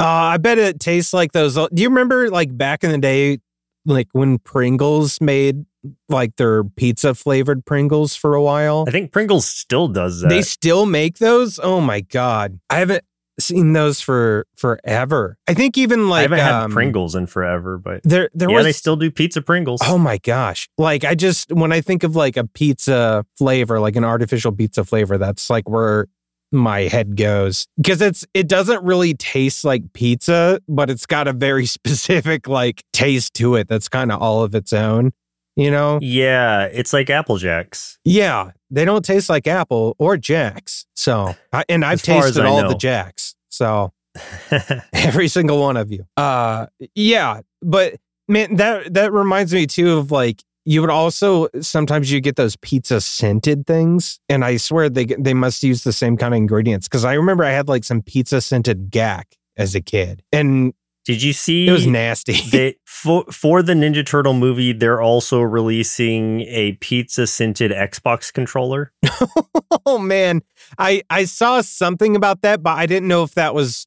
Uh, 0.00 0.04
I 0.06 0.36
bet 0.38 0.58
it 0.58 0.80
tastes 0.80 1.12
like 1.12 1.30
those. 1.32 1.54
Do 1.54 1.68
you 1.82 1.88
remember 1.88 2.28
like 2.30 2.56
back 2.56 2.82
in 2.82 2.90
the 2.90 2.98
day, 2.98 3.38
like 3.86 4.08
when 4.12 4.38
Pringles 4.38 5.20
made 5.20 5.64
like 6.08 6.36
their 6.36 6.64
pizza 6.64 7.14
flavored 7.14 7.64
Pringles 7.64 8.14
for 8.16 8.34
a 8.34 8.42
while? 8.42 8.84
I 8.86 8.90
think 8.90 9.12
Pringles 9.12 9.46
still 9.46 9.88
does 9.88 10.20
that. 10.20 10.28
They 10.28 10.42
still 10.42 10.86
make 10.86 11.18
those? 11.18 11.58
Oh 11.62 11.80
my 11.80 12.00
God. 12.00 12.60
I 12.70 12.78
haven't 12.78 13.04
seen 13.38 13.72
those 13.72 14.00
for 14.00 14.46
forever. 14.56 15.36
I 15.48 15.54
think 15.54 15.76
even 15.76 16.08
like 16.08 16.20
I 16.20 16.22
haven't 16.22 16.38
had 16.38 16.52
um, 16.64 16.70
Pringles 16.72 17.14
in 17.14 17.26
forever, 17.26 17.78
but 17.78 18.02
There, 18.04 18.30
there 18.34 18.50
yeah, 18.50 18.56
was 18.56 18.64
they 18.64 18.72
still 18.72 18.96
do 18.96 19.10
pizza 19.10 19.42
Pringles. 19.42 19.80
Oh 19.84 19.98
my 19.98 20.18
gosh. 20.18 20.68
Like 20.78 21.04
I 21.04 21.14
just 21.14 21.52
when 21.52 21.72
I 21.72 21.80
think 21.80 22.02
of 22.02 22.16
like 22.16 22.36
a 22.36 22.46
pizza 22.46 23.24
flavor, 23.36 23.80
like 23.80 23.96
an 23.96 24.04
artificial 24.04 24.52
pizza 24.52 24.84
flavor, 24.84 25.18
that's 25.18 25.50
like 25.50 25.68
where 25.68 26.06
my 26.52 26.82
head 26.82 27.16
goes. 27.16 27.66
Because 27.76 28.00
it's 28.00 28.24
it 28.32 28.48
doesn't 28.48 28.82
really 28.84 29.14
taste 29.14 29.64
like 29.64 29.92
pizza, 29.92 30.60
but 30.68 30.88
it's 30.88 31.06
got 31.06 31.28
a 31.28 31.32
very 31.32 31.66
specific 31.84 32.48
like 32.48 32.84
taste 32.92 33.34
to 33.34 33.56
it 33.56 33.68
that's 33.68 33.88
kind 33.88 34.12
of 34.12 34.22
all 34.22 34.42
of 34.42 34.54
its 34.54 34.72
own. 34.72 35.12
You 35.56 35.70
know? 35.70 35.98
Yeah, 36.02 36.64
it's 36.64 36.92
like 36.92 37.10
Apple 37.10 37.36
Jacks. 37.38 37.98
Yeah. 38.04 38.50
They 38.70 38.84
don't 38.84 39.04
taste 39.04 39.28
like 39.28 39.46
apple 39.46 39.94
or 39.98 40.16
jacks. 40.16 40.84
So 40.94 41.34
I, 41.52 41.64
and 41.68 41.84
I've 41.84 42.00
As 42.00 42.06
far 42.06 42.18
as 42.18 42.24
tasted 42.24 42.44
all 42.44 42.62
know. 42.62 42.68
the 42.68 42.74
jacks. 42.74 43.36
So 43.48 43.92
every 44.92 45.28
single 45.28 45.60
one 45.60 45.76
of 45.76 45.92
you. 45.92 46.04
Uh 46.16 46.66
yeah, 46.96 47.42
but 47.62 47.94
man 48.26 48.56
that 48.56 48.92
that 48.94 49.12
reminds 49.12 49.54
me 49.54 49.66
too 49.68 49.98
of 49.98 50.10
like 50.10 50.42
you 50.64 50.80
would 50.80 50.90
also 50.90 51.46
sometimes 51.60 52.10
you 52.10 52.20
get 52.20 52.34
those 52.34 52.56
pizza 52.56 53.00
scented 53.00 53.64
things 53.66 54.18
and 54.28 54.44
I 54.44 54.56
swear 54.56 54.88
they 54.88 55.04
they 55.04 55.34
must 55.34 55.62
use 55.62 55.84
the 55.84 55.92
same 55.92 56.16
kind 56.16 56.34
of 56.34 56.38
ingredients 56.38 56.88
cuz 56.88 57.04
I 57.04 57.12
remember 57.14 57.44
I 57.44 57.50
had 57.52 57.68
like 57.68 57.84
some 57.84 58.02
pizza 58.02 58.40
scented 58.40 58.90
Gak 58.90 59.36
as 59.56 59.76
a 59.76 59.80
kid 59.80 60.22
and 60.32 60.72
Did 61.04 61.22
you 61.22 61.32
see 61.32 61.68
it 61.68 61.72
was 61.72 61.86
nasty. 61.86 62.32
that 62.50 62.76
for 62.86 63.24
for 63.30 63.62
the 63.62 63.74
Ninja 63.74 64.04
Turtle 64.04 64.32
movie, 64.34 64.72
they're 64.72 65.02
also 65.02 65.40
releasing 65.40 66.40
a 66.42 66.72
pizza 66.80 67.26
scented 67.26 67.70
Xbox 67.70 68.32
controller. 68.32 68.92
oh 69.86 69.98
man, 69.98 70.42
I 70.78 71.02
I 71.10 71.24
saw 71.24 71.60
something 71.60 72.16
about 72.16 72.42
that 72.42 72.62
but 72.62 72.78
I 72.78 72.86
didn't 72.86 73.08
know 73.08 73.22
if 73.22 73.34
that 73.34 73.54
was 73.54 73.86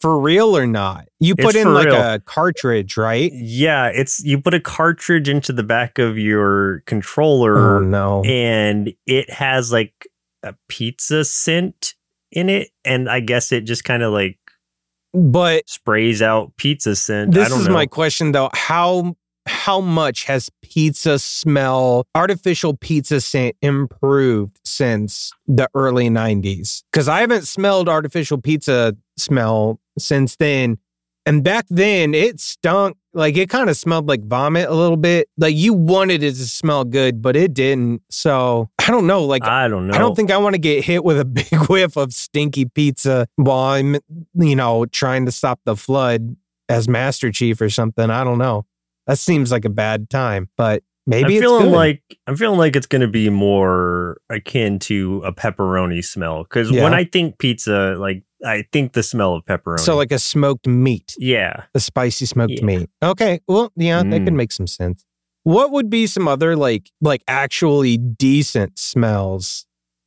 for 0.00 0.18
real 0.18 0.56
or 0.56 0.66
not. 0.66 1.06
You 1.20 1.34
It's 1.36 1.44
put 1.44 1.54
in 1.54 1.72
like 1.74 1.86
real. 1.86 2.00
a 2.00 2.18
cartridge, 2.18 2.96
right? 2.96 3.30
Yeah, 3.32 3.88
it's 3.88 4.24
you 4.24 4.40
put 4.40 4.54
a 4.54 4.60
cartridge 4.60 5.28
into 5.28 5.52
the 5.52 5.62
back 5.62 5.98
of 5.98 6.18
your 6.18 6.80
controller. 6.86 7.76
Oh 7.76 7.80
no. 7.80 8.22
and 8.24 8.92
it 9.06 9.30
has 9.30 9.70
like 9.72 9.92
a 10.42 10.54
pizza 10.68 11.24
scent 11.24 11.94
in 12.32 12.48
it, 12.48 12.70
and 12.84 13.08
I 13.08 13.20
guess 13.20 13.52
it 13.52 13.62
just 13.62 13.84
kind 13.84 14.02
of 14.02 14.12
like 14.12 14.38
But 15.16 15.66
sprays 15.66 16.20
out 16.20 16.52
pizza 16.58 16.94
scent. 16.94 17.34
I 17.34 17.40
This 17.40 17.52
is 17.52 17.68
know. 17.68 17.72
my 17.74 17.86
question 17.86 18.32
though. 18.32 18.50
How 18.52 19.16
how 19.46 19.80
much 19.80 20.24
has 20.24 20.50
pizza 20.62 21.18
smell, 21.18 22.04
artificial 22.14 22.76
pizza 22.76 23.20
scent 23.20 23.56
improved 23.62 24.58
since 24.64 25.32
the 25.46 25.68
early 25.74 26.10
90s? 26.10 26.82
Because 26.92 27.08
I 27.08 27.20
haven't 27.20 27.46
smelled 27.46 27.88
artificial 27.88 28.38
pizza 28.38 28.94
smell 29.16 29.80
since 29.98 30.36
then. 30.36 30.78
And 31.24 31.42
back 31.42 31.66
then 31.70 32.12
it 32.12 32.40
stunk 32.40 32.96
like 33.16 33.36
it 33.36 33.48
kind 33.48 33.70
of 33.70 33.76
smelled 33.76 34.06
like 34.06 34.22
vomit 34.22 34.68
a 34.68 34.74
little 34.74 34.98
bit. 34.98 35.28
Like 35.38 35.56
you 35.56 35.72
wanted 35.72 36.22
it 36.22 36.34
to 36.34 36.46
smell 36.46 36.84
good, 36.84 37.22
but 37.22 37.34
it 37.34 37.54
didn't. 37.54 38.02
So 38.10 38.68
I 38.78 38.90
don't 38.90 39.06
know. 39.06 39.24
Like 39.24 39.42
I 39.44 39.68
don't 39.68 39.88
know. 39.88 39.94
I 39.94 39.98
don't 39.98 40.14
think 40.14 40.30
I 40.30 40.36
want 40.36 40.54
to 40.54 40.60
get 40.60 40.84
hit 40.84 41.02
with 41.02 41.18
a 41.18 41.24
big 41.24 41.66
whiff 41.68 41.96
of 41.96 42.12
stinky 42.12 42.66
pizza 42.66 43.26
while 43.36 43.74
I'm, 43.74 43.96
you 44.34 44.54
know, 44.54 44.84
trying 44.84 45.24
to 45.24 45.32
stop 45.32 45.60
the 45.64 45.76
flood 45.76 46.36
as 46.68 46.88
Master 46.88 47.32
Chief 47.32 47.60
or 47.60 47.70
something. 47.70 48.10
I 48.10 48.22
don't 48.22 48.38
know. 48.38 48.66
That 49.06 49.18
seems 49.18 49.50
like 49.50 49.64
a 49.64 49.70
bad 49.70 50.10
time, 50.10 50.50
but 50.56 50.82
maybe 51.06 51.24
I'm 51.24 51.30
it's 51.32 51.40
feeling 51.40 51.64
good. 51.66 51.72
like 51.72 52.18
I'm 52.26 52.36
feeling 52.36 52.58
like 52.58 52.76
it's 52.76 52.86
going 52.86 53.02
to 53.02 53.08
be 53.08 53.30
more 53.30 54.18
akin 54.30 54.78
to 54.80 55.22
a 55.24 55.32
pepperoni 55.32 56.04
smell 56.04 56.42
because 56.44 56.70
Yeah. 56.70 56.84
when 56.84 56.94
I 56.94 57.04
think 57.04 57.38
pizza, 57.38 57.96
like 57.98 58.22
I 58.44 58.64
think 58.72 58.92
the 58.92 59.02
smell 59.02 59.34
of 59.34 59.44
pepperoni. 59.44 59.80
so 59.80 59.96
like 59.96 60.12
a 60.12 60.18
smoked 60.18 60.66
meat, 60.66 61.14
yeah, 61.18 61.64
a 61.74 61.80
spicy 61.80 62.26
smoked 62.26 62.52
Yeah. 62.52 62.64
meat. 62.64 62.90
Okay, 63.02 63.40
well, 63.48 63.72
yeah, 63.76 64.02
that 64.02 64.24
could 64.24 64.32
Mm. 64.34 64.36
make 64.36 64.52
some 64.52 64.66
sense. 64.66 65.04
What 65.44 65.70
would 65.70 65.88
be 65.88 66.06
some 66.06 66.26
other 66.28 66.56
like 66.56 66.90
like 67.00 67.22
actually 67.28 67.96
decent 67.96 68.78
smells 68.78 69.64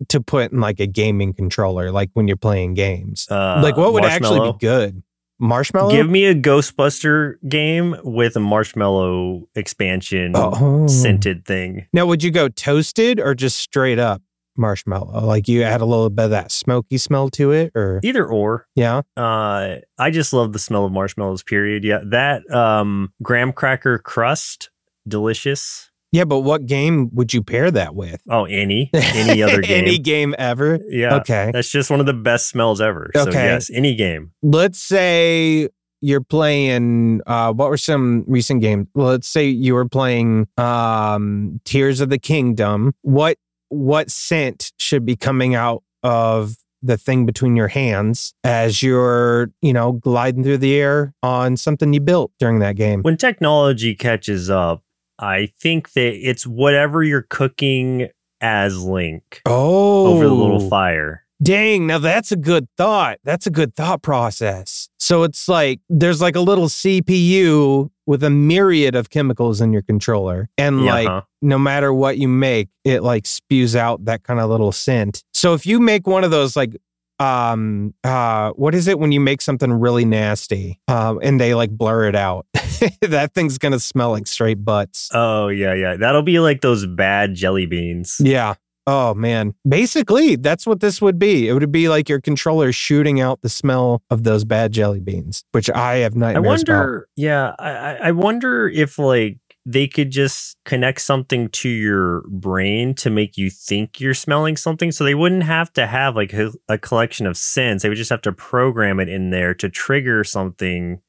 to 0.09 0.21
put 0.21 0.51
in 0.51 0.59
like 0.61 0.79
a 0.79 0.87
gaming 0.87 1.33
controller, 1.33 1.91
like 1.91 2.09
when 2.13 2.27
you're 2.27 2.37
playing 2.37 2.73
games? 2.73 3.25
uh, 3.31 3.59
like 3.63 3.75
what 3.77 3.93
would 3.93 4.05
actually 4.05 4.51
be 4.51 4.57
good? 4.59 5.01
Marshmallow. 5.39 5.91
Give 5.91 6.09
me 6.09 6.25
a 6.25 6.35
Ghostbuster 6.35 7.35
game 7.47 7.95
with 8.03 8.35
a 8.35 8.39
marshmallow 8.41 9.47
expansion 9.55 10.33
Oh. 10.35 10.87
scented 10.87 11.45
thing. 11.45 11.87
Now, 11.93 12.05
would 12.05 12.23
you 12.23 12.31
go 12.31 12.49
toasted 12.49 13.19
or 13.19 13.33
just 13.35 13.57
straight 13.57 13.99
up 13.99 14.21
marshmallow? 14.57 15.25
Like 15.25 15.47
you 15.47 15.63
add 15.63 15.79
a 15.81 15.85
little 15.85 16.09
bit 16.09 16.25
of 16.25 16.31
that 16.31 16.51
smoky 16.51 16.97
smell 16.97 17.29
to 17.31 17.51
it, 17.51 17.71
or 17.75 18.01
Either 18.03 18.25
or. 18.27 18.67
yeah? 18.75 19.01
Uh, 19.15 19.77
I 19.97 20.11
just 20.11 20.33
love 20.33 20.51
the 20.53 20.59
smell 20.59 20.85
of 20.85 20.91
marshmallows. 20.91 21.43
Period. 21.43 21.83
Yeah, 21.85 22.01
that 22.07 22.49
um, 22.53 23.13
graham 23.23 23.53
cracker 23.53 23.97
crust, 23.97 24.69
delicious. 25.07 25.88
Yeah, 26.11 26.23
but 26.25 26.39
what 26.39 26.65
game 26.65 27.09
would 27.13 27.33
you 27.33 27.43
pair 27.43 27.69
that 27.71 27.93
with? 27.95 28.21
Oh, 28.29 28.45
any 28.45 28.89
any 28.93 29.43
other 29.43 29.61
game. 29.61 29.85
Any 29.85 29.97
game 29.99 30.33
ever? 30.37 30.79
yeah, 30.89 31.15
Okay. 31.17 31.51
that's 31.53 31.69
just 31.69 31.89
one 31.91 31.99
of 31.99 32.05
the 32.07 32.13
best 32.13 32.49
smells 32.49 32.81
ever. 32.81 33.11
So 33.15 33.29
Okay. 33.29 33.45
yes, 33.45 33.69
any 33.71 33.95
game. 33.95 34.31
Let's 34.41 34.79
say 34.79 35.69
you're 36.01 36.21
playing 36.21 37.21
uh 37.27 37.51
what 37.53 37.69
were 37.69 37.77
some 37.77 38.23
recent 38.27 38.61
games? 38.61 38.87
Well, 38.95 39.07
let's 39.07 39.27
say 39.27 39.47
you 39.47 39.73
were 39.75 39.87
playing 39.87 40.47
um 40.57 41.59
Tears 41.65 41.99
of 42.01 42.09
the 42.09 42.19
Kingdom. 42.19 42.93
What 43.01 43.37
what 43.69 44.09
scent 44.09 44.71
should 44.77 45.05
be 45.05 45.15
coming 45.15 45.53
out 45.55 45.83
of 46.01 46.55
the 46.81 46.97
thing 46.97 47.25
between 47.25 47.55
your 47.57 47.67
hands 47.67 48.33
as 48.45 48.81
you're, 48.81 49.51
you 49.61 49.73
know, 49.73 49.91
gliding 49.91 50.43
through 50.43 50.57
the 50.59 50.73
air 50.75 51.13
on 51.21 51.57
something 51.57 51.91
you 51.93 51.99
built 51.99 52.31
during 52.39 52.59
that 52.59 52.77
game? 52.77 53.01
When 53.03 53.17
technology 53.17 53.93
catches 53.93 54.49
up, 54.49 54.81
I 55.19 55.47
think 55.59 55.93
that 55.93 56.15
it's 56.15 56.47
whatever 56.47 57.03
you're 57.03 57.27
cooking 57.29 58.07
as 58.41 58.81
Link 58.81 59.41
Oh, 59.45 60.07
over 60.07 60.25
the 60.27 60.33
little 60.33 60.63
oh. 60.63 60.69
fire. 60.69 61.25
Dang, 61.41 61.87
now 61.87 61.99
that's 61.99 62.31
a 62.33 62.35
good 62.35 62.67
thought. 62.75 63.19
That's 63.23 63.47
a 63.47 63.49
good 63.49 63.73
thought 63.73 64.01
process. 64.01 64.89
So 64.99 65.23
it's 65.23 65.47
like 65.47 65.79
there's 65.87 66.21
like 66.21 66.35
a 66.35 66.41
little 66.41 66.67
CPU 66.67 67.89
with 68.05 68.23
a 68.23 68.29
myriad 68.29 68.95
of 68.95 69.09
chemicals 69.09 69.61
in 69.61 69.71
your 69.71 69.81
controller. 69.81 70.49
And 70.57 70.85
like 70.85 71.07
huh? 71.07 71.21
no 71.41 71.57
matter 71.57 71.93
what 71.93 72.17
you 72.17 72.27
make, 72.27 72.67
it 72.83 73.03
like 73.03 73.25
spews 73.25 73.75
out 73.75 74.03
that 74.05 74.23
kind 74.23 74.39
of 74.39 74.49
little 74.49 74.73
scent. 74.73 75.23
So 75.33 75.53
if 75.53 75.65
you 75.65 75.79
make 75.79 76.07
one 76.07 76.25
of 76.25 76.31
those 76.31 76.57
like 76.57 76.75
um 77.19 77.93
uh 78.03 78.51
what 78.51 78.73
is 78.73 78.87
it 78.87 78.97
when 78.99 79.11
you 79.11 79.19
make 79.19 79.41
something 79.41 79.71
really 79.73 80.05
nasty 80.05 80.79
um 80.87 81.19
and 81.21 81.39
they 81.39 81.53
like 81.53 81.69
blur 81.71 82.07
it 82.07 82.15
out 82.15 82.45
that 83.01 83.31
thing's 83.33 83.57
gonna 83.57 83.79
smell 83.79 84.11
like 84.11 84.27
straight 84.27 84.63
butts 84.63 85.09
Oh 85.13 85.49
yeah, 85.49 85.73
yeah. 85.73 85.95
That'll 85.97 86.21
be 86.21 86.39
like 86.39 86.61
those 86.61 86.85
bad 86.85 87.35
jelly 87.35 87.65
beans. 87.65 88.17
yeah 88.19 88.55
Oh 88.87 89.13
man. 89.13 89.53
Basically, 89.67 90.35
that's 90.35 90.65
what 90.65 90.79
this 90.79 90.99
would 90.99 91.19
be. 91.19 91.47
It 91.47 91.53
would 91.53 91.71
be 91.71 91.89
like 91.89 92.09
your 92.09 92.19
controller 92.19 92.71
shooting 92.71 93.21
out 93.21 93.39
the 93.43 93.49
smell 93.49 94.01
of 94.09 94.23
those 94.23 94.45
bad 94.45 94.71
jelly 94.71 94.99
beans, 94.99 95.43
which 95.51 95.69
I 95.69 95.97
have 95.97 96.15
I 96.15 96.17
nightmares 96.17 96.63
about. 96.63 97.01
yeah, 97.15 97.53
I 97.59 97.97
I 98.07 98.11
wonder 98.13 98.67
if 98.67 98.97
like 98.97 99.37
they 99.71 99.87
could 99.87 100.09
just 100.09 100.57
connect 100.65 100.99
something 101.01 101.47
to 101.49 101.69
your 101.69 102.23
brain 102.29 102.95
to 102.95 103.09
make 103.09 103.37
you 103.37 103.49
think 103.51 103.99
you're 103.99 104.13
smelling 104.15 104.57
something. 104.57 104.91
So 104.91 105.03
they 105.03 105.13
wouldn't 105.15 105.43
have 105.43 105.71
to 105.73 105.85
have 105.85 106.15
like 106.15 106.33
a, 106.33 106.51
a 106.67 106.77
collection 106.77 107.27
of 107.27 107.37
scents. 107.37 107.83
They 107.83 107.89
would 107.89 107.97
just 107.97 108.09
have 108.09 108.21
to 108.23 108.31
program 108.31 108.99
it 108.99 109.09
in 109.09 109.29
there 109.29 109.53
to 109.55 109.69
trigger 109.69 110.23
something 110.23 111.01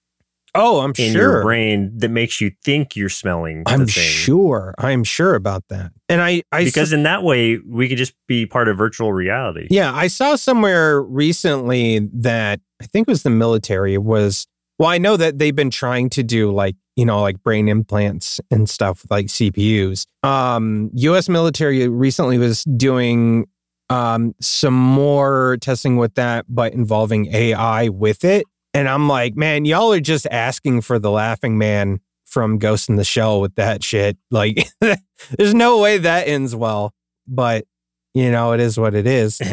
Oh, 0.53 0.81
I'm 0.81 0.91
in 0.99 1.13
sure. 1.13 1.35
your 1.35 1.43
brain 1.45 1.93
that 1.99 2.09
makes 2.09 2.41
you 2.41 2.51
think 2.65 2.97
you're 2.97 3.09
smelling 3.09 3.63
I'm 3.69 3.81
the 3.81 3.87
thing. 3.87 4.03
sure. 4.03 4.75
I'm 4.79 5.05
sure 5.05 5.37
about 5.37 5.63
that. 5.69 5.93
And 6.09 6.21
I, 6.21 6.43
I 6.51 6.65
because 6.65 6.93
in 6.93 7.05
that 7.05 7.23
way 7.23 7.59
we 7.59 7.89
could 7.89 7.99
just 7.99 8.15
be 8.27 8.47
part 8.47 8.67
of 8.67 8.77
virtual 8.77 9.13
reality. 9.13 9.69
Yeah, 9.71 9.95
I 9.95 10.09
saw 10.09 10.35
somewhere 10.35 11.01
recently 11.03 12.01
that 12.15 12.61
I 12.83 12.87
think 12.87 13.07
it 13.07 13.13
was 13.13 13.23
the 13.23 13.31
military 13.31 13.97
was 13.97 14.49
well, 14.81 14.89
I 14.89 14.97
know 14.97 15.19
that 15.19 15.39
they've 15.39 15.55
been 15.55 15.69
trying 15.69 16.09
to 16.09 16.23
do 16.23 16.51
like, 16.51 16.75
you 16.97 17.05
know, 17.05 17.21
like 17.21 17.43
brain 17.43 17.69
implants 17.69 18.41
and 18.51 18.69
stuff 18.69 19.05
like 19.11 19.27
CPUs. 19.27 20.07
Um 20.23 20.91
US 20.95 21.29
military 21.29 21.87
recently 21.87 22.39
was 22.39 22.65
doing 22.65 23.47
um 23.91 24.35
some 24.41 24.73
more 24.73 25.59
testing 25.61 25.99
with 25.99 26.15
that 26.15 26.47
but 26.49 26.73
involving 26.73 27.27
AI 27.27 27.91
with 27.91 28.25
it. 28.25 28.47
And 28.73 28.89
I'm 28.89 29.07
like, 29.07 29.37
man, 29.37 29.67
y'all 29.67 29.93
are 29.93 30.01
just 30.01 30.27
asking 30.31 30.81
for 30.81 30.99
the 30.99 31.11
laughing 31.11 31.59
man 31.59 32.01
from 32.25 32.57
Ghost 32.57 32.89
in 32.89 32.97
the 32.97 33.05
Shell 33.05 33.43
with 33.43 33.57
that 33.57 33.85
shit. 33.85 34.17
Like 34.31 34.67
there's 35.37 35.53
no 35.53 35.79
way 35.79 35.99
that 35.99 36.27
ends 36.27 36.57
well, 36.57 36.95
but 37.29 37.67
you 38.15 38.31
know, 38.31 38.53
it 38.53 38.61
is 38.61 38.79
what 38.79 38.95
it 38.95 39.07
is. 39.07 39.43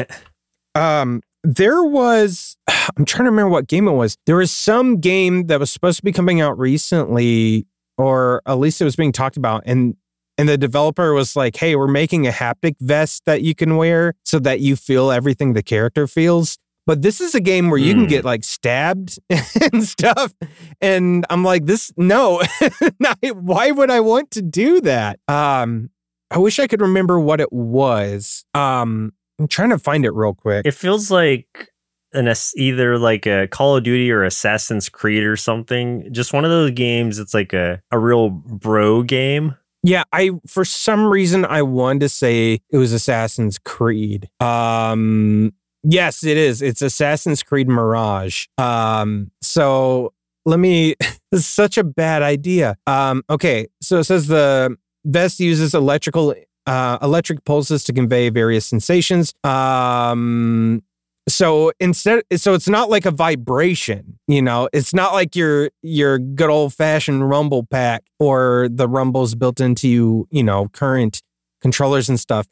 Um, 0.74 1.22
there 1.44 1.82
was, 1.84 2.56
I'm 2.68 3.04
trying 3.04 3.24
to 3.24 3.30
remember 3.30 3.50
what 3.50 3.66
game 3.68 3.88
it 3.88 3.92
was. 3.92 4.16
There 4.26 4.36
was 4.36 4.50
some 4.50 4.98
game 5.00 5.46
that 5.46 5.60
was 5.60 5.70
supposed 5.72 5.98
to 5.98 6.04
be 6.04 6.12
coming 6.12 6.40
out 6.40 6.58
recently, 6.58 7.66
or 7.96 8.42
at 8.46 8.54
least 8.58 8.80
it 8.80 8.84
was 8.84 8.96
being 8.96 9.12
talked 9.12 9.36
about, 9.36 9.62
and 9.66 9.94
and 10.40 10.48
the 10.48 10.56
developer 10.56 11.12
was 11.14 11.34
like, 11.34 11.56
"Hey, 11.56 11.74
we're 11.74 11.88
making 11.88 12.26
a 12.26 12.30
haptic 12.30 12.76
vest 12.80 13.24
that 13.26 13.42
you 13.42 13.56
can 13.56 13.76
wear 13.76 14.14
so 14.24 14.38
that 14.38 14.60
you 14.60 14.76
feel 14.76 15.10
everything 15.10 15.52
the 15.54 15.62
character 15.64 16.06
feels." 16.06 16.58
But 16.86 17.02
this 17.02 17.20
is 17.20 17.34
a 17.34 17.40
game 17.40 17.68
where 17.70 17.78
you 17.78 17.92
can 17.92 18.04
Hmm. 18.04 18.08
get 18.08 18.24
like 18.24 18.44
stabbed 18.44 19.18
and 19.72 19.82
stuff, 19.84 20.32
and 20.80 21.26
I'm 21.28 21.42
like, 21.44 21.66
"This 21.66 21.92
no, 21.96 22.40
why 23.34 23.70
would 23.72 23.90
I 23.90 24.00
want 24.00 24.30
to 24.32 24.42
do 24.42 24.80
that?" 24.82 25.18
Um, 25.28 25.90
I 26.30 26.38
wish 26.38 26.58
I 26.58 26.66
could 26.66 26.80
remember 26.80 27.18
what 27.18 27.40
it 27.40 27.52
was. 27.52 28.44
Um, 28.54 29.12
I'm 29.38 29.48
trying 29.48 29.70
to 29.70 29.78
find 29.78 30.04
it 30.04 30.10
real 30.10 30.34
quick. 30.34 30.66
It 30.66 30.74
feels 30.74 31.10
like 31.10 31.70
an 32.12 32.32
either 32.56 32.98
like 32.98 33.26
a 33.26 33.48
Call 33.48 33.76
of 33.76 33.84
Duty 33.84 34.10
or 34.10 34.24
Assassin's 34.24 34.88
Creed 34.88 35.22
or 35.24 35.36
something. 35.36 36.08
Just 36.12 36.32
one 36.32 36.44
of 36.44 36.50
those 36.50 36.70
games. 36.72 37.18
It's 37.18 37.34
like 37.34 37.52
a 37.52 37.80
a 37.90 37.98
real 37.98 38.30
bro 38.30 39.02
game. 39.02 39.56
Yeah, 39.82 40.04
I 40.12 40.32
for 40.46 40.64
some 40.64 41.06
reason 41.06 41.44
I 41.44 41.62
wanted 41.62 42.00
to 42.00 42.08
say 42.08 42.60
it 42.70 42.76
was 42.78 42.92
Assassin's 42.92 43.58
Creed. 43.58 44.28
Um 44.40 45.52
yes, 45.84 46.24
it 46.24 46.36
is. 46.36 46.62
It's 46.62 46.82
Assassin's 46.82 47.42
Creed 47.42 47.68
Mirage. 47.68 48.46
Um 48.56 49.30
so 49.40 50.14
let 50.44 50.58
me 50.58 50.94
this 51.00 51.40
is 51.40 51.46
such 51.46 51.78
a 51.78 51.84
bad 51.84 52.22
idea. 52.22 52.76
Um 52.86 53.22
okay, 53.30 53.68
so 53.80 53.98
it 53.98 54.04
says 54.04 54.26
the 54.26 54.76
vest 55.04 55.40
uses 55.40 55.74
electrical 55.74 56.34
uh 56.68 56.98
electric 57.02 57.44
pulses 57.44 57.82
to 57.84 57.92
convey 57.92 58.28
various 58.28 58.66
sensations. 58.66 59.34
Um 59.44 60.82
so 61.28 61.72
instead 61.80 62.22
so 62.36 62.54
it's 62.54 62.68
not 62.68 62.88
like 62.90 63.06
a 63.06 63.10
vibration 63.10 64.18
you 64.28 64.42
know? 64.42 64.68
It's 64.72 64.94
not 64.94 65.12
like 65.12 65.34
your 65.34 65.70
your 65.82 66.18
good 66.18 66.50
old 66.50 66.74
fashioned 66.74 67.28
rumble 67.28 67.66
pack 67.70 68.04
or 68.18 68.68
the 68.70 68.88
rumbles 68.88 69.34
built 69.34 69.60
into 69.60 69.88
you 69.88 70.28
you 70.30 70.42
know 70.42 70.68
current 70.68 71.22
controllers 71.60 72.08
and 72.08 72.20
stuff. 72.20 72.46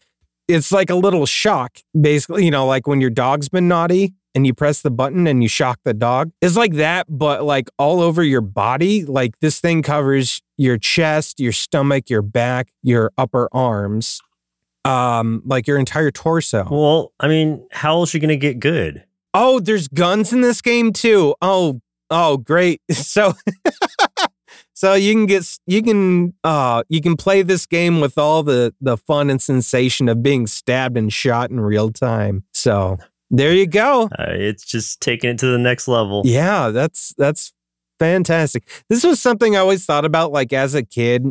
It's 0.48 0.72
like 0.72 0.90
a 0.90 0.94
little 0.94 1.26
shock 1.26 1.78
basically 1.98 2.44
you 2.44 2.50
know 2.50 2.66
like 2.66 2.86
when 2.86 3.00
your 3.00 3.10
dog's 3.10 3.48
been 3.48 3.68
naughty 3.68 4.14
and 4.36 4.46
you 4.46 4.54
press 4.54 4.82
the 4.82 4.90
button 4.90 5.26
and 5.26 5.42
you 5.42 5.48
shock 5.48 5.80
the 5.82 5.94
dog 5.94 6.30
it's 6.40 6.56
like 6.56 6.74
that 6.74 7.06
but 7.08 7.42
like 7.42 7.68
all 7.78 8.00
over 8.00 8.22
your 8.22 8.40
body 8.40 9.04
like 9.04 9.38
this 9.40 9.58
thing 9.60 9.82
covers 9.82 10.42
your 10.56 10.78
chest 10.78 11.40
your 11.40 11.52
stomach 11.52 12.08
your 12.08 12.22
back 12.22 12.68
your 12.82 13.10
upper 13.18 13.48
arms 13.52 14.20
um 14.84 15.42
like 15.44 15.66
your 15.66 15.78
entire 15.78 16.10
torso 16.12 16.68
Well, 16.70 17.12
I 17.18 17.26
mean, 17.26 17.66
how 17.72 17.94
else 17.94 18.14
are 18.14 18.18
you 18.18 18.20
gonna 18.20 18.36
get 18.36 18.60
good? 18.60 19.04
Oh, 19.34 19.58
there's 19.58 19.88
guns 19.88 20.32
in 20.32 20.40
this 20.42 20.62
game 20.62 20.92
too. 20.92 21.34
Oh, 21.42 21.80
oh, 22.10 22.36
great. 22.36 22.80
So 22.92 23.34
so 24.74 24.94
you 24.94 25.12
can 25.14 25.26
get 25.26 25.58
you 25.66 25.82
can 25.82 26.34
uh 26.44 26.82
you 26.88 27.00
can 27.00 27.16
play 27.16 27.42
this 27.42 27.66
game 27.66 28.00
with 28.00 28.18
all 28.18 28.42
the 28.42 28.74
the 28.80 28.96
fun 28.96 29.30
and 29.30 29.40
sensation 29.40 30.08
of 30.08 30.22
being 30.22 30.46
stabbed 30.46 30.96
and 30.96 31.12
shot 31.12 31.50
in 31.50 31.60
real 31.60 31.90
time. 31.90 32.44
So 32.52 32.98
there 33.30 33.52
you 33.52 33.66
go. 33.66 34.08
Uh, 34.18 34.26
it's 34.28 34.64
just 34.64 35.00
taking 35.00 35.30
it 35.30 35.38
to 35.38 35.46
the 35.46 35.58
next 35.58 35.88
level. 35.88 36.22
Yeah, 36.24 36.70
that's 36.70 37.14
that's 37.18 37.52
fantastic. 37.98 38.68
This 38.88 39.04
was 39.04 39.20
something 39.20 39.56
I 39.56 39.60
always 39.60 39.84
thought 39.84 40.04
about 40.04 40.32
like 40.32 40.52
as 40.52 40.74
a 40.74 40.82
kid. 40.82 41.26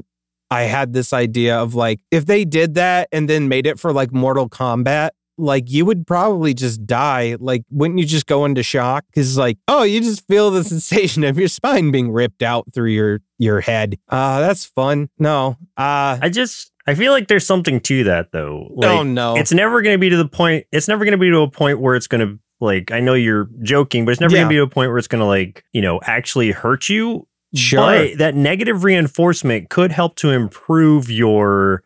I 0.51 0.63
had 0.63 0.93
this 0.93 1.11
idea 1.11 1.57
of 1.57 1.73
like 1.73 1.99
if 2.11 2.25
they 2.25 2.45
did 2.45 2.75
that 2.75 3.07
and 3.11 3.29
then 3.29 3.49
made 3.49 3.65
it 3.65 3.79
for 3.79 3.91
like 3.91 4.11
Mortal 4.11 4.47
Kombat, 4.47 5.11
like 5.37 5.69
you 5.69 5.85
would 5.85 6.05
probably 6.07 6.53
just 6.53 6.85
die. 6.85 7.35
Like 7.39 7.63
wouldn't 7.69 7.99
you 7.99 8.05
just 8.05 8.25
go 8.25 8.45
into 8.45 8.63
shock 8.63 9.05
cuz 9.13 9.37
like 9.37 9.57
oh, 9.67 9.83
you 9.83 10.01
just 10.01 10.25
feel 10.27 10.51
the 10.51 10.63
sensation 10.73 11.23
of 11.23 11.37
your 11.37 11.47
spine 11.47 11.91
being 11.91 12.11
ripped 12.11 12.41
out 12.43 12.65
through 12.73 12.89
your 12.91 13.21
your 13.37 13.61
head. 13.61 13.97
Uh 14.09 14.39
that's 14.41 14.65
fun. 14.65 15.09
No. 15.19 15.57
Uh 15.77 16.17
I 16.21 16.29
just 16.31 16.71
I 16.87 16.93
feel 16.95 17.11
like 17.11 17.27
there's 17.27 17.45
something 17.47 17.79
to 17.81 18.03
that 18.05 18.31
though. 18.31 18.67
Like, 18.75 18.89
oh 18.91 19.03
no. 19.03 19.35
It's 19.37 19.51
never 19.51 19.81
going 19.81 19.95
to 19.95 19.99
be 19.99 20.09
to 20.09 20.17
the 20.17 20.27
point. 20.27 20.67
It's 20.71 20.87
never 20.87 21.03
going 21.03 21.13
to 21.13 21.17
be 21.17 21.31
to 21.31 21.39
a 21.39 21.49
point 21.49 21.79
where 21.81 21.95
it's 21.95 22.05
going 22.07 22.21
to 22.27 22.39
like. 22.61 22.91
I 22.91 22.99
know 22.99 23.15
you're 23.15 23.49
joking, 23.63 24.05
but 24.05 24.11
it's 24.11 24.21
never 24.21 24.33
Yeah. 24.35 24.41
going 24.43 24.49
to 24.49 24.53
be 24.53 24.55
to 24.57 24.61
a 24.63 24.67
point 24.69 24.89
where 24.91 24.99
it's 24.99 25.07
going 25.07 25.19
to 25.21 25.25
like 25.25 25.63
you 25.73 25.81
know 25.81 25.99
actually 26.03 26.51
hurt 26.51 26.87
you. 26.87 27.27
Sure. 27.55 27.79
But 27.79 28.19
that 28.19 28.35
negative 28.35 28.83
reinforcement 28.83 29.69
could 29.71 29.91
help 29.91 30.15
to 30.17 30.29
improve 30.29 31.09
your 31.09 31.81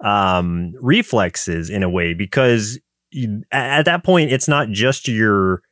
um 0.00 0.72
reflexes 0.80 1.68
in 1.70 1.82
a 1.82 1.88
way 1.88 2.14
because 2.14 2.78
you, 3.14 3.42
at 3.50 3.84
that 3.84 4.04
point 4.04 4.32
it's 4.32 4.48
not 4.48 4.68
just 4.68 5.08
your 5.08 5.62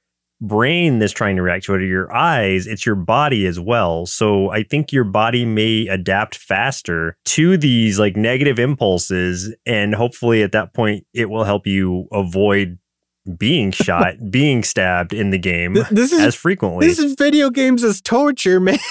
brain 0.40 0.98
that's 0.98 1.12
trying 1.12 1.36
to 1.36 1.42
react 1.42 1.64
to 1.64 1.74
it 1.74 1.82
or 1.82 1.84
your 1.84 2.12
eyes 2.12 2.66
it's 2.66 2.84
your 2.84 2.96
body 2.96 3.46
as 3.46 3.60
well 3.60 4.06
so 4.06 4.50
i 4.50 4.62
think 4.62 4.92
your 4.92 5.04
body 5.04 5.44
may 5.44 5.86
adapt 5.86 6.34
faster 6.34 7.16
to 7.24 7.56
these 7.56 7.98
like 8.00 8.16
negative 8.16 8.58
impulses 8.58 9.54
and 9.66 9.94
hopefully 9.94 10.42
at 10.42 10.50
that 10.50 10.74
point 10.74 11.06
it 11.14 11.30
will 11.30 11.44
help 11.44 11.64
you 11.66 12.08
avoid 12.10 12.78
being 13.38 13.70
shot 13.70 14.14
being 14.30 14.64
stabbed 14.64 15.12
in 15.12 15.30
the 15.30 15.38
game 15.38 15.74
Th- 15.74 15.86
this 15.88 16.12
is 16.12 16.20
as 16.20 16.34
frequently 16.34 16.88
this 16.88 16.98
is 16.98 17.14
video 17.14 17.50
games 17.50 17.84
as 17.84 18.00
torture, 18.00 18.58
man. 18.58 18.78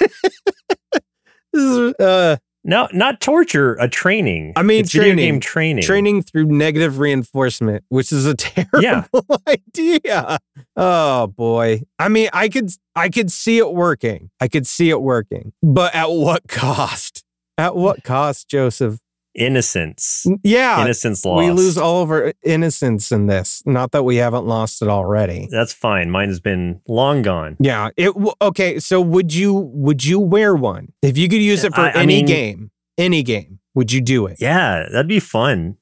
this 1.52 1.64
is 1.64 1.94
uh 1.96 2.38
no 2.64 2.88
not 2.94 3.20
torture 3.22 3.74
a 3.76 3.88
training 3.90 4.54
I 4.56 4.64
mean, 4.64 4.82
it's 4.82 4.92
video 4.92 5.10
training. 5.16 5.26
game 5.34 5.40
training 5.40 5.84
training 5.84 6.22
through 6.24 6.46
negative 6.46 7.00
reinforcement, 7.00 7.84
which 7.90 8.12
is 8.12 8.26
a 8.26 8.36
terrible 8.36 8.82
Yeah. 8.82 9.06
idea. 9.48 10.40
Oh 10.76 11.28
boy. 11.28 11.82
I 12.00 12.10
mean, 12.10 12.30
I 12.34 12.50
could 12.50 12.70
I 12.96 13.10
could 13.10 13.32
see 13.32 13.58
it 13.58 13.74
working. 13.74 14.30
I 14.40 14.48
could 14.48 14.68
see 14.68 14.90
it 14.90 15.02
working. 15.02 15.54
But 15.64 15.96
at 15.96 16.10
what 16.12 16.48
cost? 16.48 17.24
At 17.58 17.76
what 17.76 18.04
cost, 18.04 18.48
Joseph? 18.50 19.00
Innocence 19.36 20.26
Yeah. 20.44 20.82
innocence 20.84 21.26
lost 21.26 21.40
We 21.40 21.52
lose 21.52 21.78
all 21.78 22.04
of 22.04 22.10
our 22.12 22.28
uh, 22.28 22.32
innocence 22.44 23.12
in 23.12 23.28
this. 23.28 23.62
Not 23.66 23.92
that 23.92 24.04
we 24.04 24.18
haven't 24.18 24.46
lost 24.46 24.82
it 24.82 24.88
already. 24.88 25.48
that's 25.52 25.74
fine 25.74 26.10
mine 26.12 26.28
has 26.30 26.40
been 26.40 26.82
long 26.88 27.22
gone 27.22 27.58
Yeah. 27.60 27.90
It 27.98 28.14
okay. 28.42 28.80
So 28.80 29.02
would 29.02 29.34
you 29.34 29.54
would 29.54 30.04
you 30.06 30.20
wear 30.20 30.56
one 30.56 30.94
if 31.02 31.18
you 31.18 31.28
could 31.30 31.42
use 31.42 31.64
it 31.64 31.74
for 31.74 31.82
I- 31.82 31.90
I 31.90 32.02
any 32.04 32.18
mean- 32.18 32.26
game? 32.26 32.72
Any 32.98 33.24
game? 33.24 33.60
Would 33.74 33.92
you 33.94 34.02
do 34.02 34.26
it? 34.28 34.38
Yeah, 34.40 34.86
that'd 34.92 35.08
be 35.08 35.20
fun. 35.22 35.78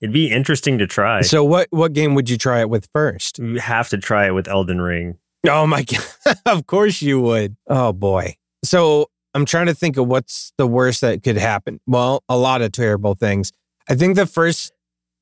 It'd 0.00 0.12
be 0.12 0.30
interesting 0.30 0.78
to 0.78 0.86
try. 0.86 1.22
So 1.22 1.42
what 1.44 1.66
what 1.70 1.92
game 1.92 2.14
would 2.14 2.30
you 2.30 2.38
try 2.38 2.60
it 2.60 2.70
with 2.70 2.88
first? 2.92 3.38
you 3.40 3.58
have 3.58 3.88
to 3.88 3.98
try 3.98 4.26
it 4.28 4.30
with 4.30 4.46
Elden 4.46 4.80
Ring. 4.80 5.18
Oh 5.48 5.66
my 5.66 5.82
god! 6.24 6.36
of 6.46 6.66
course 6.66 7.02
you 7.02 7.20
would. 7.20 7.56
Oh 7.66 7.92
boy. 7.92 8.36
So 8.64 9.10
I'm 9.34 9.44
trying 9.44 9.66
to 9.66 9.74
think 9.74 9.96
of 9.96 10.06
what's 10.06 10.52
the 10.56 10.66
worst 10.66 11.00
that 11.02 11.22
could 11.22 11.36
happen. 11.36 11.80
Well, 11.86 12.22
a 12.28 12.36
lot 12.36 12.62
of 12.62 12.72
terrible 12.72 13.14
things. 13.14 13.52
I 13.88 13.94
think 13.94 14.16
the 14.16 14.26
first 14.26 14.72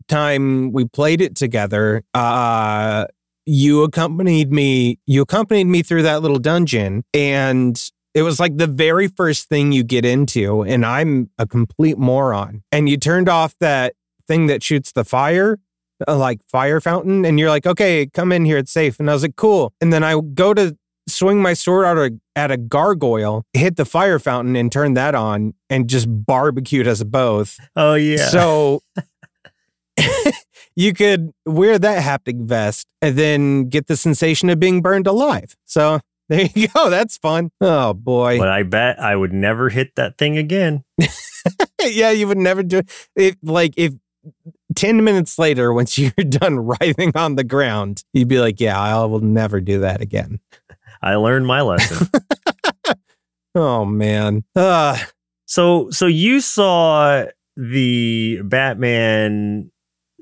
time 0.09 0.73
we 0.73 0.85
played 0.85 1.21
it 1.21 1.35
together, 1.37 2.03
uh, 2.15 3.07
you 3.45 3.83
accompanied 3.83 4.53
me. 4.53 4.99
You 5.07 5.23
accompanied 5.23 5.67
me 5.67 5.83
through 5.83 6.03
that 6.03 6.23
little 6.23 6.39
dungeon, 6.39 7.05
and 7.15 7.81
it 8.15 8.23
was 8.23 8.41
like 8.41 8.57
the 8.57 8.67
very 8.67 9.09
first 9.09 9.49
thing 9.49 9.73
you 9.73 9.85
get 9.85 10.05
into, 10.05 10.63
and 10.63 10.85
I'm 10.85 11.31
a 11.39 11.47
complete 11.47 11.99
moron. 11.99 12.63
And 12.73 12.89
you 12.89 12.97
turned 12.97 13.29
off 13.29 13.55
that 13.61 13.95
thing 14.27 14.47
that 14.49 14.63
shoots 14.63 14.93
the 14.93 15.05
fire, 15.05 15.59
uh, 16.09 16.17
like 16.17 16.41
fire 16.51 16.81
fountain, 16.81 17.25
and 17.25 17.39
you're 17.39 17.51
like, 17.51 17.67
okay, 17.67 18.07
come 18.07 18.33
in 18.33 18.45
here, 18.45 18.59
it's 18.59 18.73
safe. 18.73 18.99
And 18.99 19.09
I 19.09 19.13
was 19.13 19.23
like, 19.23 19.37
cool. 19.37 19.73
And 19.81 19.93
then 19.93 20.03
I 20.03 20.21
go 20.35 20.55
to 20.55 20.77
swing 21.09 21.41
my 21.41 21.55
sword 21.55 21.85
out 21.85 21.99
a, 21.99 22.19
at 22.35 22.51
a 22.51 22.57
gargoyle, 22.57 23.45
hit 23.53 23.77
the 23.77 23.85
fire 23.85 24.19
fountain, 24.19 24.57
and 24.57 24.71
turn 24.71 24.95
that 24.95 25.15
on, 25.15 25.55
and 25.71 25.89
just 25.89 26.07
barbecued 26.09 26.87
us 26.87 27.03
both. 27.03 27.59
Oh 27.75 27.95
yeah. 27.95 28.29
So 28.29 28.83
you 30.77 30.93
could 30.93 31.33
wear 31.45 31.79
that 31.79 32.03
haptic 32.03 32.41
vest 32.41 32.87
and 33.01 33.17
then 33.17 33.69
get 33.69 33.87
the 33.87 33.97
sensation 33.97 34.51
of 34.51 34.61
being 34.61 34.83
burned 34.83 35.07
alive. 35.07 35.57
So 35.65 36.01
there 36.29 36.49
you 36.55 36.69
go. 36.69 36.91
That's 36.91 37.17
fun. 37.17 37.51
Oh 37.61 37.95
boy. 37.95 38.39
but 38.39 38.49
I 38.49 38.63
bet 38.63 39.01
I 39.01 39.17
would 39.17 39.33
never 39.33 39.69
hit 39.69 39.95
that 39.97 40.19
thing 40.19 40.37
again. 40.37 40.85
yeah, 41.83 42.11
you 42.11 42.29
would 42.29 42.39
never 42.39 42.63
do 42.63 42.83
it. 43.15 43.37
Like 43.43 43.75
if 43.77 43.95
10 44.75 45.05
minutes 45.05 45.39
later, 45.39 45.73
once 45.73 45.97
you're 45.99 46.11
done 46.11 46.59
writhing 46.59 47.13
on 47.15 47.37
the 47.37 47.45
ground, 47.45 48.03
you'd 48.13 48.29
be 48.29 48.41
like, 48.41 48.61
yeah, 48.61 48.79
I 48.79 49.05
will 49.05 49.21
never 49.21 49.61
do 49.61 49.81
that 49.81 50.01
again. 50.01 50.41
I 51.03 51.15
learned 51.17 51.47
my 51.47 51.61
lesson. 51.63 52.09
Oh 53.59 53.87
man. 53.87 54.45
Uh, 54.55 54.99
so 55.47 55.89
so 55.91 56.07
you 56.07 56.41
saw 56.43 57.25
the 57.57 58.43
Batman 58.45 59.71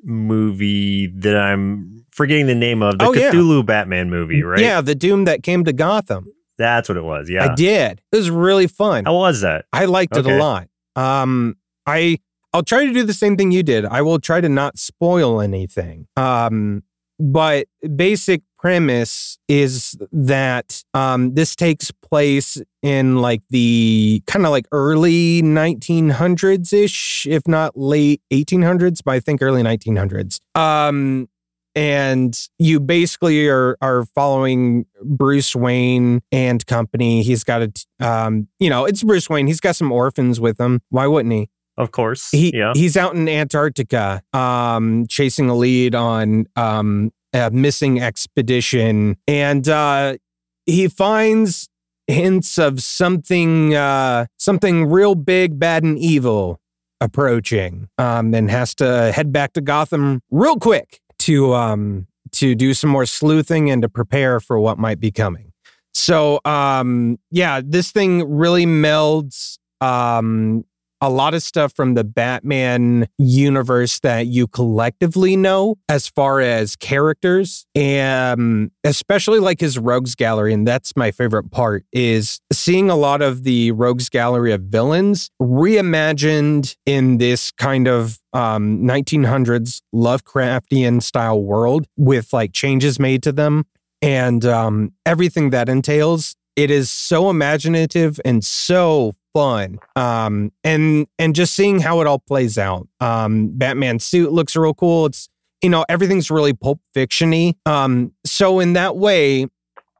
movie 0.04 1.08
that 1.08 1.36
I'm 1.36 2.04
forgetting 2.12 2.46
the 2.46 2.54
name 2.54 2.80
of, 2.80 2.98
the 2.98 3.06
Oh, 3.06 3.12
yeah. 3.12 3.32
Cthulhu 3.32 3.66
Batman 3.66 4.08
movie, 4.08 4.44
right? 4.44 4.60
Yeah, 4.60 4.80
the 4.80 4.94
Doom 4.94 5.24
that 5.24 5.42
came 5.42 5.64
to 5.64 5.72
Gotham. 5.72 6.28
That's 6.58 6.88
what 6.88 6.96
it 6.96 7.02
was. 7.02 7.28
Yeah. 7.28 7.50
I 7.50 7.54
did. 7.56 8.00
It 8.12 8.16
was 8.16 8.30
really 8.30 8.68
fun. 8.68 9.04
How 9.04 9.16
was 9.16 9.40
that? 9.40 9.64
I 9.72 9.86
liked 9.86 10.16
it 10.16 10.26
a 10.26 10.36
lot. 10.38 10.68
Um, 10.94 11.56
I 11.86 12.18
I'll 12.52 12.62
try 12.62 12.86
to 12.86 12.92
do 12.92 13.02
the 13.02 13.12
same 13.14 13.36
thing 13.36 13.50
you 13.50 13.64
did. 13.64 13.84
I 13.84 14.02
will 14.02 14.20
try 14.20 14.40
to 14.40 14.48
not 14.48 14.78
spoil 14.78 15.40
anything. 15.40 16.06
Um, 16.16 16.84
but 17.18 17.66
basic 17.96 18.42
premise 18.64 19.36
is 19.46 19.94
that 20.10 20.82
um, 20.94 21.34
this 21.34 21.54
takes 21.54 21.90
place 21.90 22.62
in 22.80 23.20
like 23.20 23.42
the 23.50 24.22
kind 24.26 24.46
of 24.46 24.52
like 24.52 24.66
early 24.72 25.42
1900s 25.42 26.72
ish, 26.72 27.26
if 27.28 27.46
not 27.46 27.76
late 27.76 28.22
1800s, 28.32 29.00
but 29.04 29.16
I 29.16 29.20
think 29.20 29.42
early 29.42 29.62
1900s. 29.62 30.40
Um, 30.58 31.28
and 31.74 32.48
you 32.58 32.80
basically 32.80 33.46
are 33.48 33.76
are 33.82 34.06
following 34.14 34.86
Bruce 35.02 35.54
Wayne 35.54 36.22
and 36.32 36.64
company. 36.66 37.22
He's 37.22 37.44
got 37.44 37.60
a, 37.60 37.72
um, 38.00 38.48
you 38.60 38.70
know, 38.70 38.86
it's 38.86 39.02
Bruce 39.02 39.28
Wayne. 39.28 39.46
He's 39.46 39.60
got 39.60 39.76
some 39.76 39.92
orphans 39.92 40.40
with 40.40 40.58
him. 40.58 40.80
Why 40.88 41.06
wouldn't 41.06 41.34
he? 41.34 41.50
Of 41.76 41.90
course. 41.90 42.30
He 42.30 42.56
yeah. 42.56 42.72
he's 42.74 42.96
out 42.96 43.14
in 43.14 43.28
Antarctica, 43.28 44.22
um, 44.32 45.06
chasing 45.08 45.50
a 45.50 45.54
lead 45.54 45.94
on 45.94 46.46
um 46.56 47.10
a 47.34 47.50
missing 47.50 48.00
expedition, 48.00 49.18
and 49.26 49.68
uh, 49.68 50.16
he 50.64 50.88
finds 50.88 51.68
hints 52.06 52.58
of 52.58 52.82
something 52.82 53.74
uh 53.74 54.26
something 54.38 54.86
real 54.86 55.14
big, 55.14 55.58
bad, 55.58 55.82
and 55.82 55.98
evil 55.98 56.60
approaching. 57.00 57.88
Um, 57.98 58.34
and 58.34 58.50
has 58.50 58.74
to 58.76 59.12
head 59.12 59.32
back 59.32 59.54
to 59.54 59.60
Gotham 59.60 60.20
real 60.30 60.56
quick 60.56 61.00
to 61.20 61.54
um 61.54 62.06
to 62.32 62.54
do 62.54 62.74
some 62.74 62.90
more 62.90 63.06
sleuthing 63.06 63.70
and 63.70 63.80
to 63.82 63.88
prepare 63.88 64.40
for 64.40 64.58
what 64.58 64.78
might 64.78 65.00
be 65.00 65.10
coming. 65.10 65.52
So 65.92 66.40
um 66.44 67.18
yeah, 67.30 67.60
this 67.64 67.90
thing 67.90 68.28
really 68.28 68.66
melds 68.66 69.58
um 69.80 70.64
a 71.04 71.10
lot 71.10 71.34
of 71.34 71.42
stuff 71.42 71.74
from 71.74 71.92
the 71.92 72.02
Batman 72.02 73.06
universe 73.18 74.00
that 74.00 74.26
you 74.26 74.48
collectively 74.48 75.36
know 75.36 75.76
as 75.86 76.08
far 76.08 76.40
as 76.40 76.76
characters 76.76 77.66
and 77.74 78.70
especially 78.84 79.38
like 79.38 79.60
his 79.60 79.78
rogues 79.78 80.14
gallery 80.14 80.54
and 80.54 80.66
that's 80.66 80.96
my 80.96 81.10
favorite 81.10 81.50
part 81.50 81.84
is 81.92 82.40
seeing 82.50 82.88
a 82.88 82.96
lot 82.96 83.20
of 83.20 83.44
the 83.44 83.70
rogues 83.72 84.08
gallery 84.08 84.50
of 84.50 84.62
villains 84.62 85.30
reimagined 85.42 86.74
in 86.86 87.18
this 87.18 87.52
kind 87.52 87.86
of 87.86 88.18
um 88.32 88.78
1900s 88.78 89.82
Lovecraftian 89.94 91.02
style 91.02 91.42
world 91.42 91.86
with 91.98 92.32
like 92.32 92.54
changes 92.54 92.98
made 92.98 93.22
to 93.24 93.32
them. 93.32 93.66
And 94.00 94.46
um 94.46 94.94
everything 95.04 95.50
that 95.50 95.68
entails 95.68 96.34
it 96.56 96.70
is 96.70 96.88
so 96.88 97.28
imaginative 97.28 98.20
and 98.24 98.42
so 98.44 99.14
fun. 99.34 99.78
Um 99.96 100.52
and 100.62 101.06
and 101.18 101.34
just 101.34 101.54
seeing 101.54 101.80
how 101.80 102.00
it 102.00 102.06
all 102.06 102.20
plays 102.20 102.56
out. 102.56 102.88
Um 103.00 103.48
batman's 103.48 104.04
suit 104.04 104.32
looks 104.32 104.56
real 104.56 104.74
cool. 104.74 105.06
It's 105.06 105.28
you 105.60 105.68
know 105.68 105.84
everything's 105.88 106.30
really 106.30 106.54
pulp 106.54 106.80
fictiony. 106.96 107.56
Um 107.66 108.12
so 108.24 108.60
in 108.60 108.72
that 108.72 108.96
way 108.96 109.48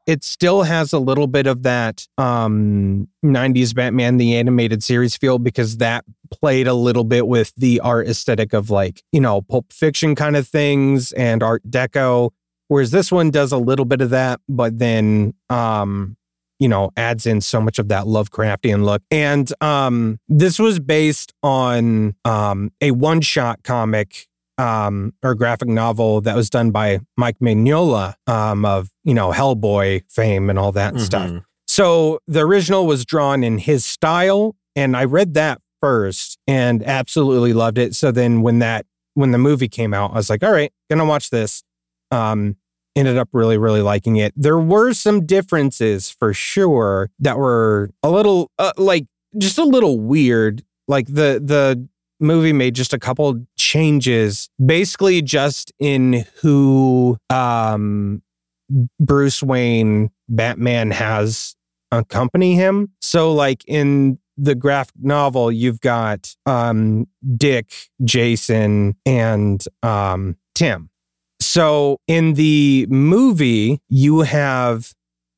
it 0.07 0.23
still 0.23 0.63
has 0.63 0.93
a 0.93 0.99
little 0.99 1.27
bit 1.27 1.47
of 1.47 1.63
that 1.63 2.07
um 2.17 3.07
90s 3.23 3.73
batman 3.73 4.17
the 4.17 4.35
animated 4.35 4.83
series 4.83 5.17
feel 5.17 5.39
because 5.39 5.77
that 5.77 6.05
played 6.31 6.67
a 6.67 6.73
little 6.73 7.03
bit 7.03 7.27
with 7.27 7.53
the 7.55 7.79
art 7.79 8.07
aesthetic 8.07 8.53
of 8.53 8.69
like 8.69 9.01
you 9.11 9.19
know 9.19 9.41
pulp 9.41 9.71
fiction 9.71 10.15
kind 10.15 10.35
of 10.35 10.47
things 10.47 11.11
and 11.13 11.41
art 11.43 11.63
deco 11.69 12.31
whereas 12.67 12.91
this 12.91 13.11
one 13.11 13.31
does 13.31 13.51
a 13.51 13.57
little 13.57 13.85
bit 13.85 14.01
of 14.01 14.09
that 14.11 14.39
but 14.47 14.77
then 14.79 15.33
um 15.49 16.15
you 16.59 16.67
know 16.67 16.91
adds 16.97 17.25
in 17.25 17.41
so 17.41 17.59
much 17.61 17.79
of 17.79 17.87
that 17.89 18.05
lovecraftian 18.05 18.83
look 18.83 19.01
and 19.11 19.51
um 19.61 20.17
this 20.27 20.57
was 20.59 20.79
based 20.79 21.33
on 21.43 22.15
um 22.25 22.71
a 22.81 22.91
one 22.91 23.21
shot 23.21 23.61
comic 23.63 24.27
um 24.57 25.13
or 25.21 25.35
graphic 25.35 25.67
novel 25.67 26.21
that 26.21 26.35
was 26.35 26.49
done 26.49 26.71
by 26.71 26.99
mike 27.17 27.37
mignola 27.39 28.13
um 28.27 28.63
of 28.63 28.89
you 29.03 29.13
know 29.13 29.31
hellboy 29.31 30.01
fame 30.09 30.49
and 30.49 30.57
all 30.57 30.71
that 30.71 30.97
stuff 30.99 31.29
Mhm. 31.29 31.43
so 31.67 32.19
the 32.27 32.39
original 32.41 32.85
was 32.87 33.05
drawn 33.05 33.43
in 33.43 33.57
his 33.57 33.83
style, 33.83 34.55
and 34.77 34.95
I 34.95 35.03
read 35.03 35.33
that 35.33 35.59
first 35.81 36.37
and 36.47 36.81
absolutely 36.87 37.51
loved 37.53 37.77
it. 37.77 37.95
So 37.95 38.11
then 38.11 38.41
when 38.41 38.59
that 38.59 38.85
when 39.13 39.31
the 39.31 39.37
movie 39.37 39.67
came 39.67 39.93
out, 39.93 40.11
I 40.11 40.15
was 40.15 40.29
like, 40.29 40.41
all 40.43 40.51
right, 40.51 40.71
gonna 40.89 41.05
watch 41.05 41.29
this. 41.31 41.63
Um, 42.11 42.55
ended 42.95 43.17
up 43.17 43.29
really, 43.33 43.57
really 43.57 43.81
liking 43.81 44.15
it. 44.17 44.33
There 44.35 44.59
were 44.59 44.93
some 44.93 45.25
differences 45.25 46.09
for 46.09 46.33
sure 46.33 47.09
that 47.19 47.37
were 47.37 47.91
a 48.03 48.09
little 48.09 48.51
uh, 48.57 48.71
like 48.77 49.05
just 49.37 49.57
a 49.57 49.63
little 49.63 49.99
weird. 49.99 50.63
Like 50.87 51.07
the 51.07 51.41
the 51.43 51.87
movie 52.19 52.53
made 52.53 52.75
just 52.75 52.93
a 52.93 52.99
couple 52.99 53.45
changes, 53.57 54.49
basically 54.63 55.21
just 55.21 55.71
in 55.79 56.25
who 56.41 57.17
um 57.29 58.21
Bruce 58.99 59.43
Wayne 59.43 60.09
Batman 60.27 60.91
has 60.91 61.55
accompany 61.91 62.55
him. 62.55 62.91
So 63.01 63.33
like 63.33 63.63
in 63.67 64.17
the 64.37 64.55
graphic 64.55 64.95
novel, 65.01 65.51
you've 65.51 65.81
got 65.81 66.35
um 66.45 67.07
Dick, 67.35 67.89
Jason, 68.03 68.95
and 69.05 69.63
um 69.83 70.37
Tim. 70.53 70.89
So 71.55 72.01
in 72.05 72.33
the 72.33 72.85
movie, 72.89 73.79
you 73.87 74.19
have 74.23 74.91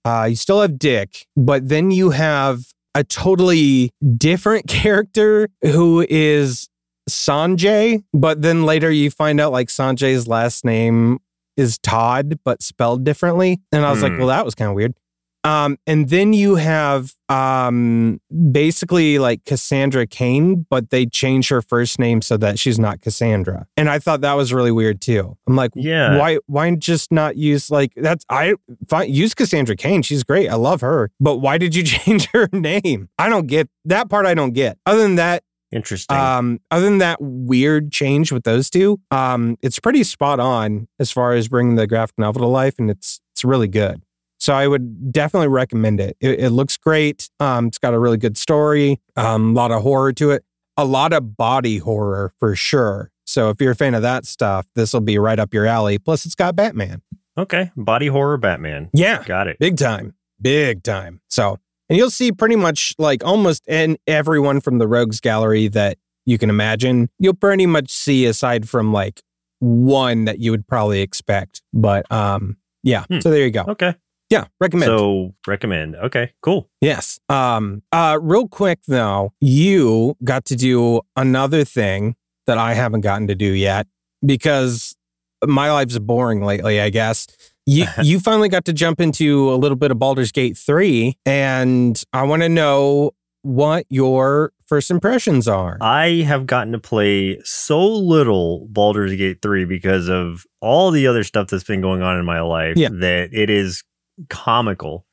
uh 0.04 0.26
you 0.28 0.36
still 0.36 0.62
have 0.62 0.80
Dick, 0.80 1.28
but 1.36 1.70
then 1.70 1.92
you 1.92 2.10
have 2.10 2.74
a 2.96 3.04
totally 3.04 3.92
different 4.18 4.66
character 4.82 5.48
who 5.62 6.04
is 6.10 6.70
Sanjay, 7.08 8.04
but 8.16 8.42
then 8.42 8.66
later 8.66 8.90
you 8.90 9.12
find 9.12 9.40
out 9.40 9.52
like 9.52 9.68
Sanjay's 9.68 10.28
last 10.28 10.66
name 10.66 11.20
is 11.56 11.78
Todd, 11.78 12.40
but 12.44 12.64
spelled 12.64 13.04
differently. 13.04 13.60
And 13.72 13.86
I 13.86 13.92
was 13.92 14.02
like, 14.02 14.14
Hmm. 14.14 14.18
well, 14.18 14.28
that 14.30 14.44
was 14.44 14.56
kind 14.56 14.70
of 14.72 14.76
weird. 14.76 14.96
Um, 15.48 15.78
and 15.88 16.10
then 16.10 16.34
you 16.34 16.56
have 16.56 17.14
um, 17.30 18.20
basically 18.52 19.18
like 19.20 19.46
Cassandra 19.46 20.06
Cain, 20.06 20.66
but 20.70 20.90
they 20.90 21.06
changed 21.06 21.50
her 21.50 21.62
first 21.62 22.00
name 22.00 22.22
so 22.22 22.36
that 22.38 22.60
she's 22.60 22.78
not 22.78 23.02
Cassandra. 23.02 23.66
And 23.78 23.90
I 23.90 24.00
thought 24.00 24.22
that 24.22 24.34
was 24.34 24.52
really 24.52 24.72
weird 24.72 25.00
too. 25.02 25.38
I'm 25.48 25.56
like, 25.56 25.72
Yeah. 25.76 26.18
why 26.18 26.40
why 26.48 26.76
just 26.76 27.12
not 27.12 27.38
use 27.38 27.70
like 27.72 27.94
that's 27.96 28.26
I 28.30 28.56
fine 28.90 29.12
use 29.14 29.34
Cassandra 29.34 29.76
Cain. 29.76 30.02
She's 30.02 30.24
great. 30.24 30.50
I 30.50 30.56
love 30.56 30.82
her. 30.82 31.12
But 31.20 31.38
why 31.38 31.58
did 31.58 31.76
you 31.76 31.84
change 31.96 32.28
her 32.34 32.50
name? 32.52 33.10
I 33.18 33.30
don't 33.30 33.48
get 33.48 33.70
that 33.86 34.10
part 34.10 34.26
I 34.26 34.34
don't 34.34 34.52
get. 34.54 34.78
Other 34.86 35.02
than 35.02 35.16
that, 35.16 35.44
Interesting. 35.72 36.16
um, 36.18 36.60
other 36.72 36.86
than 36.86 36.98
that 37.00 37.18
weird 37.22 37.92
change 37.92 38.32
with 38.32 38.44
those 38.44 38.70
two, 38.70 39.00
um, 39.12 39.58
it's 39.62 39.80
pretty 39.80 40.04
spot 40.04 40.40
on 40.40 40.88
as 41.00 41.12
far 41.12 41.34
as 41.34 41.48
bringing 41.48 41.76
the 41.76 41.88
graphic 41.88 42.18
novel 42.18 42.42
to 42.42 42.48
life, 42.48 42.76
and 42.80 42.90
it's 42.90 43.20
it's 43.34 43.44
really 43.46 43.68
good. 43.68 44.02
So 44.48 44.54
I 44.54 44.66
would 44.66 45.12
definitely 45.12 45.50
recommend 45.50 46.00
it. 46.00 46.16
It, 46.22 46.40
it 46.40 46.50
looks 46.52 46.78
great. 46.78 47.30
Um, 47.42 47.68
it's 47.68 47.78
got 47.78 47.94
a 47.94 48.00
really 48.00 48.16
good 48.16 48.38
story. 48.38 49.02
Um, 49.18 49.50
a 49.52 49.54
lot 49.60 49.72
of 49.74 49.82
horror 49.82 50.14
to 50.14 50.32
it. 50.32 50.46
A 50.78 50.86
lot 50.86 51.12
of 51.12 51.36
body 51.36 51.80
horror 51.80 52.32
for 52.40 52.56
sure. 52.56 53.12
So 53.26 53.50
if 53.50 53.60
you're 53.60 53.74
a 53.74 53.76
fan 53.76 53.94
of 53.94 54.04
that 54.04 54.26
stuff, 54.26 54.66
this 54.74 54.94
will 54.94 55.02
be 55.02 55.18
right 55.18 55.38
up 55.38 55.54
your 55.54 55.66
alley. 55.66 55.98
Plus, 56.00 56.26
it's 56.26 56.34
got 56.34 56.56
Batman. 56.56 57.02
okay. 57.38 57.72
Body 57.76 58.08
horror 58.08 58.38
Batman. 58.38 58.90
Yeah, 58.94 59.22
Got 59.26 59.50
it. 59.50 59.60
big 59.60 59.76
time, 59.76 60.16
big 60.42 60.82
time. 60.82 61.20
So, 61.30 61.58
and 61.90 61.98
you'll 61.98 62.10
see 62.10 62.32
pretty 62.32 62.56
much 62.56 62.94
like 62.98 63.26
almost 63.26 63.68
in 63.68 63.98
everyone 64.08 64.62
from 64.62 64.78
the 64.78 64.88
Rogues 64.88 65.20
Gallery 65.20 65.68
that 65.68 65.98
you 66.26 66.38
can 66.38 66.50
imagine. 66.50 67.10
You'll 67.20 67.34
pretty 67.34 67.66
much 67.66 67.90
see 67.92 68.26
aside 68.26 68.70
from 68.70 68.94
like 68.94 69.22
one 69.60 70.24
that 70.24 70.40
you 70.40 70.52
would 70.52 70.66
probably 70.70 71.02
expect. 71.02 71.62
But 71.74 72.10
um, 72.10 72.56
yeah. 72.82 73.04
Hmm. 73.10 73.20
So 73.20 73.30
there 73.30 73.44
you 73.44 73.52
go. 73.52 73.66
Okay. 73.68 73.94
Yeah, 74.30 74.46
recommend. 74.60 74.88
So 74.90 75.34
recommend. 75.46 75.96
Okay, 75.96 76.34
cool. 76.42 76.70
Yes. 76.82 77.20
Um. 77.30 77.84
Uh. 77.92 78.18
Real 78.22 78.48
quick 78.48 78.80
though, 78.88 79.34
you 79.40 80.16
got 80.24 80.46
to 80.46 80.56
do 80.56 81.02
another 81.16 81.64
thing 81.64 82.16
that 82.46 82.58
I 82.58 82.74
haven't 82.74 83.02
gotten 83.02 83.28
to 83.28 83.36
do 83.36 83.52
yet 83.52 83.88
because 84.26 84.96
my 85.46 85.72
life's 85.72 85.98
boring 86.00 86.42
lately. 86.44 86.82
I 86.82 86.90
guess 86.90 87.28
you 87.66 87.86
you 88.02 88.20
finally 88.20 88.50
got 88.50 88.66
to 88.66 88.74
jump 88.74 89.00
into 89.00 89.52
a 89.54 89.56
little 89.56 89.78
bit 89.78 89.92
of 89.92 90.00
Baldur's 90.00 90.32
Gate 90.32 90.58
three, 90.58 91.18
and 91.26 92.02
I 92.12 92.24
want 92.24 92.42
to 92.42 92.50
know 92.50 93.12
what 93.44 93.86
your 93.90 94.52
first 94.68 94.92
impressions 94.92 95.48
are. 95.48 95.78
I 95.80 96.24
have 96.28 96.46
gotten 96.48 96.74
to 96.74 96.80
play 96.80 97.40
so 97.46 97.80
little 97.80 98.68
Baldur's 98.70 99.16
Gate 99.16 99.42
3 99.42 99.64
because 99.64 100.10
of 100.10 100.46
all 100.60 100.92
the 100.92 101.08
other 101.08 101.24
stuff 101.24 101.48
that's 101.48 101.64
been 101.64 101.80
going 101.80 102.02
on 102.02 102.20
in 102.20 102.26
my 102.26 102.42
life 102.42 102.76
Yeah. 102.76 102.90
that 102.92 103.30
it 103.32 103.50
is 103.50 103.84
comical. 104.30 105.06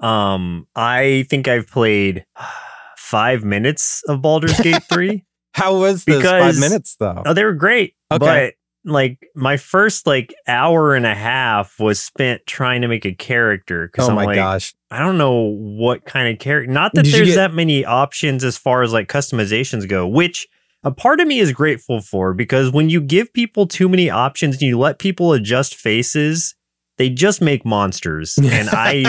Um, 0.00 0.66
I 0.74 1.26
think 1.30 1.48
I've 1.48 1.68
played 1.68 2.24
five 2.96 3.44
minutes 3.44 4.02
of 4.08 4.20
Baldur's 4.22 4.58
Gate 4.60 4.82
3. 4.92 5.24
How 5.54 5.78
was 5.78 6.04
those 6.04 6.22
five 6.22 6.58
minutes 6.58 6.96
though? 6.96 7.22
Oh, 7.26 7.34
they 7.34 7.44
were 7.44 7.52
great. 7.52 7.94
Okay. 8.10 8.18
But 8.84 8.90
like 8.90 9.18
my 9.36 9.56
first 9.58 10.06
like 10.06 10.34
hour 10.48 10.94
and 10.94 11.06
a 11.06 11.14
half 11.14 11.78
was 11.78 12.00
spent 12.00 12.40
trying 12.46 12.80
to 12.82 12.88
make 12.88 13.04
a 13.04 13.12
character 13.14 13.86
because 13.86 14.08
Oh 14.08 14.10
I'm 14.10 14.16
my 14.16 14.24
like, 14.24 14.36
gosh! 14.36 14.74
I 14.90 14.98
don't 14.98 15.18
know 15.18 15.54
what 15.54 16.04
kind 16.04 16.32
of 16.34 16.40
character. 16.40 16.72
Not 16.72 16.92
that 16.94 17.04
Did 17.04 17.14
there's 17.14 17.28
get- 17.28 17.36
that 17.36 17.54
many 17.54 17.84
options 17.84 18.42
as 18.44 18.56
far 18.56 18.82
as 18.82 18.92
like 18.92 19.08
customizations 19.08 19.86
go, 19.88 20.08
which 20.08 20.48
a 20.82 20.90
part 20.90 21.20
of 21.20 21.28
me 21.28 21.38
is 21.38 21.52
grateful 21.52 22.00
for 22.00 22.34
because 22.34 22.72
when 22.72 22.88
you 22.90 23.00
give 23.00 23.32
people 23.32 23.66
too 23.68 23.88
many 23.88 24.10
options 24.10 24.54
and 24.56 24.62
you 24.62 24.78
let 24.78 24.98
people 24.98 25.32
adjust 25.32 25.74
faces, 25.76 26.56
they 26.98 27.08
just 27.10 27.40
make 27.40 27.64
monsters. 27.64 28.38
And 28.42 28.68
I 28.70 29.04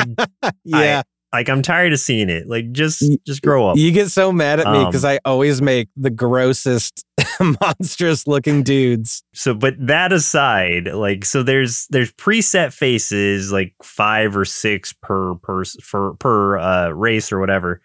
yeah, 0.63 1.01
like 1.33 1.49
I'm 1.49 1.61
tired 1.61 1.93
of 1.93 1.99
seeing 1.99 2.29
it. 2.29 2.47
Like 2.47 2.71
just 2.71 3.03
just 3.25 3.41
grow 3.41 3.67
up. 3.69 3.77
you 3.77 3.91
get 3.91 4.09
so 4.09 4.31
mad 4.31 4.59
at 4.59 4.67
me 4.71 4.79
Um, 4.79 4.85
because 4.85 5.03
I 5.05 5.19
always 5.25 5.61
make 5.61 5.89
the 5.97 6.09
grossest, 6.11 7.03
monstrous 7.61 8.27
looking 8.27 8.63
dudes. 8.63 9.23
so 9.33 9.53
but 9.53 9.73
that 9.79 10.13
aside 10.13 10.87
like 10.93 11.25
so 11.25 11.43
there's 11.43 11.87
there's 11.89 12.11
preset 12.13 12.71
faces 12.73 13.51
like 13.51 13.73
five 13.81 14.35
or 14.37 14.45
six 14.45 14.93
per 15.01 15.35
person 15.35 15.81
for 15.81 16.13
per 16.15 16.57
uh 16.57 16.89
race 16.89 17.31
or 17.31 17.39
whatever 17.39 17.81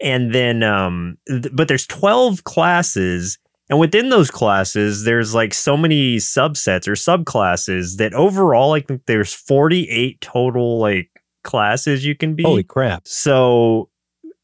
and 0.00 0.32
then 0.34 0.62
um 0.62 1.16
th- 1.28 1.48
but 1.52 1.68
there's 1.68 1.86
12 1.86 2.44
classes 2.44 3.38
and 3.70 3.78
within 3.78 4.08
those 4.08 4.30
classes 4.30 5.04
there's 5.04 5.34
like 5.34 5.52
so 5.52 5.76
many 5.76 6.16
subsets 6.16 6.88
or 6.88 6.92
subclasses 6.92 7.96
that 7.96 8.14
overall 8.14 8.72
i 8.72 8.80
think 8.80 9.02
there's 9.06 9.32
48 9.32 10.20
total 10.20 10.78
like 10.78 11.10
classes 11.48 12.04
you 12.04 12.14
can 12.14 12.34
be 12.34 12.42
Holy 12.42 12.62
crap! 12.62 13.08
so, 13.08 13.88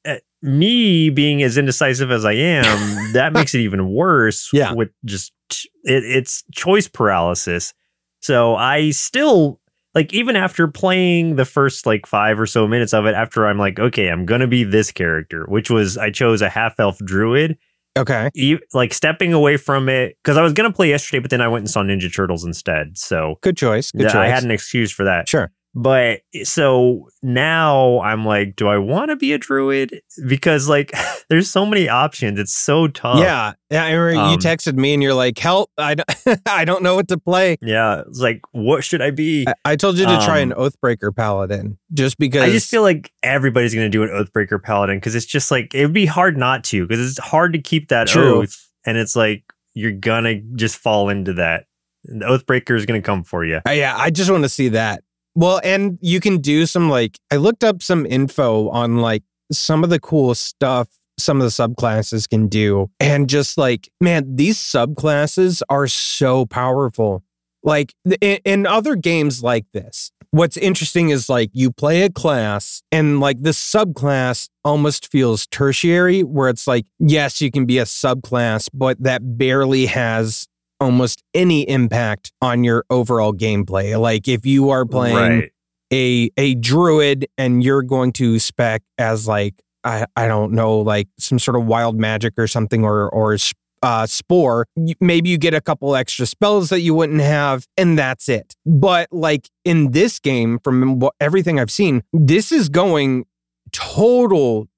uh, 0.06 0.16
me 0.42 1.10
being 1.10 1.42
as 1.42 1.56
indecisive 1.58 2.10
as 2.10 2.24
I 2.24 2.32
am, 2.32 2.64
that 3.12 3.32
makes 3.32 3.54
it 3.54 3.60
even 3.60 3.90
worse. 3.90 4.50
Yeah. 4.52 4.72
With 4.72 4.90
just 5.04 5.32
it, 5.50 6.04
it's 6.04 6.44
choice 6.52 6.88
paralysis. 6.88 7.74
So 8.20 8.56
I 8.56 8.90
still 8.90 9.60
like 9.94 10.12
even 10.12 10.34
after 10.34 10.66
playing 10.66 11.36
the 11.36 11.44
first 11.44 11.86
like 11.86 12.06
five 12.06 12.40
or 12.40 12.46
so 12.46 12.66
minutes 12.66 12.94
of 12.94 13.06
it, 13.06 13.14
after 13.14 13.46
I'm 13.46 13.58
like, 13.58 13.78
okay, 13.78 14.08
I'm 14.08 14.26
gonna 14.26 14.46
be 14.46 14.64
this 14.64 14.90
character, 14.90 15.44
which 15.48 15.70
was 15.70 15.98
I 15.98 16.10
chose 16.10 16.42
a 16.42 16.48
half 16.48 16.80
elf 16.80 16.98
druid. 16.98 17.58
Okay, 17.96 18.30
E- 18.34 18.58
like 18.72 18.92
stepping 18.92 19.32
away 19.32 19.56
from 19.56 19.88
it 19.88 20.16
because 20.22 20.36
I 20.36 20.42
was 20.42 20.52
gonna 20.52 20.72
play 20.72 20.88
yesterday, 20.88 21.20
but 21.20 21.30
then 21.30 21.40
I 21.40 21.48
went 21.48 21.62
and 21.62 21.70
saw 21.70 21.82
Ninja 21.82 22.12
Turtles 22.14 22.44
instead. 22.44 22.98
So 22.98 23.38
good 23.40 23.56
choice. 23.56 23.92
Good 23.92 24.02
th- 24.02 24.12
choice. 24.12 24.16
I 24.16 24.26
had 24.28 24.42
an 24.42 24.50
excuse 24.50 24.90
for 24.90 25.04
that. 25.04 25.28
sure. 25.28 25.52
But 25.76 26.20
so 26.44 27.08
now 27.22 28.00
I'm 28.00 28.24
like, 28.24 28.54
do 28.54 28.68
I 28.68 28.78
want 28.78 29.10
to 29.10 29.16
be 29.16 29.32
a 29.32 29.38
druid? 29.38 30.00
Because 30.26 30.68
like, 30.68 30.92
there's 31.28 31.50
so 31.50 31.66
many 31.66 31.88
options. 31.88 32.38
It's 32.38 32.54
so 32.54 32.86
tough. 32.86 33.18
Yeah, 33.18 33.54
yeah. 33.70 33.84
I 33.84 33.90
remember 33.92 34.28
you 34.28 34.34
Um, 34.34 34.38
texted 34.38 34.76
me 34.76 34.94
and 34.94 35.02
you're 35.02 35.14
like, 35.14 35.36
"Help! 35.38 35.70
I 35.76 35.96
don't, 35.96 36.08
I 36.46 36.64
don't 36.64 36.82
know 36.82 36.94
what 36.94 37.08
to 37.08 37.18
play." 37.18 37.56
Yeah. 37.60 38.02
It's 38.06 38.20
like, 38.20 38.40
what 38.52 38.84
should 38.84 39.02
I 39.02 39.10
be? 39.10 39.46
I, 39.48 39.54
I 39.64 39.76
told 39.76 39.98
you 39.98 40.06
to 40.06 40.16
try 40.24 40.42
Um, 40.42 40.52
an 40.52 40.56
Oathbreaker 40.58 41.14
paladin 41.14 41.78
just 41.92 42.18
because. 42.18 42.42
I 42.42 42.50
just 42.50 42.70
feel 42.70 42.82
like 42.82 43.10
everybody's 43.22 43.74
going 43.74 43.86
to 43.86 43.90
do 43.90 44.02
an 44.02 44.10
Oathbreaker 44.10 44.62
Paladin 44.62 44.98
because 44.98 45.14
it's 45.14 45.26
just 45.26 45.50
like, 45.50 45.74
it 45.74 45.84
would 45.84 45.92
be 45.94 46.06
hard 46.06 46.36
not 46.36 46.62
to 46.64 46.86
because 46.86 47.08
it's 47.10 47.18
hard 47.18 47.52
to 47.52 47.58
keep 47.60 47.88
that 47.88 48.06
True. 48.08 48.42
oath. 48.42 48.68
And 48.86 48.96
it's 48.98 49.16
like, 49.16 49.44
you're 49.74 49.92
going 49.92 50.24
to 50.24 50.40
just 50.56 50.76
fall 50.76 51.08
into 51.08 51.32
that. 51.34 51.64
The 52.04 52.24
Oathbreaker 52.26 52.76
is 52.76 52.84
going 52.86 53.00
to 53.00 53.04
come 53.04 53.24
for 53.24 53.44
you. 53.46 53.60
Uh, 53.66 53.70
yeah, 53.70 53.94
I 53.96 54.10
just 54.10 54.30
want 54.30 54.42
to 54.44 54.48
see 54.48 54.68
that. 54.70 55.02
Well, 55.34 55.60
and 55.64 55.98
you 56.00 56.20
can 56.20 56.38
do 56.38 56.66
some 56.66 56.88
like 56.88 57.18
I 57.30 57.36
looked 57.36 57.64
up 57.64 57.82
some 57.82 58.06
info 58.06 58.68
on 58.68 58.98
like 58.98 59.24
some 59.52 59.82
of 59.84 59.90
the 59.90 60.00
cool 60.00 60.34
stuff 60.34 60.88
some 61.16 61.40
of 61.40 61.44
the 61.44 61.48
subclasses 61.48 62.28
can 62.28 62.48
do, 62.48 62.90
and 63.00 63.28
just 63.28 63.56
like 63.58 63.88
man, 64.00 64.36
these 64.36 64.58
subclasses 64.58 65.62
are 65.68 65.86
so 65.86 66.46
powerful. 66.46 67.22
Like 67.62 67.94
in, 68.20 68.38
in 68.44 68.66
other 68.66 68.94
games 68.94 69.42
like 69.42 69.64
this, 69.72 70.12
what's 70.32 70.56
interesting 70.56 71.10
is 71.10 71.28
like 71.28 71.50
you 71.52 71.72
play 71.72 72.02
a 72.02 72.10
class 72.10 72.82
and 72.92 73.20
like 73.20 73.42
the 73.42 73.50
subclass 73.50 74.48
almost 74.64 75.10
feels 75.10 75.46
tertiary, 75.46 76.22
where 76.22 76.48
it's 76.48 76.66
like 76.66 76.86
yes, 76.98 77.40
you 77.40 77.50
can 77.50 77.66
be 77.66 77.78
a 77.78 77.84
subclass, 77.84 78.68
but 78.72 79.02
that 79.02 79.36
barely 79.38 79.86
has 79.86 80.46
almost 80.80 81.22
any 81.34 81.68
impact 81.68 82.32
on 82.42 82.64
your 82.64 82.84
overall 82.90 83.32
gameplay. 83.32 83.98
Like 83.98 84.28
if 84.28 84.44
you 84.46 84.70
are 84.70 84.84
playing 84.84 85.16
Right. 85.40 85.50
a 85.92 86.30
a 86.36 86.54
druid 86.56 87.26
and 87.38 87.62
you're 87.62 87.82
going 87.82 88.12
to 88.14 88.38
spec 88.38 88.82
as 88.98 89.26
like 89.28 89.54
I 89.84 90.06
I 90.16 90.26
don't 90.28 90.52
know 90.52 90.78
like 90.78 91.08
some 91.18 91.38
sort 91.38 91.56
of 91.56 91.66
wild 91.66 91.98
magic 91.98 92.34
or 92.38 92.46
something 92.46 92.84
or 92.84 93.08
or 93.10 93.36
uh, 93.82 94.06
spore. 94.06 94.66
Maybe 94.98 95.28
you 95.28 95.36
get 95.36 95.52
a 95.52 95.60
couple 95.60 95.94
extra 95.94 96.24
spells 96.24 96.70
that 96.70 96.80
you 96.80 96.94
wouldn't 96.94 97.20
have, 97.20 97.66
and 97.76 97.98
that's 97.98 98.30
it. 98.30 98.54
But 98.64 99.08
like 99.12 99.50
in 99.66 99.90
this 99.90 100.18
game, 100.18 100.58
from 100.64 101.00
what, 101.00 101.12
everything 101.20 101.60
I've 101.60 101.70
seen, 101.70 102.02
this 102.10 102.50
is 102.50 102.70
going 102.70 103.26
total 103.72 104.68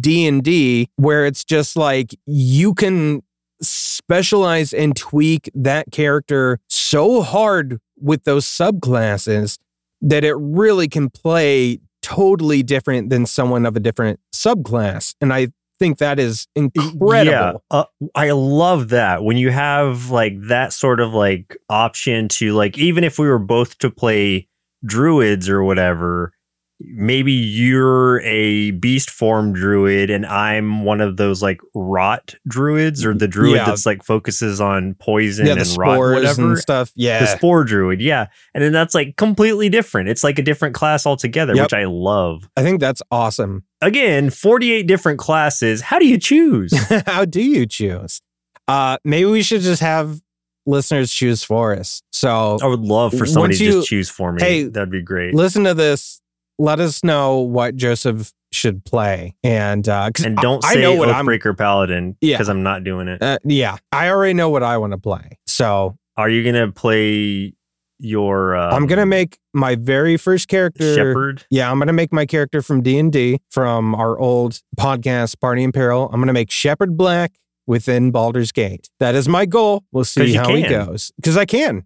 D 0.00 0.26
and 0.26 0.42
D, 0.42 0.88
where 0.96 1.24
it's 1.24 1.44
just 1.44 1.76
like 1.76 2.14
you 2.26 2.74
can 2.74 3.22
specialize 3.62 4.72
and 4.72 4.96
tweak 4.96 5.50
that 5.54 5.90
character 5.92 6.58
so 6.68 7.22
hard 7.22 7.78
with 8.00 8.24
those 8.24 8.46
subclasses 8.46 9.58
that 10.00 10.24
it 10.24 10.34
really 10.34 10.88
can 10.88 11.10
play 11.10 11.80
totally 12.02 12.62
different 12.62 13.10
than 13.10 13.26
someone 13.26 13.66
of 13.66 13.76
a 13.76 13.80
different 13.80 14.20
subclass. 14.32 15.14
And 15.20 15.32
I 15.32 15.48
think 15.78 15.98
that 15.98 16.18
is 16.18 16.46
incredible. 16.54 17.30
Yeah, 17.30 17.52
uh, 17.70 17.84
I 18.14 18.30
love 18.30 18.88
that 18.90 19.22
when 19.22 19.36
you 19.36 19.50
have 19.50 20.10
like 20.10 20.34
that 20.48 20.72
sort 20.72 21.00
of 21.00 21.12
like 21.12 21.56
option 21.68 22.28
to 22.28 22.52
like 22.52 22.78
even 22.78 23.04
if 23.04 23.18
we 23.18 23.28
were 23.28 23.38
both 23.38 23.78
to 23.78 23.90
play 23.90 24.48
druids 24.84 25.48
or 25.48 25.62
whatever, 25.62 26.32
maybe 26.80 27.32
you're 27.32 28.20
a 28.20 28.70
beast 28.70 29.10
form 29.10 29.52
druid 29.52 30.10
and 30.10 30.24
I'm 30.24 30.84
one 30.84 31.00
of 31.00 31.16
those 31.16 31.42
like 31.42 31.60
rot 31.74 32.34
druids 32.46 33.04
or 33.04 33.14
the 33.14 33.26
druid 33.26 33.56
Yeah. 33.56 33.64
that's 33.64 33.84
like 33.84 34.04
focuses 34.04 34.60
on 34.60 34.94
poison 34.94 35.46
Yeah, 35.46 35.54
and 35.54 35.76
rot 35.76 35.98
whatever. 35.98 36.50
and 36.50 36.58
stuff. 36.58 36.92
Yeah. 36.94 37.18
The 37.20 37.26
spore 37.26 37.64
druid, 37.64 38.00
yeah. 38.00 38.26
And 38.54 38.62
then 38.62 38.72
that's 38.72 38.94
like 38.94 39.16
completely 39.16 39.68
different. 39.68 40.08
It's 40.08 40.22
like 40.22 40.38
a 40.38 40.42
different 40.42 40.74
class 40.76 41.04
altogether, 41.04 41.54
Yep. 41.54 41.64
which 41.64 41.74
I 41.74 41.84
love. 41.84 42.48
I 42.56 42.62
think 42.62 42.78
that's 42.80 43.02
awesome. 43.10 43.64
Again, 43.80 44.30
48 44.30 44.86
different 44.86 45.18
classes. 45.18 45.80
How 45.82 45.98
do 45.98 46.06
you 46.06 46.18
choose? 46.18 46.72
How 47.06 47.24
do 47.24 47.42
you 47.42 47.66
choose? 47.66 48.20
Uh, 48.68 48.98
maybe 49.04 49.24
we 49.30 49.42
should 49.42 49.62
just 49.62 49.80
have 49.80 50.20
listeners 50.66 51.10
choose 51.12 51.42
for 51.42 51.74
us. 51.74 52.02
So 52.12 52.58
I 52.62 52.66
would 52.66 52.80
love 52.80 53.14
for 53.14 53.24
somebody 53.26 53.52
Once 53.54 53.58
to 53.58 53.64
just 53.72 53.88
choose 53.88 54.10
for 54.10 54.32
me. 54.32 54.42
Hey, 54.42 54.62
That'd 54.64 54.90
be 54.90 55.02
great. 55.02 55.34
listen 55.34 55.64
to 55.64 55.74
this. 55.74 56.20
Let 56.58 56.80
us 56.80 57.04
know 57.04 57.38
what 57.38 57.76
Joseph 57.76 58.32
should 58.50 58.84
play, 58.84 59.36
and 59.44 59.88
uh, 59.88 60.10
and 60.24 60.36
don't 60.38 60.64
I, 60.64 60.72
say 60.74 60.78
I 60.78 60.82
know 60.82 60.94
what 60.94 61.08
I'm. 61.10 61.26
Oathbreaker 61.26 61.56
Paladin 61.56 62.16
Yeah. 62.20 62.36
because 62.36 62.48
I'm 62.48 62.62
not 62.62 62.82
doing 62.84 63.08
it. 63.08 63.22
Uh, 63.22 63.38
yeah, 63.44 63.76
I 63.92 64.08
already 64.10 64.34
know 64.34 64.50
what 64.50 64.62
I 64.62 64.76
want 64.78 64.92
to 64.92 64.98
play. 64.98 65.38
So 65.46 65.96
Are 66.16 66.28
you 66.28 66.42
gonna 66.44 66.72
play 66.72 67.52
your? 68.00 68.56
Um, 68.56 68.74
I'm 68.74 68.86
gonna 68.86 69.06
make 69.06 69.38
my 69.52 69.74
very 69.76 70.16
first 70.16 70.48
character. 70.48 70.94
Shepherd. 70.94 71.44
Yeah, 71.50 71.70
I'm 71.70 71.78
gonna 71.78 71.92
make 71.92 72.12
my 72.12 72.26
character 72.26 72.62
from 72.62 72.82
D 72.82 72.98
and 72.98 73.12
D 73.12 73.40
from 73.50 73.94
our 73.94 74.18
old 74.18 74.60
podcast 74.78 75.40
Party 75.40 75.62
in 75.62 75.72
Peril. 75.72 76.10
I'm 76.12 76.20
gonna 76.20 76.32
make 76.32 76.50
Shepherd 76.50 76.96
Black 76.96 77.34
within 77.66 78.10
Baldur's 78.10 78.50
Gate. 78.50 78.88
That 78.98 79.14
is 79.14 79.28
my 79.28 79.46
goal. 79.46 79.84
We'll 79.92 80.04
see 80.04 80.34
how 80.34 80.48
it 80.54 80.62
can. 80.66 80.86
goes 80.86 81.12
because 81.16 81.36
I 81.36 81.44
can. 81.44 81.84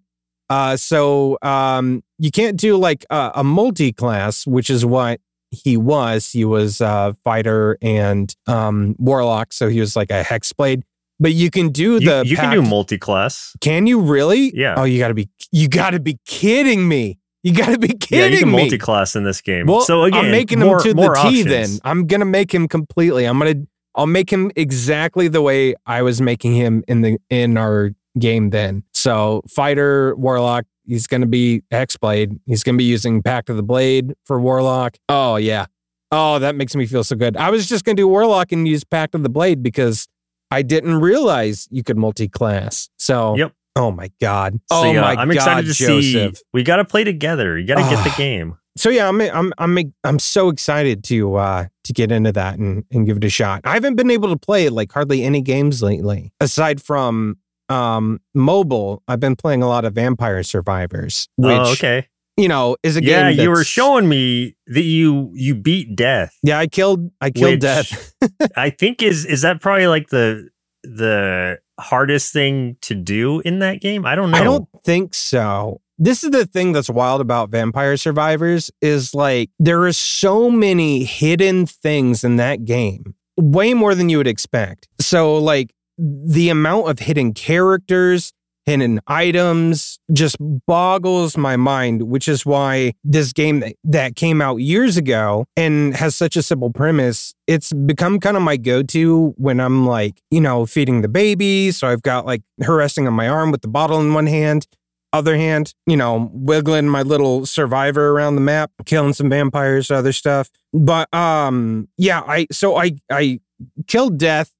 Uh, 0.49 0.77
so 0.77 1.37
um, 1.41 2.03
you 2.23 2.31
can't 2.31 2.57
do 2.57 2.77
like 2.77 3.05
a, 3.09 3.31
a 3.35 3.43
multi-class, 3.43 4.47
which 4.47 4.69
is 4.69 4.85
what 4.85 5.19
he 5.51 5.75
was. 5.75 6.31
He 6.31 6.45
was 6.45 6.79
a 6.79 7.17
fighter 7.21 7.77
and 7.81 8.33
um, 8.47 8.95
warlock, 8.97 9.51
so 9.51 9.67
he 9.67 9.81
was 9.81 9.97
like 9.97 10.09
a 10.09 10.23
hexblade. 10.23 10.83
but 11.19 11.33
you 11.33 11.51
can 11.51 11.67
do 11.69 11.95
You, 11.95 11.99
the 11.99 12.23
you 12.25 12.37
can 12.37 12.53
do 12.53 12.61
multi-class. 12.61 13.57
Can 13.59 13.87
you 13.87 13.99
really? 13.99 14.55
Yeah. 14.55 14.75
Oh, 14.77 14.85
you 14.85 14.99
gotta 14.99 15.13
be 15.13 15.29
you 15.51 15.67
gotta 15.67 15.99
be 15.99 16.17
kidding 16.25 16.87
me. 16.87 17.19
You 17.43 17.53
gotta 17.53 17.77
be 17.77 17.89
kidding 17.89 18.17
me. 18.17 18.17
Yeah, 18.19 18.27
you 18.27 18.39
can 18.39 18.51
me. 18.51 18.61
multi-class 18.61 19.17
in 19.17 19.25
this 19.25 19.41
game. 19.41 19.67
Well, 19.67 19.81
so 19.81 20.03
again, 20.03 20.23
I'm 20.25 20.31
making 20.31 20.59
more, 20.59 20.77
him 20.77 20.83
to 20.83 20.93
the 20.93 21.29
T. 21.29 21.43
Then 21.43 21.67
I'm 21.83 22.07
gonna 22.07 22.23
make 22.23 22.53
him 22.53 22.69
completely. 22.69 23.25
I'm 23.25 23.37
gonna 23.37 23.65
I'll 23.95 24.07
make 24.07 24.31
him 24.31 24.49
exactly 24.55 25.27
the 25.27 25.41
way 25.41 25.75
I 25.85 26.03
was 26.03 26.21
making 26.21 26.55
him 26.55 26.85
in 26.87 27.01
the 27.01 27.17
in 27.29 27.57
our 27.57 27.91
game. 28.17 28.51
Then 28.51 28.83
so 28.93 29.41
fighter 29.49 30.15
warlock. 30.15 30.63
He's 30.85 31.07
gonna 31.07 31.25
be 31.27 31.63
hexblade. 31.71 32.39
He's 32.45 32.63
gonna 32.63 32.77
be 32.77 32.83
using 32.83 33.21
Pact 33.21 33.49
of 33.49 33.55
the 33.57 33.63
Blade 33.63 34.13
for 34.25 34.39
warlock. 34.39 34.97
Oh 35.09 35.35
yeah. 35.37 35.65
Oh, 36.11 36.37
that 36.39 36.55
makes 36.55 36.75
me 36.75 36.85
feel 36.85 37.03
so 37.03 37.15
good. 37.15 37.35
I 37.37 37.49
was 37.49 37.67
just 37.67 37.85
gonna 37.85 37.95
do 37.95 38.07
warlock 38.07 38.51
and 38.51 38.67
use 38.67 38.83
Pact 38.83 39.15
of 39.15 39.23
the 39.23 39.29
Blade 39.29 39.63
because 39.63 40.07
I 40.51 40.61
didn't 40.61 40.95
realize 40.99 41.67
you 41.71 41.83
could 41.83 41.97
multi-class. 41.97 42.89
So 42.97 43.35
Yep. 43.37 43.53
Oh 43.75 43.89
my 43.89 44.11
god. 44.21 44.53
So, 44.71 44.77
oh 44.77 44.91
yeah, 44.91 45.01
my 45.01 45.15
I'm 45.15 45.27
god, 45.29 45.35
excited 45.35 45.67
to 45.67 45.73
Joseph. 45.73 46.37
see. 46.37 46.43
We 46.53 46.61
got 46.61 46.75
to 46.75 46.85
play 46.85 47.03
together. 47.03 47.57
You 47.57 47.65
got 47.65 47.75
to 47.75 47.95
get 47.95 48.03
the 48.03 48.11
Ah. 48.11 48.15
game. 48.17 48.57
so 48.77 48.89
yeah, 48.89 49.07
I'm 49.09 49.19
I'm 49.21 49.51
I'm 49.57 49.93
I'm 50.03 50.19
so 50.19 50.49
excited 50.49 51.03
to 51.05 51.35
uh 51.37 51.65
to 51.85 51.93
get 51.93 52.11
into 52.11 52.31
that 52.33 52.59
and 52.59 52.83
and 52.91 53.07
give 53.07 53.17
it 53.17 53.23
a 53.23 53.29
shot. 53.29 53.61
I 53.63 53.73
haven't 53.73 53.95
been 53.95 54.11
able 54.11 54.29
to 54.29 54.37
play 54.37 54.69
like 54.69 54.91
hardly 54.91 55.23
any 55.23 55.41
games 55.41 55.81
lately 55.81 56.31
aside 56.39 56.81
from 56.83 57.37
um 57.69 58.19
mobile. 58.33 59.03
I've 59.07 59.19
been 59.19 59.35
playing 59.35 59.63
a 59.63 59.67
lot 59.67 59.85
of 59.85 59.93
Vampire 59.93 60.43
Survivors, 60.43 61.27
which 61.35 61.57
oh, 61.57 61.71
okay. 61.73 62.07
you 62.37 62.47
know 62.47 62.77
is 62.83 62.95
a 62.95 63.01
game. 63.01 63.35
Yeah, 63.35 63.43
you 63.43 63.49
were 63.49 63.63
showing 63.63 64.07
me 64.09 64.55
that 64.67 64.83
you 64.83 65.31
you 65.33 65.55
beat 65.55 65.95
death. 65.95 66.37
Yeah, 66.43 66.59
I 66.59 66.67
killed 66.67 67.11
I 67.21 67.29
killed 67.29 67.59
death. 67.59 68.13
I 68.55 68.69
think 68.69 69.01
is 69.01 69.25
is 69.25 69.41
that 69.41 69.61
probably 69.61 69.87
like 69.87 70.09
the 70.09 70.49
the 70.83 71.59
hardest 71.79 72.33
thing 72.33 72.77
to 72.81 72.95
do 72.95 73.39
in 73.41 73.59
that 73.59 73.81
game? 73.81 74.05
I 74.05 74.15
don't 74.15 74.31
know. 74.31 74.37
I 74.37 74.43
don't 74.43 74.67
think 74.83 75.13
so. 75.13 75.81
This 75.97 76.23
is 76.23 76.31
the 76.31 76.45
thing 76.45 76.73
that's 76.73 76.89
wild 76.89 77.21
about 77.21 77.49
Vampire 77.49 77.97
Survivors 77.97 78.71
is 78.81 79.13
like 79.13 79.51
there 79.59 79.83
are 79.83 79.93
so 79.93 80.49
many 80.49 81.03
hidden 81.03 81.65
things 81.65 82.23
in 82.23 82.37
that 82.37 82.65
game, 82.65 83.15
way 83.37 83.73
more 83.73 83.95
than 83.95 84.09
you 84.09 84.17
would 84.17 84.27
expect. 84.27 84.87
So 84.99 85.37
like 85.37 85.73
the 85.97 86.49
amount 86.49 86.89
of 86.89 86.99
hidden 86.99 87.33
characters, 87.33 88.33
hidden 88.65 88.99
items 89.07 89.99
just 90.11 90.37
boggles 90.39 91.37
my 91.37 91.57
mind, 91.57 92.03
which 92.03 92.27
is 92.27 92.45
why 92.45 92.93
this 93.03 93.33
game 93.33 93.63
that, 93.83 94.15
came 94.15 94.41
out 94.41 94.57
years 94.57 94.95
ago 94.95 95.45
and 95.57 95.93
has 95.95 96.15
such 96.15 96.35
a 96.35 96.41
simple 96.41 96.71
premise, 96.71 97.33
it's 97.45 97.73
become 97.73 98.19
kind 98.19 98.37
of 98.37 98.43
my 98.43 98.57
go-to 98.57 99.33
when 99.37 99.59
I'm 99.59 99.85
like, 99.85 100.21
you 100.31 100.39
know, 100.39 100.65
feeding 100.65 101.01
the 101.01 101.09
baby. 101.09 101.71
So 101.71 101.87
I've 101.87 102.01
got 102.01 102.25
like 102.25 102.41
her 102.61 102.77
resting 102.77 103.07
on 103.07 103.13
my 103.13 103.27
arm 103.27 103.51
with 103.51 103.61
the 103.61 103.67
bottle 103.67 103.99
in 103.99 104.13
one 104.13 104.27
hand. 104.27 104.67
Other 105.11 105.37
hand, 105.37 105.75
you 105.85 105.95
know, 105.95 106.31
wiggling 106.33 106.89
my 106.89 107.03
little 107.03 107.45
survivor 107.45 108.09
around 108.09 108.33
the 108.33 108.41
map, 108.41 108.71
killing 108.85 109.13
some 109.13 109.29
vampires, 109.29 109.91
other 109.91 110.11
stuff. 110.11 110.49
But 110.73 111.13
um, 111.13 111.87
yeah, 111.99 112.21
I 112.21 112.47
so 112.51 112.77
I 112.77 112.93
I 113.11 113.39
killed 113.85 114.17
death 114.17 114.51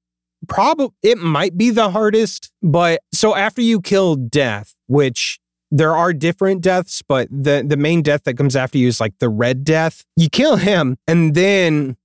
probably 0.48 0.88
it 1.02 1.18
might 1.18 1.56
be 1.56 1.70
the 1.70 1.90
hardest 1.90 2.50
but 2.62 3.00
so 3.12 3.34
after 3.34 3.60
you 3.62 3.80
kill 3.80 4.16
death 4.16 4.74
which 4.86 5.38
there 5.70 5.96
are 5.96 6.12
different 6.12 6.60
deaths 6.60 7.02
but 7.06 7.28
the 7.30 7.64
the 7.66 7.76
main 7.76 8.02
death 8.02 8.22
that 8.24 8.34
comes 8.36 8.54
after 8.56 8.78
you 8.78 8.88
is 8.88 9.00
like 9.00 9.14
the 9.18 9.28
red 9.28 9.64
death 9.64 10.04
you 10.16 10.28
kill 10.28 10.56
him 10.56 10.96
and 11.08 11.34
then 11.34 11.96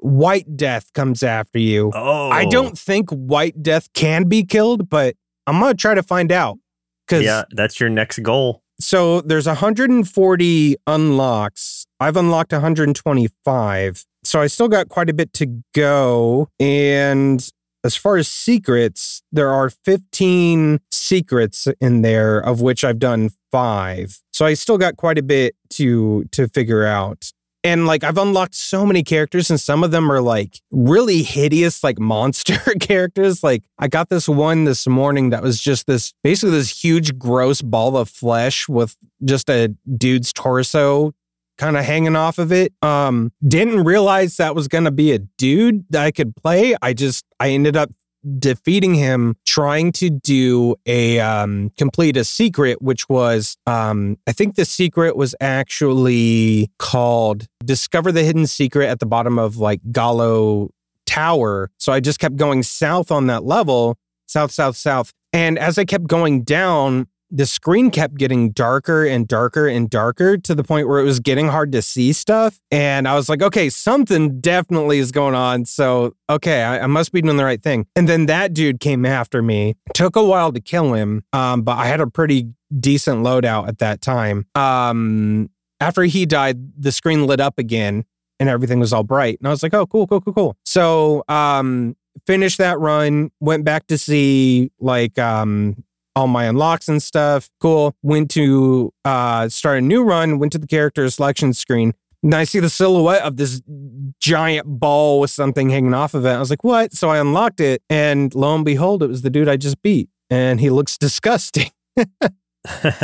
white 0.00 0.56
death 0.56 0.92
comes 0.94 1.22
after 1.22 1.58
you 1.58 1.90
Oh, 1.94 2.28
i 2.30 2.44
don't 2.46 2.78
think 2.78 3.10
white 3.10 3.62
death 3.62 3.92
can 3.94 4.28
be 4.28 4.44
killed 4.44 4.88
but 4.88 5.16
i'm 5.46 5.60
gonna 5.60 5.74
try 5.74 5.94
to 5.94 6.02
find 6.02 6.30
out 6.32 6.58
because 7.06 7.24
Yeah, 7.24 7.42
that's 7.50 7.80
your 7.80 7.88
next 7.90 8.20
goal. 8.22 8.62
so 8.80 9.20
there's 9.22 9.46
140 9.46 10.76
unlocks. 10.86 11.86
I've 11.98 12.16
unlocked 12.16 12.52
125. 12.52 14.04
So 14.22 14.40
I 14.40 14.46
still 14.46 14.68
got 14.68 14.88
quite 14.88 15.10
a 15.10 15.12
bit 15.12 15.32
to 15.34 15.46
go. 15.74 16.48
And 16.60 17.46
as 17.84 17.96
far 17.96 18.16
as 18.16 18.28
secrets, 18.28 19.22
there 19.32 19.50
are 19.50 19.70
15 19.70 20.80
secrets 20.90 21.66
in 21.80 22.02
there, 22.02 22.38
of 22.38 22.60
which 22.60 22.84
I've 22.84 22.98
done 22.98 23.30
five. 23.50 24.20
So 24.32 24.44
I 24.44 24.54
still 24.54 24.78
got 24.78 24.96
quite 24.96 25.18
a 25.18 25.22
bit 25.22 25.54
to 25.70 26.24
to 26.32 26.48
figure 26.48 26.84
out. 26.84 27.32
And 27.62 27.86
like 27.86 28.04
I've 28.04 28.16
unlocked 28.16 28.54
so 28.54 28.86
many 28.86 29.02
characters, 29.02 29.50
and 29.50 29.60
some 29.60 29.84
of 29.84 29.90
them 29.90 30.10
are 30.10 30.20
like 30.22 30.60
really 30.70 31.22
hideous, 31.22 31.84
like 31.84 31.98
monster 32.14 32.58
characters. 32.80 33.42
Like 33.42 33.64
I 33.78 33.88
got 33.88 34.08
this 34.08 34.28
one 34.28 34.64
this 34.64 34.86
morning 34.86 35.30
that 35.30 35.42
was 35.42 35.60
just 35.60 35.86
this 35.86 36.14
basically 36.22 36.52
this 36.52 36.82
huge, 36.82 37.18
gross 37.18 37.60
ball 37.60 37.96
of 37.96 38.08
flesh 38.08 38.68
with 38.68 38.96
just 39.24 39.50
a 39.50 39.74
dude's 39.96 40.32
torso 40.32 41.12
kind 41.60 41.76
of 41.76 41.84
hanging 41.84 42.16
off 42.16 42.38
of 42.38 42.50
it. 42.52 42.72
Um, 42.80 43.32
didn't 43.46 43.84
realize 43.84 44.38
that 44.38 44.54
was 44.54 44.66
gonna 44.66 44.90
be 44.90 45.12
a 45.12 45.18
dude 45.18 45.84
that 45.90 46.02
I 46.02 46.10
could 46.10 46.34
play. 46.34 46.74
I 46.80 46.94
just 46.94 47.24
I 47.38 47.50
ended 47.50 47.76
up 47.76 47.90
defeating 48.38 48.94
him 48.94 49.36
trying 49.46 49.92
to 49.92 50.10
do 50.10 50.74
a 50.84 51.20
um 51.20 51.70
complete 51.78 52.18
a 52.18 52.24
secret 52.24 52.82
which 52.82 53.08
was 53.08 53.56
um 53.66 54.18
i 54.26 54.32
think 54.32 54.56
the 54.56 54.66
secret 54.66 55.16
was 55.16 55.34
actually 55.40 56.70
called 56.78 57.46
discover 57.64 58.12
the 58.12 58.22
hidden 58.22 58.46
secret 58.46 58.88
at 58.88 58.98
the 58.98 59.06
bottom 59.06 59.38
of 59.38 59.56
like 59.56 59.80
gallo 59.90 60.68
tower 61.06 61.70
so 61.78 61.94
i 61.94 61.98
just 61.98 62.20
kept 62.20 62.36
going 62.36 62.62
south 62.62 63.10
on 63.10 63.26
that 63.26 63.42
level 63.42 63.96
south 64.26 64.52
south 64.52 64.76
south 64.76 65.14
and 65.32 65.58
as 65.58 65.78
i 65.78 65.84
kept 65.86 66.06
going 66.06 66.42
down 66.42 67.06
the 67.30 67.46
screen 67.46 67.90
kept 67.90 68.16
getting 68.16 68.50
darker 68.50 69.04
and 69.04 69.28
darker 69.28 69.68
and 69.68 69.88
darker 69.88 70.36
to 70.36 70.54
the 70.54 70.64
point 70.64 70.88
where 70.88 70.98
it 70.98 71.04
was 71.04 71.20
getting 71.20 71.48
hard 71.48 71.72
to 71.72 71.82
see 71.82 72.12
stuff. 72.12 72.60
And 72.70 73.06
I 73.06 73.14
was 73.14 73.28
like, 73.28 73.42
okay, 73.42 73.70
something 73.70 74.40
definitely 74.40 74.98
is 74.98 75.12
going 75.12 75.34
on. 75.34 75.64
So, 75.64 76.14
okay, 76.28 76.62
I, 76.62 76.80
I 76.80 76.86
must 76.86 77.12
be 77.12 77.22
doing 77.22 77.36
the 77.36 77.44
right 77.44 77.62
thing. 77.62 77.86
And 77.94 78.08
then 78.08 78.26
that 78.26 78.52
dude 78.52 78.80
came 78.80 79.06
after 79.06 79.42
me. 79.42 79.76
Took 79.94 80.16
a 80.16 80.24
while 80.24 80.52
to 80.52 80.60
kill 80.60 80.94
him, 80.94 81.24
um, 81.32 81.62
but 81.62 81.78
I 81.78 81.86
had 81.86 82.00
a 82.00 82.06
pretty 82.06 82.48
decent 82.78 83.22
loadout 83.22 83.68
at 83.68 83.78
that 83.78 84.00
time. 84.00 84.46
Um, 84.54 85.50
after 85.80 86.02
he 86.02 86.26
died, 86.26 86.80
the 86.80 86.92
screen 86.92 87.26
lit 87.26 87.40
up 87.40 87.58
again 87.58 88.04
and 88.38 88.48
everything 88.48 88.80
was 88.80 88.92
all 88.92 89.04
bright. 89.04 89.38
And 89.38 89.46
I 89.46 89.50
was 89.50 89.62
like, 89.62 89.74
oh, 89.74 89.86
cool, 89.86 90.06
cool, 90.06 90.20
cool, 90.20 90.32
cool. 90.34 90.56
So, 90.64 91.24
um, 91.28 91.96
finished 92.26 92.58
that 92.58 92.78
run, 92.78 93.30
went 93.40 93.64
back 93.64 93.86
to 93.86 93.96
see 93.96 94.72
like 94.80 95.18
um 95.18 95.84
all 96.16 96.26
my 96.26 96.44
unlocks 96.44 96.88
and 96.88 97.02
stuff. 97.02 97.50
Cool. 97.60 97.94
Went 98.02 98.30
to 98.32 98.92
uh 99.04 99.48
start 99.48 99.78
a 99.78 99.80
new 99.80 100.02
run, 100.02 100.38
went 100.38 100.52
to 100.52 100.58
the 100.58 100.66
character 100.66 101.08
selection 101.10 101.52
screen. 101.54 101.94
And 102.22 102.34
I 102.34 102.44
see 102.44 102.60
the 102.60 102.68
silhouette 102.68 103.22
of 103.22 103.36
this 103.38 103.62
giant 104.20 104.66
ball 104.66 105.20
with 105.20 105.30
something 105.30 105.70
hanging 105.70 105.94
off 105.94 106.12
of 106.12 106.26
it. 106.26 106.30
I 106.30 106.38
was 106.38 106.50
like, 106.50 106.62
what? 106.62 106.92
So 106.92 107.08
I 107.08 107.18
unlocked 107.18 107.60
it, 107.60 107.82
and 107.88 108.34
lo 108.34 108.54
and 108.54 108.62
behold, 108.62 109.02
it 109.02 109.06
was 109.06 109.22
the 109.22 109.30
dude 109.30 109.48
I 109.48 109.56
just 109.56 109.80
beat. 109.80 110.10
And 110.28 110.60
he 110.60 110.68
looks 110.68 110.98
disgusting. 111.06 111.70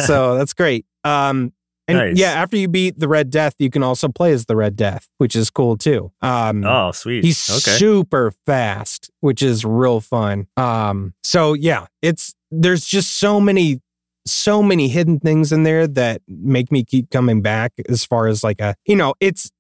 so 0.05 0.37
that's 0.37 0.53
great. 0.53 0.87
Um 1.05 1.53
and 1.89 1.99
Nice. 1.99 2.19
yeah, 2.19 2.33
after 2.33 2.57
you 2.57 2.67
beat 2.67 2.99
the 2.99 3.07
Red 3.07 3.31
Death, 3.31 3.55
you 3.61 3.71
can 3.71 3.85
also 3.85 4.09
play 4.09 4.33
as 4.33 4.47
the 4.47 4.57
Red 4.57 4.75
Death, 4.75 5.09
which 5.19 5.37
is 5.37 5.51
cool 5.51 5.77
too. 5.77 6.11
Um 6.21 6.65
oh, 6.65 6.91
sweet. 6.93 7.25
He's 7.25 7.49
okay. 7.49 7.79
super 7.79 8.33
fast, 8.45 9.11
which 9.21 9.43
is 9.43 9.65
real 9.65 10.01
fun. 10.01 10.49
Um, 10.57 11.15
so 11.23 11.55
yeah, 11.55 11.87
it's 12.03 12.35
there's 12.51 12.85
just 12.85 13.19
so 13.19 13.41
many, 13.41 13.81
so 14.25 14.63
many 14.63 14.89
hidden 14.89 15.21
things 15.21 15.53
in 15.53 15.63
there 15.63 15.87
that 15.87 16.23
make 16.29 16.71
me 16.71 16.85
keep 16.85 17.11
coming 17.11 17.43
back. 17.43 17.73
As 17.89 18.05
far 18.05 18.27
as 18.27 18.43
like 18.45 18.61
a, 18.61 18.75
you 18.87 18.97
know, 18.97 19.15
it's 19.21 19.51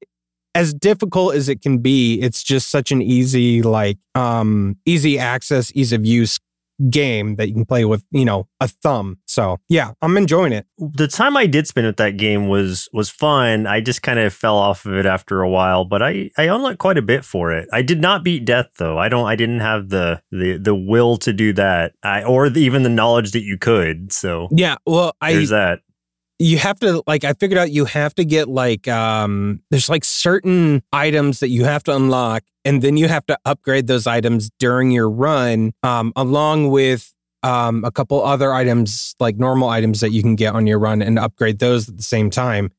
as 0.55 0.73
difficult 0.73 1.35
as 1.35 1.49
it 1.49 1.61
can 1.61 1.79
be. 1.79 2.21
It's 2.21 2.43
just 2.43 2.71
such 2.71 2.91
an 2.91 3.03
easy, 3.03 3.63
like, 3.63 3.99
um, 4.15 4.77
easy 4.87 5.19
access, 5.19 5.71
ease 5.75 5.93
of 5.93 6.07
use 6.07 6.39
game 6.91 7.37
that 7.37 7.49
you 7.49 7.55
can 7.55 7.65
play 7.65 7.85
with, 7.85 8.05
you 8.11 8.25
know, 8.25 8.49
a 8.61 8.69
thumb. 8.69 9.19
So 9.27 9.59
yeah, 9.69 9.93
I'm 10.03 10.17
enjoying 10.17 10.53
it. 10.53 10.67
the 10.79 11.09
time 11.09 11.37
I 11.37 11.47
did 11.47 11.67
spend 11.67 11.87
with 11.87 11.97
that 11.97 12.17
game 12.17 12.49
was 12.49 12.89
was 12.93 13.11
fun. 13.11 13.67
I 13.67 13.81
just 13.81 14.03
kind 14.03 14.19
of 14.19 14.33
fell 14.33 14.57
off 14.57 14.87
of 14.87 14.95
it 14.95 15.07
after 15.07 15.43
a 15.43 15.49
while, 15.49 15.85
but 15.85 16.03
I 16.03 16.31
I 16.37 16.45
unlocked 16.45 16.79
quite 16.79 16.99
a 16.99 17.03
bit 17.03 17.25
for 17.25 17.53
it. 17.53 17.69
I 17.73 17.83
did 17.83 18.01
not 18.01 18.25
beat 18.25 18.45
death 18.45 18.69
though. 18.79 18.99
I 18.99 19.09
don't. 19.09 19.27
I 19.27 19.37
didn't 19.37 19.61
have 19.61 19.89
the 19.89 20.23
the 20.31 20.59
the 20.59 20.75
will 20.75 21.17
to 21.19 21.33
do 21.33 21.53
that. 21.55 21.95
I 22.03 22.23
or 22.23 22.49
the, 22.49 22.61
even 22.61 22.83
the 22.83 22.89
knowledge 22.89 23.33
that 23.33 23.43
you 23.43 23.59
could. 23.59 24.13
So 24.13 24.49
Yeah. 24.51 24.77
Well, 24.87 25.15
I 25.21 25.33
there's 25.33 25.51
that. 25.51 25.81
You 26.39 26.59
have 26.59 26.79
to 26.81 27.03
like 27.07 27.25
i 27.25 27.33
figured 27.33 27.59
out 27.59 27.71
you 27.71 27.85
have 27.87 28.15
to 28.15 28.25
get 28.25 28.49
like 28.49 28.87
um 28.89 29.61
there's 29.71 29.89
like 29.89 30.05
certain 30.05 30.83
items 30.93 31.41
that 31.41 31.49
you 31.49 31.65
have 31.65 31.83
to 31.83 31.95
unlock 31.95 32.43
and 32.65 32.83
then 32.83 32.97
you 32.97 33.09
have 33.09 33.25
to 33.27 33.39
upgrade 33.45 33.87
those 33.87 34.07
items 34.07 34.51
during 34.59 34.91
your 34.91 35.09
run 35.09 35.73
um 35.83 36.13
along 36.17 36.71
with 36.71 37.15
um 37.43 37.85
a 37.85 37.91
couple 37.91 38.23
other 38.23 38.53
items 38.53 39.15
like 39.21 39.37
normal 39.37 39.69
items 39.69 40.01
that 40.01 40.11
you 40.11 40.23
can 40.23 40.35
get 40.37 40.55
on 40.55 40.67
your 40.67 40.79
run 40.79 41.01
and 41.03 41.19
upgrade 41.19 41.59
those 41.59 41.89
at 41.89 41.97
the 41.97 42.03
same 42.03 42.29
time 42.31 42.71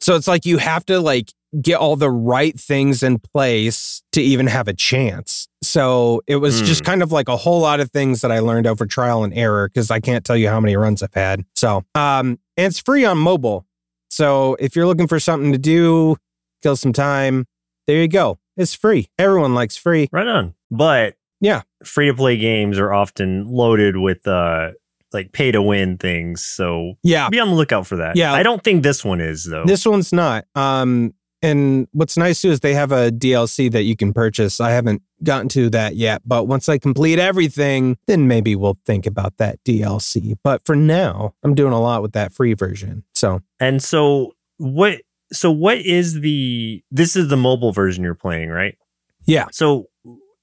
so 0.00 0.16
it's 0.16 0.26
like 0.28 0.44
you 0.44 0.58
have 0.58 0.84
to 0.84 0.98
like 1.00 1.32
get 1.62 1.76
all 1.76 1.94
the 1.94 2.10
right 2.10 2.58
things 2.58 3.00
in 3.04 3.16
place 3.18 4.02
to 4.10 4.20
even 4.20 4.48
have 4.48 4.66
a 4.66 4.74
chance 4.74 5.46
So 5.62 6.20
it 6.26 6.36
was 6.36 6.60
just 6.62 6.80
Hmm. 6.80 6.86
kind 6.90 7.02
of 7.02 7.12
like 7.12 7.28
a 7.28 7.36
whole 7.36 7.60
lot 7.60 7.78
of 7.80 7.90
things 7.92 8.20
that 8.22 8.32
I 8.32 8.40
learned 8.40 8.66
over 8.66 8.86
trial 8.86 9.22
and 9.24 9.32
error 9.32 9.68
because 9.68 9.88
I 9.90 10.00
can't 10.00 10.24
tell 10.24 10.36
you 10.36 10.48
how 10.48 10.58
many 10.60 10.74
runs 10.76 11.00
I've 11.02 11.14
had. 11.14 11.44
So, 11.54 11.84
um, 11.94 12.38
and 12.56 12.66
it's 12.66 12.78
free 12.78 13.04
on 13.04 13.18
mobile. 13.18 13.66
So 14.10 14.56
if 14.60 14.76
you're 14.76 14.86
looking 14.86 15.06
for 15.08 15.18
something 15.18 15.52
to 15.52 15.58
do, 15.58 16.16
kill 16.62 16.76
some 16.76 16.92
time, 16.92 17.46
there 17.86 17.96
you 18.00 18.08
go. 18.08 18.38
It's 18.56 18.74
free. 18.74 19.08
Everyone 19.18 19.54
likes 19.54 19.76
free. 19.76 20.08
Right 20.12 20.26
on. 20.26 20.54
But 20.70 21.16
Yeah. 21.40 21.62
free 21.84 22.06
to 22.06 22.14
play 22.14 22.36
games 22.36 22.78
are 22.78 22.92
often 22.92 23.46
loaded 23.46 23.96
with 23.96 24.26
uh 24.28 24.70
like 25.12 25.32
pay 25.32 25.52
to 25.52 25.62
win 25.62 25.96
things. 25.98 26.44
So 26.44 26.94
Yeah. 27.02 27.28
be 27.28 27.38
on 27.40 27.48
the 27.48 27.54
lookout 27.54 27.86
for 27.86 27.96
that. 27.96 28.16
Yeah. 28.16 28.32
I 28.32 28.42
don't 28.42 28.62
think 28.64 28.82
this 28.82 29.04
one 29.04 29.20
is 29.20 29.44
though. 29.44 29.64
This 29.64 29.86
one's 29.86 30.12
not. 30.12 30.44
Um, 30.54 31.14
and 31.44 31.86
what's 31.92 32.16
nice 32.16 32.40
too 32.40 32.50
is 32.50 32.60
they 32.60 32.72
have 32.72 32.90
a 32.90 33.10
DLC 33.10 33.70
that 33.70 33.82
you 33.82 33.96
can 33.96 34.14
purchase. 34.14 34.60
I 34.60 34.70
haven't 34.70 35.02
gotten 35.22 35.48
to 35.50 35.68
that 35.70 35.94
yet, 35.94 36.22
but 36.24 36.48
once 36.48 36.70
I 36.70 36.78
complete 36.78 37.18
everything, 37.18 37.98
then 38.06 38.26
maybe 38.26 38.56
we'll 38.56 38.78
think 38.86 39.06
about 39.06 39.36
that 39.36 39.62
DLC. 39.62 40.36
But 40.42 40.64
for 40.64 40.74
now, 40.74 41.34
I'm 41.42 41.54
doing 41.54 41.74
a 41.74 41.80
lot 41.80 42.00
with 42.00 42.12
that 42.12 42.32
free 42.32 42.54
version. 42.54 43.04
So 43.14 43.42
and 43.60 43.82
so 43.82 44.32
what 44.56 45.02
so 45.32 45.50
what 45.50 45.78
is 45.78 46.20
the 46.20 46.82
this 46.90 47.14
is 47.14 47.28
the 47.28 47.36
mobile 47.36 47.72
version 47.72 48.02
you're 48.04 48.14
playing, 48.14 48.48
right? 48.48 48.78
Yeah. 49.26 49.48
So 49.52 49.90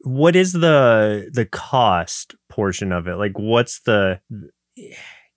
what 0.02 0.36
is 0.36 0.54
the 0.54 1.32
the 1.34 1.46
cost 1.46 2.36
portion 2.48 2.92
of 2.92 3.08
it? 3.08 3.16
Like 3.16 3.40
what's 3.40 3.80
the 3.82 4.20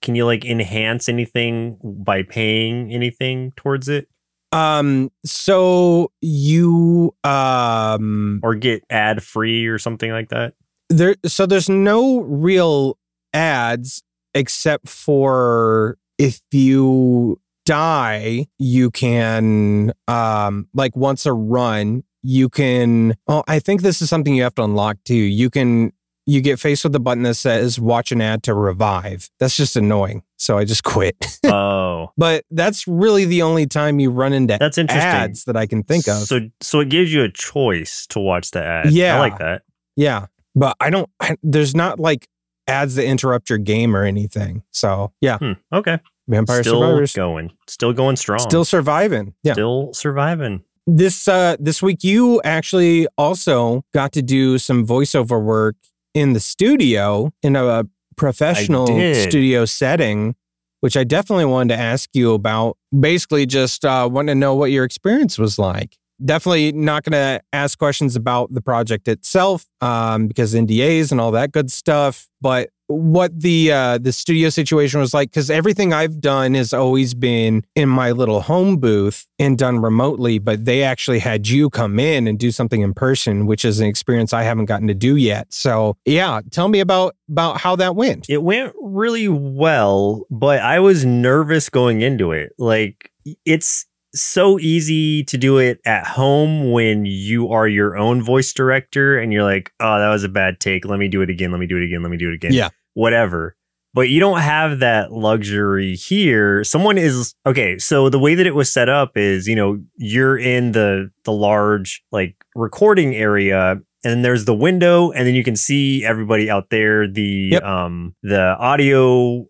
can 0.03 0.13
you 0.13 0.25
like 0.25 0.45
enhance 0.45 1.09
anything 1.09 1.79
by 1.83 2.21
paying 2.21 2.91
anything 2.91 3.51
towards 3.55 3.89
it 3.89 4.07
Um, 4.55 5.11
so 5.25 6.11
you 6.21 7.13
um 7.23 8.39
or 8.41 8.55
get 8.55 8.83
ad 8.89 9.21
free 9.21 9.65
or 9.67 9.77
something 9.77 10.11
like 10.11 10.29
that? 10.29 10.53
there 10.89 11.15
so 11.25 11.45
there's 11.45 11.69
no 11.69 12.21
real 12.21 12.97
ads 13.33 14.03
except 14.33 14.87
for 14.87 15.97
if 16.17 16.41
you 16.51 17.39
die, 17.65 18.47
you 18.57 18.91
can 18.91 19.91
um 20.07 20.67
like 20.73 20.95
once 20.95 21.25
a 21.25 21.33
run, 21.33 22.03
you 22.23 22.47
can 22.47 23.15
oh 23.27 23.43
I 23.47 23.59
think 23.59 23.81
this 23.81 24.01
is 24.01 24.09
something 24.09 24.35
you 24.35 24.43
have 24.43 24.55
to 24.55 24.63
unlock 24.63 24.97
too. 25.03 25.15
You 25.15 25.49
can 25.49 25.91
you 26.25 26.41
get 26.41 26.59
faced 26.59 26.83
with 26.83 26.95
a 26.95 26.99
button 26.99 27.23
that 27.23 27.35
says 27.35 27.79
watch 27.79 28.11
an 28.11 28.19
ad 28.21 28.41
to 28.43 28.53
revive. 28.53 29.29
That's 29.39 29.55
just 29.55 29.75
annoying. 29.75 30.23
So 30.37 30.57
I 30.57 30.65
just 30.65 30.83
quit. 30.83 31.15
oh, 31.45 32.11
but 32.17 32.45
that's 32.51 32.87
really 32.87 33.25
the 33.25 33.41
only 33.43 33.67
time 33.67 33.99
you 33.99 34.09
run 34.11 34.33
into 34.33 34.57
that's 34.59 34.77
interesting. 34.77 35.07
ads 35.07 35.43
that 35.45 35.55
I 35.55 35.65
can 35.67 35.83
think 35.83 36.07
of. 36.07 36.23
So 36.23 36.41
so 36.61 36.79
it 36.79 36.89
gives 36.89 37.13
you 37.13 37.23
a 37.23 37.29
choice 37.31 38.05
to 38.07 38.19
watch 38.19 38.51
the 38.51 38.63
ad. 38.63 38.91
Yeah. 38.91 39.15
I 39.17 39.19
like 39.19 39.37
that. 39.39 39.61
Yeah, 39.95 40.25
but 40.55 40.75
I 40.79 40.89
don't. 40.89 41.09
I, 41.19 41.37
there's 41.43 41.73
not 41.75 41.99
like 41.99 42.27
ads 42.67 42.95
that 42.95 43.05
interrupt 43.05 43.49
your 43.49 43.59
game 43.59 43.95
or 43.95 44.03
anything. 44.03 44.63
So 44.71 45.13
yeah, 45.21 45.37
Hmm. 45.37 45.53
Okay. 45.71 45.99
Vampire 46.27 46.63
Still 46.63 46.81
Survivors 46.81 47.13
going. 47.13 47.51
Still 47.67 47.93
going 47.93 48.15
strong. 48.15 48.39
still 48.39 48.65
surviving. 48.65 49.35
Yeah. 49.43 49.53
Still 49.53 49.93
surviving. 49.93 50.63
This 50.87 51.27
uh 51.27 51.55
this 51.59 51.81
week 51.83 52.03
you 52.03 52.41
actually 52.43 53.07
also 53.17 53.85
got 53.93 54.11
to 54.13 54.21
do 54.23 54.57
some 54.57 54.85
voiceover 54.87 55.41
work 55.41 55.75
in 56.15 56.33
the 56.33 56.39
studio 56.39 57.31
in 57.43 57.55
a 57.55 57.85
professional 58.15 58.87
studio 59.13 59.65
setting. 59.65 60.35
Which 60.81 60.95
I 60.95 61.03
definitely 61.03 61.45
wanted 61.45 61.73
to 61.73 61.79
ask 61.79 62.09
you 62.13 62.33
about. 62.33 62.77
Basically, 62.97 63.47
just 63.47 63.83
uh, 63.85 64.07
wanted 64.11 64.33
to 64.33 64.35
know 64.35 64.53
what 64.53 64.69
your 64.71 64.83
experience 64.83 65.37
was 65.39 65.57
like. 65.57 65.97
Definitely 66.23 66.73
not 66.73 67.03
going 67.03 67.13
to 67.13 67.41
ask 67.53 67.79
questions 67.79 68.15
about 68.15 68.53
the 68.53 68.61
project 68.61 69.07
itself 69.07 69.65
um, 69.81 70.27
because 70.27 70.53
NDAs 70.53 71.11
and 71.11 71.19
all 71.19 71.31
that 71.31 71.51
good 71.51 71.71
stuff. 71.71 72.27
But 72.39 72.69
what 72.87 73.39
the 73.39 73.71
uh, 73.71 73.97
the 73.97 74.11
studio 74.11 74.49
situation 74.49 74.99
was 74.99 75.13
like, 75.13 75.31
because 75.31 75.49
everything 75.49 75.93
I've 75.93 76.21
done 76.21 76.53
has 76.53 76.73
always 76.73 77.13
been 77.13 77.65
in 77.75 77.89
my 77.89 78.11
little 78.11 78.41
home 78.41 78.77
booth 78.77 79.27
and 79.39 79.57
done 79.57 79.79
remotely. 79.79 80.39
But 80.39 80.65
they 80.65 80.83
actually 80.83 81.19
had 81.19 81.47
you 81.47 81.69
come 81.69 81.99
in 81.99 82.27
and 82.27 82.37
do 82.37 82.51
something 82.51 82.81
in 82.81 82.93
person, 82.93 83.45
which 83.45 83.65
is 83.65 83.79
an 83.79 83.87
experience 83.87 84.33
I 84.33 84.43
haven't 84.43 84.65
gotten 84.65 84.87
to 84.87 84.93
do 84.93 85.15
yet. 85.15 85.53
So 85.53 85.97
yeah, 86.05 86.41
tell 86.51 86.67
me 86.67 86.79
about 86.79 87.15
about 87.29 87.59
how 87.59 87.75
that 87.77 87.95
went. 87.95 88.29
It 88.29 88.43
went 88.43 88.73
really 88.81 89.27
well, 89.27 90.25
but 90.29 90.59
I 90.59 90.79
was 90.79 91.05
nervous 91.05 91.69
going 91.69 92.01
into 92.01 92.31
it. 92.31 92.53
Like 92.57 93.11
it's 93.45 93.85
so 94.15 94.59
easy 94.59 95.23
to 95.25 95.37
do 95.37 95.57
it 95.57 95.79
at 95.85 96.07
home 96.07 96.71
when 96.71 97.05
you 97.05 97.49
are 97.49 97.67
your 97.67 97.97
own 97.97 98.21
voice 98.21 98.53
director 98.53 99.17
and 99.17 99.31
you're 99.33 99.43
like, 99.43 99.71
"Oh, 99.79 99.99
that 99.99 100.09
was 100.09 100.23
a 100.23 100.29
bad 100.29 100.59
take. 100.59 100.85
Let 100.85 100.99
me 100.99 101.07
do 101.07 101.21
it 101.21 101.29
again. 101.29 101.51
Let 101.51 101.59
me 101.59 101.67
do 101.67 101.77
it 101.77 101.83
again. 101.83 102.01
Let 102.01 102.11
me 102.11 102.17
do 102.17 102.29
it 102.31 102.35
again." 102.35 102.53
Yeah. 102.53 102.69
Whatever. 102.93 103.55
But 103.93 104.09
you 104.09 104.19
don't 104.19 104.41
have 104.41 104.79
that 104.79 105.13
luxury 105.13 105.95
here. 105.95 106.65
Someone 106.65 106.97
is 106.97 107.33
okay, 107.45 107.77
so 107.77 108.09
the 108.09 108.19
way 108.19 108.35
that 108.35 108.45
it 108.45 108.53
was 108.53 108.71
set 108.71 108.89
up 108.89 109.15
is, 109.15 109.47
you 109.47 109.55
know, 109.55 109.79
you're 109.95 110.37
in 110.37 110.73
the 110.73 111.11
the 111.23 111.31
large 111.31 112.03
like 112.11 112.35
recording 112.55 113.15
area 113.15 113.71
and 114.03 114.11
then 114.13 114.21
there's 114.21 114.45
the 114.45 114.53
window 114.53 115.11
and 115.11 115.25
then 115.25 115.33
you 115.33 115.43
can 115.43 115.55
see 115.55 116.03
everybody 116.05 116.49
out 116.49 116.69
there 116.69 117.07
the 117.07 117.49
Yep. 117.53 117.63
um 117.63 118.15
the 118.21 118.55
audio 118.59 119.45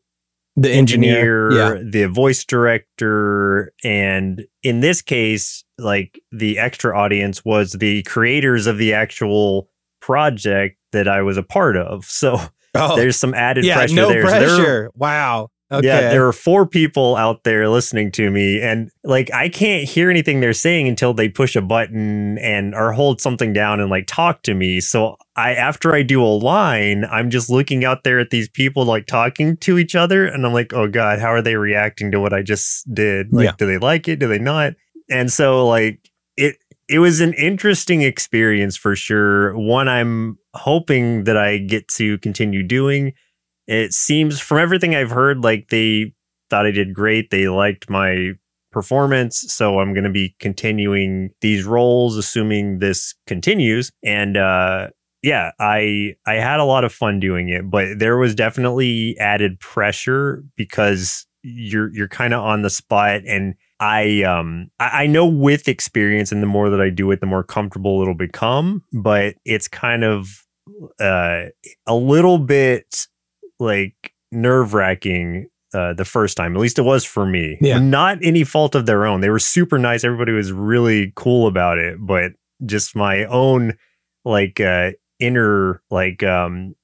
The 0.57 0.71
engineer, 0.71 1.49
engineer, 1.49 1.75
yeah, 1.75 1.83
the 1.83 2.05
voice 2.07 2.45
director, 2.45 3.73
and 3.83 4.45
in 4.63 4.79
this 4.79 5.01
case, 5.01 5.65
like 5.77 6.19
the 6.31 6.59
extra 6.59 6.97
audience 6.97 7.43
was 7.43 7.73
the 7.73 8.03
creators 8.03 8.65
of 8.65 8.77
the 8.77 8.93
actual 8.93 9.69
project 9.99 10.77
that 10.93 11.07
I 11.07 11.23
was 11.23 11.37
a 11.37 11.43
part 11.43 11.75
of. 11.75 12.05
So 12.05 12.39
oh, 12.75 12.95
there's 12.95 13.17
some 13.17 13.33
added 13.33 13.65
yeah, 13.65 13.75
pressure 13.75 13.95
no 13.95 14.09
there. 14.09 14.21
Pressure. 14.21 14.91
wow. 14.95 15.49
Okay. 15.71 15.87
Yeah, 15.87 16.09
there 16.09 16.27
are 16.27 16.31
four 16.33 16.67
people 16.67 17.15
out 17.15 17.43
there 17.43 17.67
listening 17.67 18.11
to 18.11 18.29
me, 18.29 18.61
and 18.61 18.91
like 19.03 19.33
I 19.33 19.49
can't 19.49 19.83
hear 19.87 20.11
anything 20.11 20.39
they're 20.39 20.53
saying 20.53 20.87
until 20.87 21.13
they 21.13 21.27
push 21.27 21.55
a 21.55 21.61
button 21.61 22.37
and 22.37 22.75
or 22.75 22.91
hold 22.93 23.19
something 23.19 23.51
down 23.51 23.79
and 23.79 23.89
like 23.89 24.05
talk 24.05 24.43
to 24.43 24.53
me. 24.53 24.79
So 24.79 25.15
I, 25.35 25.55
after 25.55 25.95
I 25.95 26.03
do 26.03 26.23
a 26.23 26.27
line, 26.27 27.03
I'm 27.05 27.31
just 27.31 27.49
looking 27.49 27.83
out 27.83 28.03
there 28.03 28.19
at 28.19 28.29
these 28.29 28.47
people 28.47 28.85
like 28.85 29.07
talking 29.07 29.57
to 29.57 29.79
each 29.79 29.95
other, 29.95 30.27
and 30.27 30.45
I'm 30.45 30.53
like, 30.53 30.71
oh 30.73 30.87
god, 30.87 31.19
how 31.19 31.29
are 31.33 31.41
they 31.41 31.55
reacting 31.55 32.11
to 32.11 32.19
what 32.19 32.31
I 32.33 32.43
just 32.43 32.93
did? 32.93 33.33
Like, 33.33 33.45
Yeah. 33.45 33.53
do 33.57 33.65
they 33.65 33.79
like 33.79 34.07
it? 34.07 34.19
Do 34.19 34.27
they 34.27 34.39
not? 34.39 34.73
And 35.09 35.31
so 35.33 35.67
like 35.67 35.99
it. 36.37 36.57
It 36.87 36.99
was 36.99 37.19
an 37.19 37.33
interesting 37.33 38.03
experience 38.03 38.77
for 38.77 38.95
sure. 38.95 39.57
One 39.57 39.87
I'm 39.87 40.37
hoping 40.53 41.23
that 41.23 41.35
I 41.35 41.57
get 41.57 41.87
to 41.97 42.19
continue 42.19 42.61
doing 42.61 43.13
it 43.67 43.93
seems 43.93 44.39
from 44.39 44.57
everything 44.59 44.95
I've 44.95 45.11
heard 45.11 45.43
like 45.43 45.69
they 45.69 46.13
thought 46.49 46.65
I 46.65 46.71
did 46.71 46.93
great. 46.93 47.29
They 47.31 47.47
liked 47.47 47.89
my 47.89 48.33
performance, 48.71 49.45
so 49.53 49.79
I'm 49.79 49.93
going 49.93 50.03
to 50.03 50.09
be 50.09 50.35
continuing 50.39 51.31
these 51.41 51.63
roles 51.63 52.17
assuming 52.17 52.79
this 52.79 53.15
continues. 53.25 53.91
And 54.03 54.37
uh 54.37 54.89
yeah, 55.23 55.51
I 55.59 56.15
I 56.27 56.35
had 56.35 56.59
a 56.59 56.65
lot 56.65 56.83
of 56.83 56.93
fun 56.93 57.19
doing 57.19 57.49
it, 57.49 57.69
but 57.69 57.97
there 57.97 58.17
was 58.17 58.35
definitely 58.35 59.17
added 59.17 59.59
pressure 59.59 60.43
because 60.55 61.25
you're 61.41 61.91
you're 61.95 62.07
kind 62.07 62.33
of 62.33 62.43
on 62.43 62.61
the 62.61 62.69
spot. 62.69 63.21
And 63.25 63.55
I 63.79 64.21
um 64.21 64.69
I, 64.79 65.03
I 65.03 65.07
know 65.07 65.25
with 65.25 65.67
experience 65.67 66.31
and 66.31 66.43
the 66.43 66.47
more 66.47 66.69
that 66.69 66.79
I 66.79 66.91
do 66.91 67.09
it, 67.11 67.21
the 67.21 67.25
more 67.25 67.43
comfortable 67.43 68.01
it'll 68.03 68.13
become, 68.13 68.83
but 68.93 69.35
it's 69.45 69.67
kind 69.67 70.03
of 70.03 70.45
uh 70.99 71.45
a 71.87 71.95
little 71.95 72.37
bit 72.37 73.07
like 73.65 74.13
nerve 74.31 74.73
wracking 74.73 75.49
uh, 75.73 75.93
the 75.93 76.05
first 76.05 76.37
time. 76.37 76.55
At 76.55 76.61
least 76.61 76.79
it 76.79 76.83
was 76.83 77.03
for 77.03 77.25
me. 77.25 77.57
Yeah. 77.59 77.79
Not 77.79 78.19
any 78.23 78.43
fault 78.45 78.75
of 78.75 78.85
their 78.85 79.05
own. 79.05 79.19
They 79.21 79.29
were 79.29 79.39
super 79.39 79.77
nice. 79.77 80.03
Everybody 80.05 80.31
was 80.31 80.51
really 80.53 81.11
cool 81.15 81.47
about 81.47 81.77
it, 81.79 81.97
but 81.99 82.31
just 82.65 82.95
my 82.95 83.25
own 83.25 83.73
like 84.23 84.59
uh 84.61 84.91
inner 85.19 85.81
like 85.91 86.23
um 86.23 86.75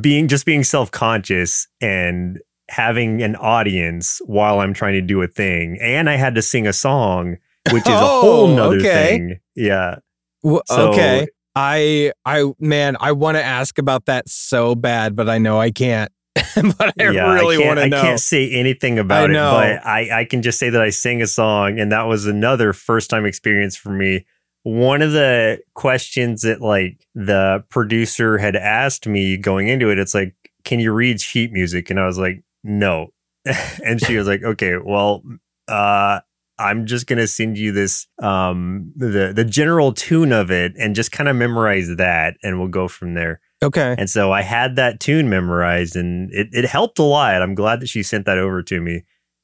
being 0.00 0.26
just 0.28 0.46
being 0.46 0.64
self-conscious 0.64 1.68
and 1.80 2.38
having 2.70 3.22
an 3.22 3.36
audience 3.36 4.20
while 4.26 4.60
I'm 4.60 4.74
trying 4.74 4.94
to 4.94 5.00
do 5.02 5.22
a 5.22 5.26
thing. 5.28 5.78
And 5.80 6.08
I 6.10 6.16
had 6.16 6.34
to 6.34 6.42
sing 6.42 6.66
a 6.66 6.72
song, 6.72 7.36
which 7.72 7.82
is 7.86 7.88
a 7.94 7.98
whole 7.98 8.46
Oh, 8.48 8.54
nother 8.56 8.76
okay. 8.78 9.08
thing. 9.18 9.40
Yeah. 9.54 9.96
W- 10.42 10.62
So- 10.66 10.90
okay. 10.92 11.26
I 11.54 12.12
I 12.24 12.44
man, 12.60 12.96
I 13.00 13.12
want 13.12 13.36
to 13.36 13.42
ask 13.42 13.78
about 13.78 14.06
that 14.06 14.28
so 14.28 14.74
bad, 14.76 15.16
but 15.16 15.28
I 15.28 15.38
know 15.38 15.58
I 15.60 15.70
can't. 15.72 16.10
but 16.78 16.94
I 17.00 17.10
yeah, 17.10 17.32
really 17.34 17.58
want 17.58 17.78
to 17.78 17.86
I 17.86 17.90
can't 17.90 18.20
say 18.20 18.50
anything 18.50 18.98
about 18.98 19.30
know. 19.30 19.58
it, 19.58 19.76
but 19.76 19.86
I, 19.86 20.20
I 20.20 20.24
can 20.24 20.42
just 20.42 20.58
say 20.58 20.70
that 20.70 20.80
I 20.80 20.90
sang 20.90 21.22
a 21.22 21.26
song, 21.26 21.78
and 21.78 21.92
that 21.92 22.02
was 22.02 22.26
another 22.26 22.72
first 22.72 23.10
time 23.10 23.24
experience 23.24 23.76
for 23.76 23.90
me. 23.90 24.26
One 24.62 25.02
of 25.02 25.12
the 25.12 25.60
questions 25.74 26.42
that 26.42 26.60
like 26.60 27.06
the 27.14 27.64
producer 27.70 28.38
had 28.38 28.56
asked 28.56 29.06
me 29.06 29.36
going 29.36 29.68
into 29.68 29.90
it, 29.90 29.98
it's 29.98 30.14
like, 30.14 30.34
"Can 30.64 30.80
you 30.80 30.92
read 30.92 31.20
sheet 31.20 31.52
music?" 31.52 31.90
And 31.90 31.98
I 31.98 32.06
was 32.06 32.18
like, 32.18 32.42
"No," 32.62 33.08
and 33.84 34.00
she 34.04 34.16
was 34.16 34.26
like, 34.26 34.42
"Okay, 34.42 34.76
well, 34.76 35.22
uh, 35.68 36.20
I'm 36.58 36.86
just 36.86 37.06
gonna 37.06 37.26
send 37.26 37.56
you 37.56 37.72
this 37.72 38.06
um 38.20 38.92
the 38.96 39.32
the 39.34 39.44
general 39.44 39.92
tune 39.92 40.32
of 40.32 40.50
it 40.50 40.72
and 40.76 40.94
just 40.94 41.12
kind 41.12 41.28
of 41.28 41.36
memorize 41.36 41.88
that 41.96 42.36
and 42.42 42.58
we'll 42.58 42.68
go 42.68 42.88
from 42.88 43.14
there. 43.14 43.40
Okay. 43.62 43.94
And 43.98 44.08
so 44.08 44.32
I 44.32 44.42
had 44.42 44.76
that 44.76 45.00
tune 45.00 45.28
memorized 45.28 45.96
and 45.96 46.32
it, 46.32 46.48
it 46.52 46.64
helped 46.64 46.98
a 46.98 47.02
lot. 47.02 47.42
I'm 47.42 47.54
glad 47.54 47.80
that 47.80 47.88
she 47.88 48.02
sent 48.02 48.26
that 48.26 48.38
over 48.38 48.62
to 48.62 48.80
me. 48.80 49.02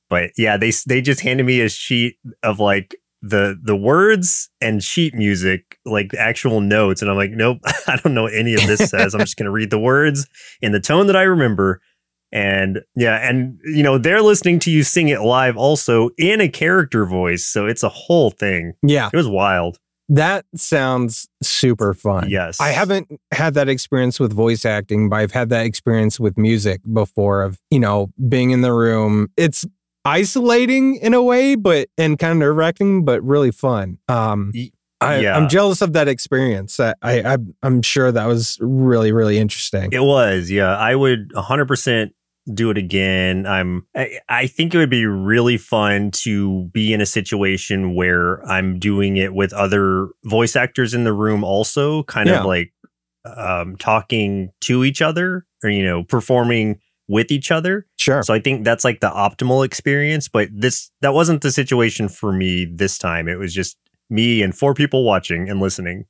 But 0.09 0.31
yeah, 0.37 0.57
they 0.57 0.71
they 0.87 1.01
just 1.01 1.21
handed 1.21 1.45
me 1.45 1.61
a 1.61 1.69
sheet 1.69 2.17
of 2.43 2.61
like 2.61 2.95
the 3.23 3.59
the 3.61 3.75
words 3.75 4.51
and 4.61 4.85
sheet 4.85 5.15
music, 5.15 5.79
like 5.85 6.11
the 6.11 6.21
actual 6.21 6.61
notes. 6.61 7.03
And 7.03 7.11
I'm 7.11 7.17
like, 7.17 7.31
nope, 7.31 7.59
I 7.87 7.97
don't 7.97 8.15
know 8.15 8.25
what 8.25 8.35
any 8.35 8.55
of 8.55 8.67
this 8.67 8.91
says. 8.91 9.15
I'm 9.15 9.21
just 9.21 9.37
gonna 9.37 9.51
read 9.51 9.71
the 9.71 9.79
words 9.79 10.27
in 10.61 10.73
the 10.73 10.81
tone 10.81 11.07
that 11.09 11.17
I 11.17 11.23
remember. 11.23 11.81
And 12.31 12.83
yeah, 12.95 13.29
and 13.29 13.59
you 13.65 13.83
know, 13.83 13.97
they're 13.97 14.23
listening 14.23 14.59
to 14.61 14.71
you 14.71 14.83
sing 14.83 15.09
it 15.09 15.21
live 15.21 15.57
also 15.57 16.11
in 16.19 16.41
a 16.41 16.49
character 16.49 17.07
voice. 17.07 17.47
So 17.47 17.67
it's 17.67 17.83
a 17.83 17.89
whole 17.89 18.31
thing. 18.31 18.75
Yeah. 18.83 19.09
It 19.12 19.17
was 19.17 19.29
wild. 19.29 19.79
That 20.09 20.45
sounds 20.55 21.29
super 21.43 21.95
fun. 21.95 22.29
Yes. 22.29 22.61
I 22.61 22.69
haven't 22.69 23.09
had 23.33 23.55
that 23.55 23.69
experience 23.69 24.21
with 24.21 24.33
voice 24.33 24.65
acting, 24.65 25.09
but 25.09 25.17
I've 25.17 25.33
had 25.33 25.49
that 25.49 25.65
experience 25.67 26.21
with 26.21 26.37
music 26.37 26.81
before 26.93 27.43
of, 27.43 27.59
you 27.71 27.81
know, 27.81 28.11
being 28.29 28.51
in 28.51 28.61
the 28.61 28.73
room. 28.73 29.29
It's 29.37 29.65
isolating 30.05 30.97
in 30.97 31.15
a 31.15 31.23
way, 31.23 31.55
but 31.55 31.89
and 31.97 32.19
kind 32.19 32.33
of 32.33 32.39
nerve 32.39 32.57
wracking, 32.57 33.05
but 33.05 33.23
really 33.23 33.51
fun. 33.51 33.99
Um 34.09 34.53
I, 35.01 35.19
yeah. 35.19 35.37
I'm 35.37 35.49
jealous 35.49 35.83
of 35.83 35.93
that 35.95 36.09
experience. 36.09 36.79
I, 36.81 36.95
I 37.03 37.35
I- 37.35 37.39
I'm 37.63 37.83
sure 37.83 38.11
that 38.13 38.27
was 38.27 38.59
really 38.61 39.13
really 39.13 39.39
interesting. 39.39 39.91
It 39.93 40.03
was, 40.03 40.51
yeah. 40.51 40.77
I 40.77 40.95
would 40.95 41.31
100% 41.33 42.11
do 42.53 42.70
it 42.70 42.76
again. 42.78 43.47
I'm 43.47 43.86
I, 43.97 44.18
I 44.28 44.47
think 44.47 44.74
it 44.74 44.78
would 44.78 44.90
be 44.90 45.07
really 45.07 45.57
fun 45.57 46.11
to 46.12 46.64
be 46.72 46.92
in 46.92 47.01
a 47.01 47.07
situation 47.07 47.95
where 47.95 48.45
I'm 48.47 48.78
doing 48.78 49.16
it 49.16 49.32
with 49.34 49.53
other 49.53 50.09
voice 50.24 50.55
actors 50.57 50.92
in 50.95 51.05
the 51.05 51.12
room 51.12 51.42
also, 51.45 52.03
kind 52.05 52.28
Yeah. 52.28 52.40
of 52.40 52.47
like 52.47 52.72
um 53.24 53.76
talking 53.76 54.51
to 54.61 54.84
each 54.84 55.01
other 55.01 55.47
or 55.62 55.70
you 55.70 55.82
know, 55.84 56.05
performing 56.05 56.80
with 57.09 57.30
each 57.30 57.51
other. 57.51 57.86
Sure. 57.97 58.22
So 58.22 58.34
I 58.34 58.40
think 58.40 58.64
that's 58.64 58.84
like 58.84 59.01
the 59.01 59.11
optimal 59.11 59.64
experience, 59.64 60.28
but 60.28 60.49
this 60.53 60.90
that 61.01 61.14
wasn't 61.14 61.42
the 61.42 61.53
situation 61.53 62.09
for 62.09 62.32
me 62.32 62.66
this 62.66 62.99
time. 62.99 63.28
It 63.28 63.38
was 63.38 63.55
just 63.55 63.78
me 64.11 64.42
and 64.42 64.55
four 64.55 64.74
people 64.74 65.05
watching 65.05 65.49
and 65.49 65.61
listening. 65.61 66.05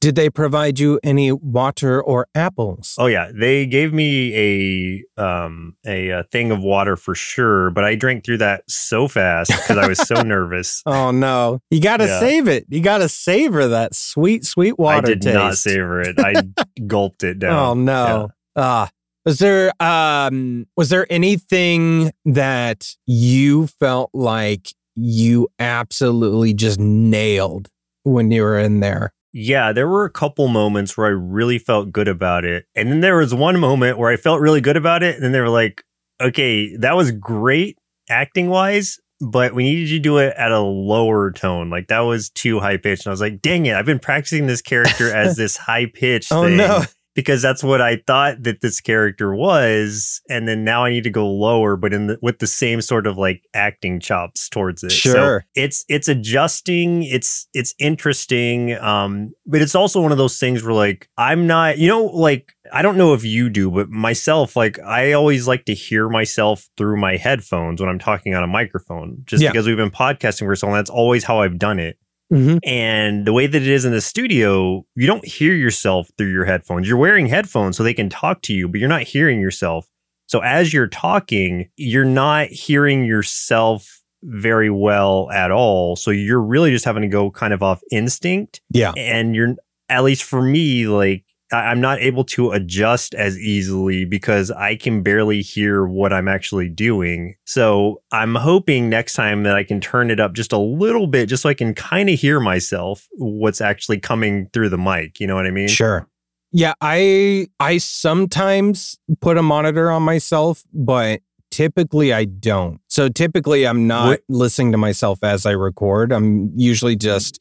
Did 0.00 0.14
they 0.14 0.30
provide 0.30 0.78
you 0.78 0.98
any 1.02 1.30
water 1.30 2.00
or 2.02 2.26
apples? 2.34 2.94
Oh 2.98 3.04
yeah, 3.04 3.30
they 3.34 3.66
gave 3.66 3.92
me 3.92 5.04
a 5.18 5.22
um 5.22 5.76
a, 5.86 6.10
uh 6.10 6.22
thing 6.32 6.50
of 6.50 6.60
water 6.62 6.96
for 6.96 7.14
sure, 7.14 7.70
but 7.70 7.84
I 7.84 7.96
drank 7.96 8.24
through 8.24 8.38
that 8.38 8.62
so 8.66 9.08
fast 9.08 9.50
because 9.50 9.76
I 9.76 9.86
was 9.86 9.98
so 9.98 10.22
nervous. 10.22 10.82
Oh 10.86 11.10
no. 11.10 11.60
You 11.70 11.82
got 11.82 11.98
to 11.98 12.06
Yeah. 12.06 12.18
save 12.20 12.48
it. 12.48 12.64
You 12.70 12.80
got 12.80 12.98
to 12.98 13.10
savor 13.10 13.68
that 13.68 13.94
sweet 13.94 14.46
sweet 14.46 14.78
water 14.78 14.98
I 14.98 15.10
did 15.10 15.20
taste. 15.22 15.34
not 15.34 15.56
savor 15.58 16.00
it. 16.00 16.18
I 16.18 16.34
gulped 16.86 17.22
it 17.22 17.38
down. 17.38 17.52
Oh 17.52 17.74
no. 17.74 18.30
Ah. 18.56 18.88
was 19.26 19.38
there 19.38 19.70
um 19.80 20.66
was 20.78 20.88
there 20.88 21.06
anything 21.10 22.10
that 22.24 22.88
you 23.06 23.66
felt 23.66 24.08
like 24.14 24.72
you 24.96 25.48
absolutely 25.58 26.54
just 26.54 26.80
nailed 26.80 27.68
when 28.04 28.30
you 28.30 28.42
were 28.42 28.58
in 28.58 28.80
there? 28.80 29.12
Yeah, 29.32 29.72
there 29.72 29.88
were 29.88 30.04
a 30.04 30.10
couple 30.10 30.48
moments 30.48 30.96
where 30.96 31.06
I 31.06 31.10
really 31.10 31.58
felt 31.58 31.92
good 31.92 32.08
about 32.08 32.44
it. 32.44 32.66
And 32.74 32.90
then 32.90 33.00
there 33.00 33.16
was 33.16 33.32
one 33.34 33.60
moment 33.60 33.96
where 33.98 34.10
I 34.10 34.16
felt 34.16 34.40
really 34.40 34.60
good 34.60 34.76
about 34.76 35.02
it. 35.02 35.14
And 35.14 35.24
then 35.24 35.32
they 35.32 35.40
were 35.40 35.48
like, 35.48 35.84
okay, 36.20 36.76
that 36.76 36.96
was 36.96 37.12
great 37.12 37.78
acting 38.08 38.48
wise, 38.48 38.98
but 39.20 39.54
we 39.54 39.62
needed 39.62 39.88
you 39.88 39.98
to 39.98 40.02
do 40.02 40.18
it 40.18 40.34
at 40.36 40.50
a 40.50 40.58
lower 40.58 41.30
tone. 41.30 41.70
Like 41.70 41.86
that 41.88 42.00
was 42.00 42.30
too 42.30 42.58
high 42.58 42.76
pitched. 42.76 43.06
And 43.06 43.10
I 43.10 43.12
was 43.12 43.20
like, 43.20 43.40
dang 43.40 43.66
it, 43.66 43.74
I've 43.76 43.86
been 43.86 44.00
practicing 44.00 44.46
this 44.48 44.62
character 44.62 45.14
as 45.14 45.36
this 45.38 45.56
high 45.56 45.86
pitched 45.86 46.32
Oh 46.32 46.44
thing. 46.44 46.56
no. 46.56 46.82
Because 47.14 47.42
that's 47.42 47.62
what 47.64 47.80
I 47.80 48.02
thought 48.06 48.42
that 48.44 48.60
this 48.60 48.80
character 48.80 49.34
was, 49.34 50.20
and 50.28 50.46
then 50.46 50.64
now 50.64 50.84
I 50.84 50.90
need 50.90 51.04
to 51.04 51.10
go 51.10 51.28
lower, 51.30 51.76
but 51.76 51.92
in 51.92 52.06
the, 52.06 52.18
with 52.22 52.38
the 52.38 52.46
same 52.46 52.80
sort 52.80 53.06
of 53.06 53.18
like 53.18 53.42
acting 53.54 54.00
chops 54.00 54.48
towards 54.48 54.82
it. 54.84 54.90
So 54.92 55.12
Sure. 55.12 55.44
it's 55.54 55.84
it's 55.88 56.08
adjusting. 56.08 57.02
It's 57.02 57.48
it's 57.54 57.74
interesting, 57.78 58.74
um, 58.78 59.32
but 59.46 59.60
it's 59.62 59.74
also 59.74 60.00
one 60.00 60.12
of 60.12 60.18
those 60.18 60.38
things 60.38 60.62
where 60.62 60.72
like 60.74 61.08
I'm 61.18 61.46
not, 61.46 61.78
you 61.78 61.88
know, 61.88 62.04
like 62.04 62.52
I 62.72 62.82
don't 62.82 62.96
know 62.96 63.14
if 63.14 63.24
you 63.24 63.48
do, 63.50 63.70
but 63.70 63.88
myself, 63.90 64.54
like 64.56 64.78
I 64.78 65.12
always 65.12 65.48
like 65.48 65.64
to 65.64 65.74
hear 65.74 66.08
myself 66.08 66.68
through 66.76 66.96
my 67.00 67.16
headphones 67.16 67.80
when 67.80 67.90
I'm 67.90 67.98
talking 67.98 68.34
on 68.34 68.44
a 68.44 68.46
microphone, 68.46 69.22
just 69.24 69.42
Yeah. 69.42 69.50
because 69.50 69.66
we've 69.66 69.76
been 69.76 69.90
podcasting 69.90 70.46
for 70.46 70.54
so 70.54 70.68
long. 70.68 70.76
That's 70.76 70.90
always 70.90 71.24
how 71.24 71.40
I've 71.40 71.58
done 71.58 71.78
it. 71.80 71.98
Mhm. 72.32 72.58
And 72.64 73.26
the 73.26 73.32
way 73.32 73.46
that 73.46 73.60
it 73.60 73.68
is 73.68 73.84
in 73.84 73.92
the 73.92 74.00
studio, 74.00 74.84
you 74.94 75.06
don't 75.06 75.24
hear 75.26 75.54
yourself 75.54 76.08
through 76.16 76.30
your 76.30 76.44
headphones. 76.44 76.88
You're 76.88 76.96
wearing 76.98 77.26
headphones 77.26 77.76
so 77.76 77.82
they 77.82 77.94
can 77.94 78.08
talk 78.08 78.42
to 78.42 78.52
you, 78.54 78.68
but 78.68 78.78
you're 78.80 78.88
not 78.88 79.02
hearing 79.02 79.40
yourself. 79.40 79.86
So 80.26 80.40
as 80.40 80.72
you're 80.72 80.86
talking, 80.86 81.68
you're 81.76 82.04
not 82.04 82.48
hearing 82.48 83.04
yourself 83.04 84.00
very 84.22 84.70
well 84.70 85.28
at 85.32 85.50
all. 85.50 85.96
So 85.96 86.10
you're 86.12 86.40
really 86.42 86.70
just 86.70 86.84
having 86.84 87.02
to 87.02 87.08
go 87.08 87.30
kind 87.30 87.52
of 87.52 87.62
off 87.62 87.80
instinct. 87.90 88.60
Yeah. 88.70 88.92
And 88.96 89.34
you're, 89.34 89.56
at 89.88 90.04
least 90.04 90.22
for 90.22 90.40
me, 90.40 90.86
like, 90.86 91.24
I'm 91.52 91.80
not 91.80 92.00
able 92.00 92.24
to 92.24 92.52
adjust 92.52 93.14
as 93.14 93.36
easily 93.38 94.04
because 94.04 94.50
I 94.50 94.76
can 94.76 95.02
barely 95.02 95.42
hear 95.42 95.84
what 95.84 96.12
I'm 96.12 96.28
actually 96.28 96.68
doing. 96.68 97.34
So 97.44 98.00
I'm 98.12 98.34
hoping 98.36 98.88
next 98.88 99.14
time 99.14 99.42
that 99.42 99.56
I 99.56 99.64
can 99.64 99.80
turn 99.80 100.10
it 100.10 100.20
up 100.20 100.32
just 100.32 100.52
a 100.52 100.58
little 100.58 101.06
bit, 101.06 101.26
just 101.28 101.42
so 101.42 101.48
I 101.48 101.54
can 101.54 101.74
kind 101.74 102.08
of 102.08 102.18
hear 102.18 102.38
myself 102.40 103.08
what's 103.18 103.60
actually 103.60 103.98
coming 103.98 104.48
through 104.52 104.68
the 104.68 104.78
mic. 104.78 105.18
You 105.18 105.26
know 105.26 105.34
what 105.34 105.46
I 105.46 105.50
mean? 105.50 105.68
Sure. 105.68 106.06
Yeah, 106.52 106.74
I 106.80 107.48
I 107.60 107.78
sometimes 107.78 108.98
put 109.20 109.36
a 109.38 109.42
monitor 109.42 109.90
on 109.90 110.02
myself, 110.02 110.62
but 110.72 111.20
typically 111.50 112.12
I 112.12 112.24
don't. 112.26 112.80
So 112.88 113.08
typically 113.08 113.66
I'm 113.66 113.86
not 113.86 114.06
What- 114.08 114.20
listening 114.28 114.72
to 114.72 114.78
myself 114.78 115.18
as 115.22 115.46
I 115.46 115.52
record. 115.52 116.12
I'm 116.12 116.52
usually 116.56 116.96
just 116.96 117.40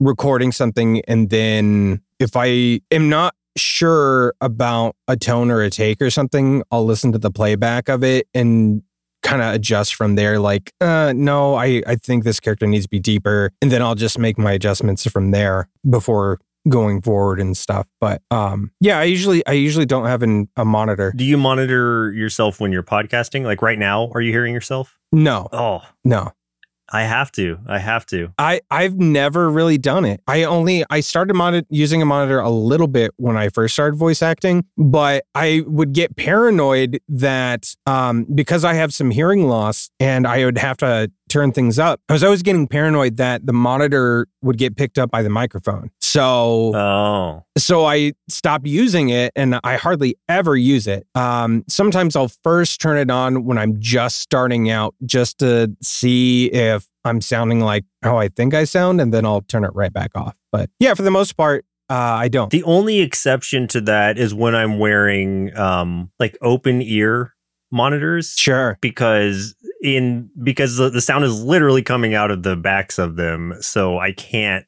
recording 0.00 0.52
something 0.52 1.00
and 1.06 1.30
then 1.30 2.00
if 2.18 2.30
I 2.34 2.80
am 2.90 3.08
not 3.08 3.34
sure 3.56 4.34
about 4.40 4.96
a 5.08 5.16
tone 5.16 5.50
or 5.50 5.62
a 5.62 5.70
take 5.70 6.00
or 6.00 6.10
something, 6.10 6.62
I'll 6.70 6.84
listen 6.84 7.12
to 7.12 7.18
the 7.18 7.30
playback 7.30 7.88
of 7.88 8.02
it 8.04 8.26
and 8.34 8.82
kind 9.22 9.40
of 9.40 9.54
adjust 9.54 9.94
from 9.94 10.16
there 10.16 10.40
like 10.40 10.72
uh 10.80 11.12
no 11.14 11.54
I 11.54 11.80
I 11.86 11.94
think 11.94 12.24
this 12.24 12.40
character 12.40 12.66
needs 12.66 12.86
to 12.86 12.88
be 12.88 12.98
deeper 12.98 13.52
and 13.62 13.70
then 13.70 13.80
I'll 13.80 13.94
just 13.94 14.18
make 14.18 14.36
my 14.36 14.50
adjustments 14.50 15.08
from 15.08 15.30
there 15.30 15.68
before 15.88 16.40
going 16.68 17.00
forward 17.00 17.38
and 17.38 17.56
stuff 17.56 17.86
but 18.00 18.20
um 18.32 18.72
yeah 18.80 18.98
I 18.98 19.04
usually 19.04 19.46
I 19.46 19.52
usually 19.52 19.86
don't 19.86 20.06
have 20.06 20.24
an, 20.24 20.48
a 20.56 20.64
monitor 20.64 21.12
Do 21.14 21.24
you 21.24 21.36
monitor 21.36 22.10
yourself 22.12 22.58
when 22.58 22.72
you're 22.72 22.82
podcasting? 22.82 23.44
Like 23.44 23.62
right 23.62 23.78
now, 23.78 24.10
are 24.12 24.20
you 24.20 24.32
hearing 24.32 24.54
yourself? 24.54 24.98
no 25.12 25.46
Oh, 25.52 25.82
no 26.04 26.32
I 26.92 27.04
have 27.04 27.32
to. 27.32 27.58
I 27.66 27.78
have 27.78 28.04
to. 28.06 28.32
I 28.38 28.60
I've 28.70 28.98
never 28.98 29.50
really 29.50 29.78
done 29.78 30.04
it. 30.04 30.20
I 30.26 30.44
only 30.44 30.84
I 30.90 31.00
started 31.00 31.66
using 31.70 32.02
a 32.02 32.04
monitor 32.04 32.38
a 32.38 32.50
little 32.50 32.86
bit 32.86 33.12
when 33.16 33.36
I 33.36 33.48
first 33.48 33.74
started 33.74 33.96
voice 33.96 34.22
acting, 34.22 34.64
but 34.76 35.24
I 35.34 35.62
would 35.66 35.92
get 35.94 36.16
paranoid 36.16 37.00
that 37.08 37.74
um 37.86 38.24
because 38.34 38.64
I 38.64 38.74
have 38.74 38.92
some 38.92 39.10
hearing 39.10 39.48
loss 39.48 39.90
and 39.98 40.26
I 40.26 40.44
would 40.44 40.58
have 40.58 40.76
to 40.78 41.10
turn 41.28 41.50
things 41.52 41.78
up. 41.78 42.00
I 42.10 42.12
was 42.12 42.22
always 42.22 42.42
getting 42.42 42.68
paranoid 42.68 43.16
that 43.16 43.46
the 43.46 43.54
monitor 43.54 44.26
would 44.42 44.58
get 44.58 44.76
picked 44.76 44.98
up 44.98 45.10
by 45.10 45.22
the 45.22 45.30
microphone. 45.30 45.90
So 46.12 46.74
Oh, 46.76 47.42
so 47.56 47.86
I 47.86 48.12
stopped 48.28 48.66
using 48.66 49.08
it 49.08 49.32
and 49.34 49.58
I 49.64 49.76
hardly 49.76 50.18
ever 50.28 50.54
use 50.54 50.86
it. 50.86 51.06
Um, 51.14 51.64
sometimes 51.68 52.16
I'll 52.16 52.28
first 52.28 52.82
turn 52.82 52.98
it 52.98 53.10
on 53.10 53.44
when 53.46 53.56
I'm 53.56 53.80
just 53.80 54.18
starting 54.18 54.68
out 54.68 54.94
just 55.06 55.38
to 55.38 55.74
see 55.80 56.52
if 56.52 56.86
I'm 57.06 57.22
sounding 57.22 57.60
like 57.60 57.84
how 58.02 58.18
I 58.18 58.28
think 58.28 58.52
I 58.52 58.64
sound, 58.64 59.00
and 59.00 59.12
then 59.12 59.24
I'll 59.24 59.40
turn 59.40 59.64
it 59.64 59.70
right 59.74 59.92
back 59.92 60.10
off. 60.14 60.36
But 60.52 60.68
yeah, 60.78 60.92
for 60.92 61.02
the 61.02 61.10
most 61.10 61.34
part, 61.34 61.64
uh, 61.88 61.94
I 61.94 62.28
don't. 62.28 62.50
the 62.50 62.62
only 62.64 63.00
exception 63.00 63.66
to 63.68 63.80
that 63.82 64.18
is 64.18 64.34
when 64.34 64.54
I'm 64.54 64.78
wearing 64.78 65.56
um 65.56 66.10
like 66.20 66.36
open 66.42 66.82
ear 66.82 67.32
monitors. 67.70 68.34
sure. 68.36 68.76
because 68.82 69.54
in 69.82 70.30
because 70.42 70.76
the, 70.76 70.90
the 70.90 71.00
sound 71.00 71.24
is 71.24 71.42
literally 71.42 71.82
coming 71.82 72.14
out 72.14 72.30
of 72.30 72.42
the 72.42 72.54
backs 72.54 72.98
of 72.98 73.16
them 73.16 73.54
so 73.60 73.98
i 73.98 74.12
can't 74.12 74.64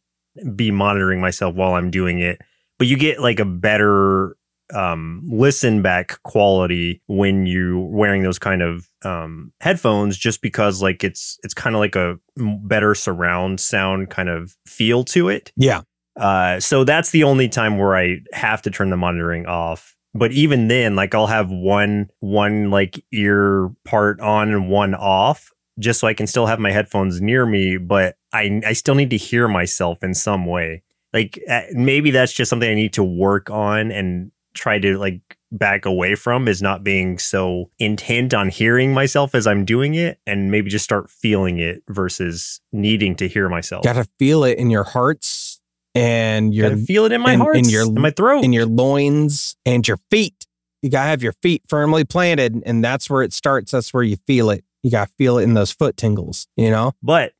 be 0.54 0.70
monitoring 0.70 1.20
myself 1.20 1.54
while 1.54 1.74
i'm 1.74 1.90
doing 1.90 2.18
it 2.18 2.40
but 2.78 2.86
you 2.86 2.96
get 2.96 3.20
like 3.20 3.40
a 3.40 3.44
better 3.44 4.36
um 4.72 5.22
listen 5.30 5.82
back 5.82 6.20
quality 6.22 7.02
when 7.06 7.44
you're 7.46 7.78
wearing 7.78 8.22
those 8.22 8.38
kind 8.38 8.62
of 8.62 8.88
um 9.04 9.52
headphones 9.60 10.16
just 10.16 10.40
because 10.40 10.80
like 10.82 11.04
it's 11.04 11.38
it's 11.42 11.52
kind 11.54 11.76
of 11.76 11.80
like 11.80 11.94
a 11.96 12.18
better 12.36 12.94
surround 12.94 13.60
sound 13.60 14.08
kind 14.10 14.28
of 14.28 14.56
feel 14.66 15.04
to 15.04 15.28
it 15.28 15.52
Yeah. 15.56 15.82
uh, 16.18 16.60
so 16.60 16.82
that's 16.84 17.10
the 17.10 17.24
only 17.24 17.48
time 17.48 17.76
where 17.78 17.94
I 17.94 18.20
have 18.32 18.62
to 18.62 18.70
turn 18.70 18.88
the 18.90 18.96
monitoring 18.96 19.46
off. 19.46 19.94
But 20.16 20.30
even 20.30 20.68
then, 20.68 20.94
like 20.94 21.12
I'll 21.14 21.26
have 21.26 21.50
one 21.50 22.08
one 22.20 22.70
like 22.70 23.04
ear 23.12 23.70
part 23.84 24.20
on 24.20 24.50
and 24.52 24.68
one 24.70 24.94
off, 24.94 25.50
just 25.78 26.00
so 26.00 26.06
I 26.06 26.14
can 26.14 26.26
still 26.26 26.46
have 26.46 26.58
my 26.58 26.70
headphones 26.70 27.20
near 27.20 27.46
me, 27.46 27.76
but 27.76 28.16
I 28.32 28.60
I 28.66 28.72
still 28.72 28.94
need 28.94 29.10
to 29.10 29.16
hear 29.16 29.48
myself 29.48 30.02
in 30.02 30.14
some 30.14 30.46
way. 30.46 30.82
Like 31.12 31.40
uh, 31.48 31.62
maybe 31.72 32.10
that's 32.10 32.32
just 32.32 32.50
something 32.50 32.68
I 32.68 32.74
need 32.74 32.92
to 32.94 33.04
work 33.04 33.50
on 33.50 33.90
and 33.90 34.32
try 34.54 34.78
to 34.78 34.98
like 34.98 35.20
back 35.50 35.84
away 35.84 36.14
from 36.16 36.48
is 36.48 36.60
not 36.60 36.82
being 36.82 37.18
so 37.18 37.70
intent 37.78 38.34
on 38.34 38.48
hearing 38.48 38.92
myself 38.92 39.34
as 39.34 39.46
I'm 39.46 39.64
doing 39.64 39.94
it 39.94 40.18
and 40.26 40.50
maybe 40.50 40.68
just 40.68 40.84
start 40.84 41.08
feeling 41.08 41.58
it 41.58 41.82
versus 41.88 42.60
needing 42.72 43.14
to 43.16 43.28
hear 43.28 43.48
myself. 43.48 43.84
Gotta 43.84 44.08
feel 44.18 44.44
it 44.44 44.58
in 44.58 44.70
your 44.70 44.82
hearts 44.82 45.60
and 45.94 46.52
your 46.52 46.70
Gotta 46.70 46.82
feel 46.82 47.04
it 47.04 47.12
in 47.12 47.20
my 47.20 47.36
heart, 47.36 47.56
in 47.56 47.68
your 47.68 47.86
in, 47.86 48.00
my 48.00 48.10
throat. 48.10 48.44
in 48.44 48.52
your 48.52 48.66
loins 48.66 49.56
and 49.64 49.86
your 49.86 49.98
feet. 50.10 50.46
You 50.82 50.90
gotta 50.90 51.08
have 51.08 51.22
your 51.22 51.32
feet 51.34 51.62
firmly 51.68 52.04
planted, 52.04 52.62
and 52.66 52.84
that's 52.84 53.08
where 53.08 53.22
it 53.22 53.32
starts. 53.32 53.72
That's 53.72 53.94
where 53.94 54.02
you 54.02 54.16
feel 54.26 54.50
it. 54.50 54.64
You 54.84 54.90
gotta 54.90 55.10
feel 55.18 55.38
it 55.38 55.42
in 55.42 55.54
those 55.54 55.72
foot 55.72 55.96
tingles, 55.96 56.46
you 56.56 56.70
know? 56.70 56.92
But 57.02 57.32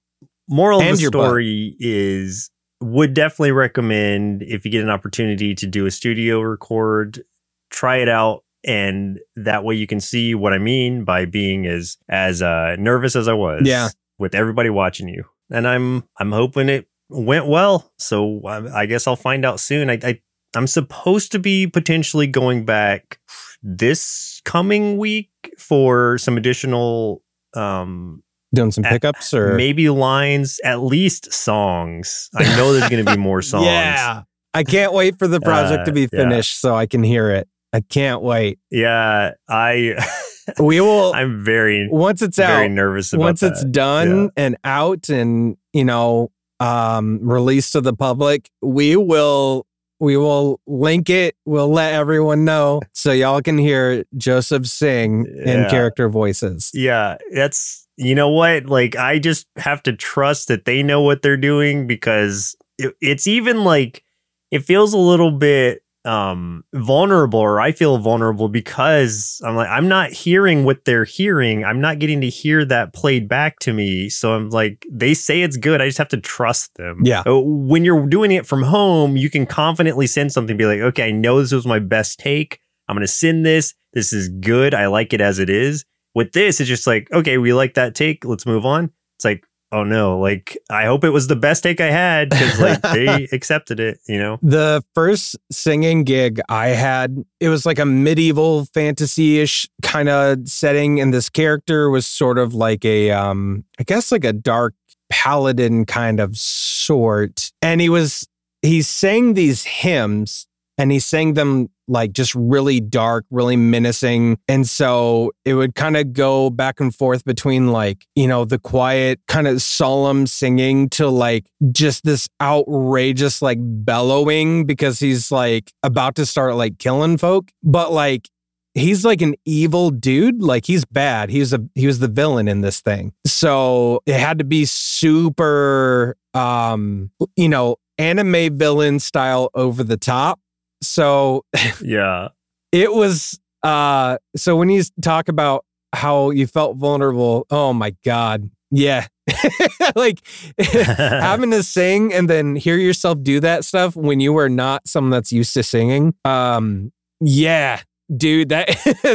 moral 0.49 0.81
And 0.81 0.91
of 0.91 0.97
the 0.97 1.03
your 1.03 1.11
butt. 1.11 1.27
story 1.27 1.77
is 1.79 2.51
would 2.81 3.15
definitely 3.15 3.53
recommend 3.53 4.43
if 4.43 4.65
you 4.65 4.71
get 4.71 4.83
an 4.83 4.91
opportunity 4.91 5.55
to 5.55 5.67
do 5.67 5.87
a 5.87 5.91
studio 5.91 6.41
record, 6.41 7.23
try 7.71 7.99
it 7.99 8.09
out. 8.09 8.45
And 8.67 9.21
that 9.37 9.63
way 9.63 9.75
you 9.75 9.87
can 9.87 10.01
see 10.01 10.35
what 10.35 10.55
I 10.55 10.59
mean 10.59 11.05
by 11.05 11.27
being 11.27 11.67
as 11.67 11.99
as 12.09 12.41
uh, 12.41 12.77
nervous 12.79 13.15
as 13.15 13.29
I 13.29 13.35
was. 13.35 13.63
Yeah. 13.65 13.91
With 14.19 14.35
everybody 14.35 14.71
watching 14.71 15.09
you. 15.09 15.25
And 15.51 15.69
I'm 15.69 16.05
I'm 16.19 16.33
hoping 16.33 16.71
it 16.71 16.89
went 17.11 17.47
well. 17.47 17.93
So 17.99 18.41
I, 18.47 18.81
I 18.81 18.87
guess 18.87 19.07
I'll 19.07 19.17
find 19.17 19.45
out 19.45 19.61
soon. 19.61 19.91
I, 19.91 19.99
I 20.03 20.21
I'm 20.57 20.67
supposed 20.67 21.31
to 21.33 21.39
be 21.39 21.67
potentially 21.67 22.27
going 22.27 22.65
back 22.65 23.19
this 23.63 24.41
coming 24.45 24.97
week 24.99 25.31
for 25.59 26.17
some 26.19 26.37
additional 26.37 27.23
um 27.57 28.23
Doing 28.55 28.71
some 28.71 28.85
Uh, 28.85 28.91
pickups 28.91 29.35
or 29.35 29.55
maybe 29.57 29.89
lines, 29.89 30.61
at 30.65 30.81
least 30.81 31.33
songs. 31.33 32.29
I 32.37 32.45
know 32.57 32.73
there's 32.73 32.89
going 32.89 33.05
to 33.05 33.11
be 33.13 33.19
more 33.19 33.43
songs. 33.53 33.65
Yeah. 33.67 34.23
I 34.53 34.63
can't 34.63 34.93
wait 34.93 35.19
for 35.19 35.27
the 35.27 35.41
project 35.41 35.81
Uh, 35.81 35.85
to 35.87 35.93
be 35.93 36.03
yeah. 36.03 36.09
finished 36.23 36.61
so 36.61 36.77
I 36.77 36.87
can 36.87 37.03
hear 37.03 37.31
it. 37.31 37.49
I 37.73 37.81
can't 37.81 38.23
wait. 38.23 38.61
Yeah, 38.71 39.33
I 39.49 39.97
We 40.61 40.81
will 40.81 41.13
I'm 41.15 41.43
very 41.45 41.89
once 41.91 42.23
it's 42.23 42.37
very 42.37 42.67
out, 42.67 42.71
nervous 42.71 43.13
about 43.13 43.23
it. 43.23 43.25
once 43.25 43.43
it's 43.43 43.65
done 43.65 44.25
Yeah. 44.25 44.29
and 44.37 44.57
out 44.63 45.09
and 45.09 45.57
you 45.73 45.85
know 45.85 46.31
um 46.61 47.19
released 47.23 47.73
to 47.73 47.81
the 47.81 47.93
public, 47.95 48.49
we 48.63 48.95
will 48.95 49.67
we 50.01 50.17
will 50.17 50.61
link 50.67 51.09
it. 51.09 51.37
We'll 51.45 51.71
let 51.71 51.95
everyone 51.95 52.45
know 52.45 52.81
so 52.93 53.13
y'all 53.13 53.43
can 53.43 53.59
hear 53.59 54.05
Joseph 54.17 54.67
sing 54.67 55.27
in 55.27 55.69
character 55.69 56.09
voices. 56.09 56.71
Yeah, 56.75 57.17
that's 57.33 57.87
you 57.97 58.15
know 58.15 58.29
what? 58.29 58.67
Like 58.67 58.97
I 58.97 59.19
just 59.19 59.47
have 59.57 59.83
to 59.85 59.93
trust 59.93 60.49
that 60.49 60.65
they 60.65 60.83
know 60.83 61.01
what 61.01 61.23
they're 61.23 61.37
doing 61.37 61.87
because 61.87 62.57
it, 62.79 62.95
it's 63.01 63.27
even 63.27 63.65
like 63.65 64.03
it 64.51 64.65
feels 64.65 64.93
a 64.93 64.99
little 64.99 65.31
bit 65.31 65.83
um 66.05 66.65
vulnerable 66.75 67.39
or 67.41 67.61
I 67.61 67.73
feel 67.73 67.97
vulnerable 67.99 68.49
because 68.49 69.41
I'm 69.45 69.57
like 69.57 69.69
I'm 69.69 69.89
not 69.89 70.13
hearing 70.13 70.65
what 70.65 70.85
they're 70.85 71.05
hearing. 71.05 71.65
I'm 71.65 71.81
not 71.81 71.99
getting 71.99 72.21
to 72.21 72.29
hear 72.29 72.65
that 72.67 72.93
played 72.93 73.29
back 73.29 73.59
to 73.61 73.73
me. 73.73 74.09
So 74.11 74.35
I'm 74.35 74.51
like 74.51 74.85
they 74.91 75.15
say 75.15 75.43
it's 75.43 75.57
good. 75.57 75.81
I 75.81 75.87
just 75.87 75.99
have 75.99 76.09
to 76.09 76.21
trust 76.21 76.75
them. 76.77 77.01
Yeah. 77.05 77.23
Uh, 77.27 77.41
When 77.41 77.85
you're 77.85 78.07
doing 78.07 78.33
it 78.33 78.47
from 78.47 78.63
home, 78.63 79.17
you 79.17 79.31
can 79.31 79.47
confidently 79.47 80.07
send 80.07 80.33
something 80.33 80.57
be 80.57 80.67
like, 80.67 80.81
"Okay, 80.81 81.09
I 81.09 81.11
know 81.11 81.41
this 81.41 81.53
was 81.53 81.67
my 81.67 81.79
best 81.79 82.19
take. 82.19 82.61
I'm 82.89 82.97
going 82.97 83.07
to 83.07 83.13
send 83.13 83.47
this. 83.47 83.75
This 83.95 84.13
is 84.13 84.29
good. 84.29 84.75
I 84.75 84.87
like 84.89 85.13
it 85.13 85.21
as 85.21 85.39
it 85.39 85.49
is." 85.49 85.85
With 86.15 86.33
this, 86.33 86.61
it's 86.61 86.69
just 86.69 86.87
like, 86.87 87.11
"Okay, 87.13 87.39
we 87.39 87.53
like 87.53 87.75
that 87.75 87.95
take. 87.95 88.25
Let's 88.25 88.47
move 88.47 88.67
on." 88.67 88.91
It's 89.17 89.25
like, 89.25 89.45
"Oh 89.75 89.83
no, 89.85 90.19
like 90.19 90.57
I 90.71 90.85
hope 90.85 91.05
it 91.05 91.11
was 91.11 91.27
the 91.27 91.37
best 91.37 91.63
take 91.63 91.81
I 91.81 91.91
had 91.91 92.31
cuz 92.31 92.61
like 92.61 92.81
they 92.95 93.29
accepted 93.33 93.81
it, 93.81 93.99
you 94.07 94.19
know." 94.19 94.39
The 94.43 94.85
first 94.95 95.37
singing 95.51 96.05
gig 96.05 96.41
I 96.49 96.69
had, 96.69 97.25
it 97.41 97.49
was 97.49 97.67
like 97.67 97.79
a 97.79 97.85
medieval 97.87 98.67
fantasy-ish 98.67 99.69
kind 99.83 100.09
of 100.09 100.49
setting, 100.49 101.01
and 101.01 101.13
this 101.13 101.29
character 101.29 101.91
was 101.91 102.07
sort 102.07 102.39
of 102.39 102.55
like 102.55 102.85
a, 102.85 103.11
um, 103.11 103.65
I 103.79 103.83
guess 103.83 104.13
like 104.13 104.25
a 104.25 104.33
dark 104.33 104.75
paladin 105.11 105.85
kind 105.85 106.21
of 106.21 106.37
sort. 106.37 107.51
And 107.63 107.81
he 107.81 107.89
was 107.89 108.29
he 108.63 108.83
sang 108.83 109.35
these 109.35 109.65
hymns 109.65 110.47
and 110.79 110.91
he 110.91 110.99
sang 110.99 111.35
them 111.35 111.69
like 111.89 112.13
just 112.13 112.35
really 112.35 112.81
dark, 112.81 113.25
really 113.31 113.57
menacing. 113.57 114.39
And 114.49 114.69
so 114.69 115.33
it 115.45 115.55
would 115.55 115.75
kind 115.75 115.97
of 115.97 116.13
go 116.13 116.51
back 116.51 116.81
and 116.81 116.95
forth 116.95 117.25
between 117.25 117.73
like, 117.73 118.07
you 118.15 118.27
know, 118.27 118.45
the 118.45 118.59
quiet, 118.59 119.21
kind 119.29 119.47
of 119.47 119.63
solemn 119.63 120.27
singing 120.27 120.89
to 120.91 121.09
like 121.09 121.47
just 121.73 122.05
this 122.05 122.29
outrageous 122.41 123.43
like 123.43 123.59
bellowing 123.61 124.67
because 124.67 124.99
he's 124.99 125.31
like 125.31 125.73
about 125.83 126.15
to 126.17 126.27
start 126.27 126.57
like 126.57 126.79
killing 126.79 127.19
folk. 127.19 127.51
But 127.63 127.93
like, 127.93 128.29
he's 128.75 129.05
like 129.05 129.23
an 129.23 129.35
evil 129.45 129.91
dude 129.91 130.43
like 130.43 130.67
he's 130.67 130.85
bad 130.85 131.31
he's 131.31 131.53
a 131.53 131.61
he 131.75 131.87
was 131.87 132.01
the 132.01 132.09
villain 132.09 132.49
in 132.49 132.61
this 132.61 132.81
thing 132.81 133.13
so 133.25 134.01
it 134.05 134.19
had 134.19 134.39
to 134.39 134.45
be 134.45 134.65
super 134.65 136.17
um 136.35 137.11
you 137.37 137.49
know 137.49 137.77
anime 137.99 138.59
villain 138.59 138.99
style 138.99 139.49
over 139.55 139.85
the 139.85 139.97
top 139.97 140.41
so 140.87 141.45
Yeah. 141.83 142.29
it 142.73 142.93
was 142.93 143.39
uh 143.63 144.19
so 144.37 144.57
when 144.57 144.69
you 144.69 144.83
talk 145.03 145.29
about 145.29 145.65
how 145.95 146.31
you 146.31 146.47
felt 146.47 146.77
vulnerable 146.77 147.47
oh 147.51 147.73
my 147.73 147.95
god 148.05 148.51
yeah 148.71 149.07
like 149.97 150.19
having 150.59 151.51
to 151.53 151.63
sing 151.63 152.13
and 152.13 152.29
then 152.29 152.57
hear 152.57 152.77
yourself 152.77 153.23
do 153.23 153.41
that 153.41 153.65
stuff 153.65 153.97
when 153.97 154.21
you 154.21 154.33
were 154.33 154.49
not 154.49 154.87
someone 154.87 155.11
that's 155.11 155.33
used 155.33 155.55
to 155.55 155.63
singing 155.63 156.15
um 156.25 156.93
yeah 157.21 157.81
dude 158.15 158.51
that 158.51 158.69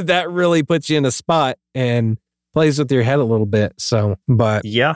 that 0.05 0.31
really 0.31 0.63
puts 0.63 0.89
you 0.89 0.97
in 0.97 1.05
a 1.05 1.11
spot 1.11 1.57
and 1.75 2.17
plays 2.53 2.79
with 2.79 2.91
your 2.91 3.03
head 3.03 3.19
a 3.19 3.23
little 3.23 3.45
bit 3.45 3.73
so 3.77 4.15
but 4.27 4.65
Yeah. 4.65 4.95